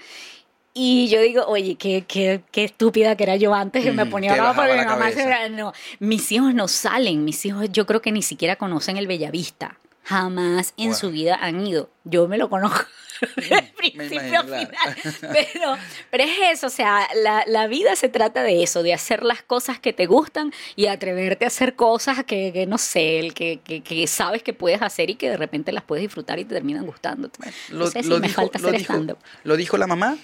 y 0.74 1.10
yo 1.10 1.20
digo, 1.20 1.44
oye, 1.48 1.76
qué, 1.76 2.06
qué, 2.08 2.44
qué 2.52 2.64
estúpida 2.64 3.18
que 3.18 3.24
era 3.24 3.36
yo 3.36 3.54
antes 3.54 3.84
que 3.84 3.92
me 3.92 4.06
Mm, 4.06 4.10
ponía 4.10 4.32
bajaba 4.38 4.54
porque 4.56 4.76
la 4.78 4.84
mi 4.84 4.90
mamá 4.90 5.12
se- 5.12 5.50
no, 5.50 5.74
mis 6.00 6.32
hijos 6.32 6.54
no 6.54 6.68
salen, 6.70 7.26
mis 7.26 7.46
hijos 7.46 7.68
yo 7.74 7.86
creo 7.86 8.02
que 8.02 8.12
ni 8.14 8.22
siquiera 8.22 8.56
conocen 8.56 8.96
el 8.96 9.08
Bellavista. 9.08 9.78
Jamás 10.08 10.74
en 10.78 10.90
Wow. 10.92 10.98
su 11.00 11.12
vida 11.12 11.38
han 11.42 11.66
ido. 11.66 11.90
Yo 12.06 12.28
me 12.28 12.38
lo 12.38 12.50
conozco 12.50 12.86
de 13.36 13.74
principio 13.76 14.22
imagino, 14.22 14.40
a 14.40 14.44
claro. 14.46 14.68
final. 14.68 15.16
Pero, 15.54 15.78
pero 16.12 16.24
es 16.24 16.32
eso, 16.54 16.68
o 16.68 16.70
sea, 16.70 17.08
la, 17.24 17.44
la 17.48 17.66
vida 17.68 17.96
se 17.96 18.10
trata 18.10 18.44
de 18.44 18.62
eso, 18.62 18.84
de 18.84 18.94
hacer 18.94 19.24
las 19.24 19.42
cosas 19.42 19.80
que 19.80 19.92
te 19.92 20.06
gustan 20.06 20.54
y 20.76 20.86
atreverte 20.86 21.44
a 21.46 21.48
hacer 21.48 21.76
cosas 21.76 22.24
que, 22.26 22.54
que 22.54 22.68
no 22.68 22.78
sé, 22.78 23.18
el 23.20 23.34
que, 23.34 23.60
que, 23.64 23.82
que 23.82 24.06
sabes 24.06 24.44
que 24.44 24.54
puedes 24.54 24.84
hacer 24.84 25.10
y 25.10 25.16
que 25.16 25.30
de 25.32 25.38
repente 25.38 25.72
las 25.72 25.84
puedes 25.84 26.04
disfrutar 26.04 26.38
y 26.38 26.46
te 26.46 26.54
terminan 26.54 26.86
gustando. 26.86 27.32
Lo, 27.70 27.86
no 27.86 27.88
sé 27.92 28.04
si 28.04 28.10
lo 28.10 28.20
me 28.20 28.28
dijo, 28.28 28.42
falta 28.42 28.60
lo 28.60 28.68
hacer 28.68 28.80
dijo- 28.82 29.18
lo 29.44 29.56
dijo 29.58 29.78
la 29.78 29.88
mamá 29.88 30.16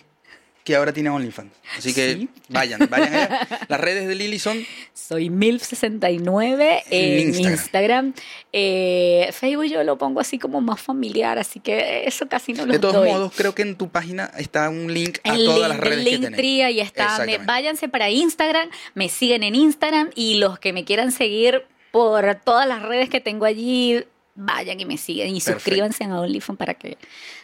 que 0.64 0.76
ahora 0.76 0.94
tiene 0.94 1.10
OnlyFans. 1.10 1.52
Así 1.78 1.94
que 1.94 2.14
Sí. 2.14 2.30
vayan, 2.50 2.88
vayan 2.90 3.14
allá. 3.14 3.48
Las 3.68 3.80
redes 3.80 4.08
de 4.08 4.16
Lili 4.16 4.40
son 4.40 4.66
Soy 4.94 5.30
MILF69 5.30 6.84
en 6.90 7.20
En 7.20 7.28
Instagram. 7.28 7.54
Instagram. 7.54 8.14
Eh, 8.52 9.30
Facebook 9.34 9.66
yo 9.66 9.84
lo 9.84 9.98
pongo 9.98 10.20
así 10.20 10.40
como 10.40 10.62
más 10.62 10.80
familiar, 10.82 11.38
así 11.40 11.60
que 11.60 12.06
eso 12.08 12.28
casi 12.28 12.54
no 12.54 12.66
lo 12.66 12.74
De 12.74 12.80
todos 12.80 12.96
doy. 12.96 13.10
modos, 13.10 13.34
creo 13.36 13.54
que 13.56 13.64
en 13.64 13.76
tu 13.76 13.90
página 13.90 14.32
está 14.38 14.70
un 14.70 14.94
link 14.94 15.18
a 15.24 15.36
El 15.36 15.46
todas 15.46 15.60
link 15.60 15.68
las 15.70 15.80
redes 15.80 16.04
que 16.06 16.12
Linktree, 16.12 16.36
tenés. 16.60 16.66
ahí 16.66 16.80
está. 16.80 17.26
Me- 17.26 17.38
váyanse 17.40 17.90
para 17.90 18.10
Instagram, 18.10 18.70
me 18.94 19.10
siguen 19.10 19.44
en 19.44 19.56
Instagram 19.56 20.10
y 20.16 20.36
los 20.36 20.60
que 20.60 20.74
me 20.74 20.86
quieran 20.86 21.12
seguir 21.12 21.66
por 21.92 22.36
todas 22.44 22.68
las 22.68 22.82
redes 22.84 23.10
que 23.10 23.20
tengo 23.22 23.46
allí, 23.46 24.04
vayan 24.36 24.80
y 24.80 24.86
me 24.86 24.98
siguen 24.98 25.30
y 25.30 25.40
Perfecto. 25.40 25.60
suscríbanse 25.60 26.04
a 26.06 26.20
OnlyFans 26.20 26.58
para 26.58 26.74
que 26.74 26.98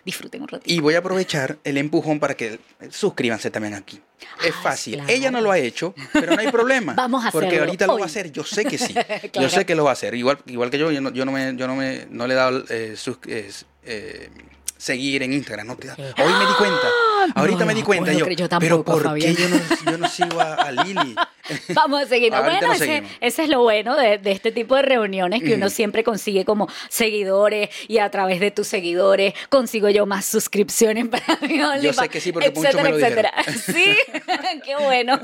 disfruten 0.06 0.42
un 0.42 0.48
ratito. 0.48 0.74
Y 0.74 0.80
voy 0.80 0.96
a 0.96 1.00
aprovechar 1.00 1.58
el 1.64 1.78
empujón 1.78 2.20
para 2.20 2.36
que 2.36 2.60
suscríbanse 2.90 3.52
también 3.52 3.76
aquí. 3.76 4.02
Es 4.44 4.54
Ah, 4.58 4.62
fácil. 4.64 4.96
claro. 4.96 5.10
Ella 5.10 5.32
no 5.32 5.40
lo 5.42 5.52
ha 5.52 5.58
hecho, 5.60 5.94
pero 6.14 6.34
no 6.36 6.40
hay 6.42 6.52
problema. 6.52 6.94
Vamos 6.98 7.26
a 7.26 7.32
Porque 7.32 7.48
hacerlo 7.48 7.66
ahorita 7.66 7.88
lo 7.88 7.98
va 8.00 8.04
a 8.04 8.06
hacer. 8.08 8.32
Yo 8.32 8.44
sé 8.44 8.66
que 8.66 8.78
sí. 8.78 8.94
Yo 9.34 9.50
sé 9.50 9.66
que 9.66 9.76
lo 9.76 9.84
va 9.84 9.92
a 9.92 9.94
hacer. 9.94 10.14
Igual, 10.16 10.40
igual 10.48 10.70
que 10.70 10.78
yo, 10.80 10.92
yo 10.92 11.00
no, 11.02 11.12
yo 11.12 11.26
no 11.26 11.32
me, 11.32 11.56
yo 11.56 11.68
no 11.68 11.76
me, 11.76 12.06
no 12.10 12.28
le 12.28 12.34
he 12.34 12.38
dado 12.38 12.64
eh, 12.70 12.96
sus- 12.98 13.20
eh, 13.28 13.50
eh, 13.84 14.30
seguir 14.80 15.22
en 15.24 15.34
Instagram. 15.34 15.68
No 15.68 15.74
Hoy 15.74 16.34
me 16.34 16.46
di 16.46 16.54
cuenta. 16.58 16.88
Ahorita 17.36 17.60
No 17.60 17.66
me 17.66 17.76
di 17.76 17.84
cuenta 17.84 18.14
yo. 18.14 18.20
yo 18.20 18.26
pero 18.26 18.48
tampoco, 18.48 18.84
¿por 18.94 19.04
Fabián. 19.04 19.36
qué 19.36 19.42
yo 19.44 19.50
no, 19.50 19.92
yo 19.92 19.98
no 19.98 20.08
sigo 20.08 20.40
a, 20.40 20.54
a 20.54 20.72
Lili? 20.72 21.16
Vamos 21.76 22.04
a 22.04 22.06
seguir. 22.06 22.34
Ahorita 22.34 22.68
Bueno, 22.68 23.04
ese, 23.20 23.44
es 23.44 23.50
lo 23.50 23.62
bueno 23.62 23.98
de, 23.98 24.18
de 24.20 24.32
este 24.32 24.52
tipo 24.52 24.76
de 24.78 24.84
reuniones, 24.84 25.44
que 25.44 25.56
uno 25.56 25.70
siempre 25.70 26.04
consigue 26.04 26.46
como 26.46 26.70
seguidores 26.88 27.70
y 27.90 27.98
a 27.98 28.10
través 28.10 28.40
de 28.40 28.52
tus 28.52 28.68
seguidores 28.68 29.34
consigo 29.50 29.90
yo 29.90 30.06
más 30.06 30.26
suscripciones 30.26 31.08
para 31.10 31.38
mi 31.42 31.62
OnlyFans, 31.62 31.98
sé 31.98 32.10
que 32.10 32.22
sí, 32.22 32.32
porque 32.32 32.52
muchos 32.52 32.74
etcétera, 32.74 32.84
me 32.84 32.90
lo 32.92 32.98
etcétera. 32.98 33.34
Sí, 33.60 33.96
qué 34.64 34.76
bueno. 34.78 35.20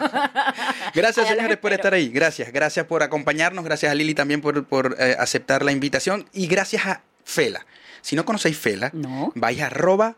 Gracias, 0.94 1.26
Allá 1.26 1.36
señores, 1.36 1.58
por 1.58 1.72
estar 1.72 1.94
ahí. 1.94 2.10
Gracias. 2.10 2.52
Gracias 2.52 2.86
por 2.86 3.04
acompañarnos. 3.04 3.64
Gracias 3.64 3.90
a 3.92 3.96
Lili 3.96 4.14
también 4.14 4.42
por, 4.42 4.66
por, 4.66 4.98
eh, 5.00 5.16
aceptar 5.18 5.64
la 5.64 5.72
invitación. 5.72 6.28
Y 6.34 6.48
gracias 6.48 6.86
a 6.86 7.04
Fela. 7.24 7.66
Si 8.06 8.16
no 8.16 8.24
conocéis 8.24 8.56
Fela, 8.56 8.92
No. 8.94 9.32
vais 9.34 9.60
a 9.62 9.66
arroba 9.66 10.16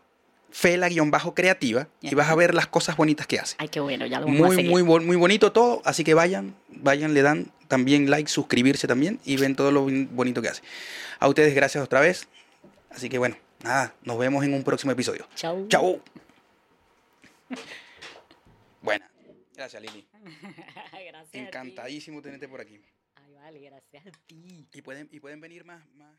fela-creativa 0.50 1.88
y 2.02 2.14
vas 2.14 2.28
a 2.28 2.34
ver 2.34 2.52
las 2.54 2.66
cosas 2.66 2.98
bonitas 2.98 3.26
que 3.26 3.38
hace. 3.38 3.56
Ay, 3.58 3.70
qué 3.70 3.80
bueno, 3.80 4.04
ya 4.04 4.20
lo 4.20 4.26
vamos 4.26 4.40
a 4.42 4.44
Muy, 4.44 4.56
seguir. 4.56 4.70
muy, 4.70 4.82
muy 4.82 5.16
bonito 5.16 5.52
todo. 5.52 5.80
Así 5.86 6.04
que 6.04 6.12
vayan, 6.12 6.54
vayan, 6.68 7.14
le 7.14 7.22
dan 7.22 7.50
también 7.66 8.10
like, 8.10 8.28
suscribirse 8.28 8.86
también 8.86 9.20
y 9.24 9.38
ven 9.38 9.56
todo 9.56 9.70
lo 9.72 9.84
bon- 9.86 10.06
bonito 10.12 10.42
que 10.42 10.48
hace. 10.48 10.60
A 11.18 11.28
ustedes, 11.28 11.54
gracias 11.54 11.82
otra 11.82 12.00
vez. 12.00 12.28
Así 12.90 13.08
que 13.08 13.16
bueno, 13.16 13.36
nada, 13.64 13.94
nos 14.02 14.18
vemos 14.18 14.44
en 14.44 14.52
un 14.52 14.64
próximo 14.64 14.92
episodio. 14.92 15.26
Chau. 15.34 15.66
Chau. 15.68 16.02
Buena. 18.82 19.10
Gracias, 19.56 19.80
Lili. 19.80 20.06
Gracias. 21.08 21.28
Encantadísimo 21.32 22.20
tenerte 22.20 22.48
por 22.48 22.60
aquí. 22.60 22.82
Ay, 23.16 23.32
vale, 23.32 23.60
gracias 23.60 24.06
a 24.06 24.10
ti. 24.26 24.68
Y 24.74 24.82
pueden, 24.82 25.08
y 25.10 25.20
pueden 25.20 25.40
venir 25.40 25.64
más, 25.64 25.82
más. 25.94 26.18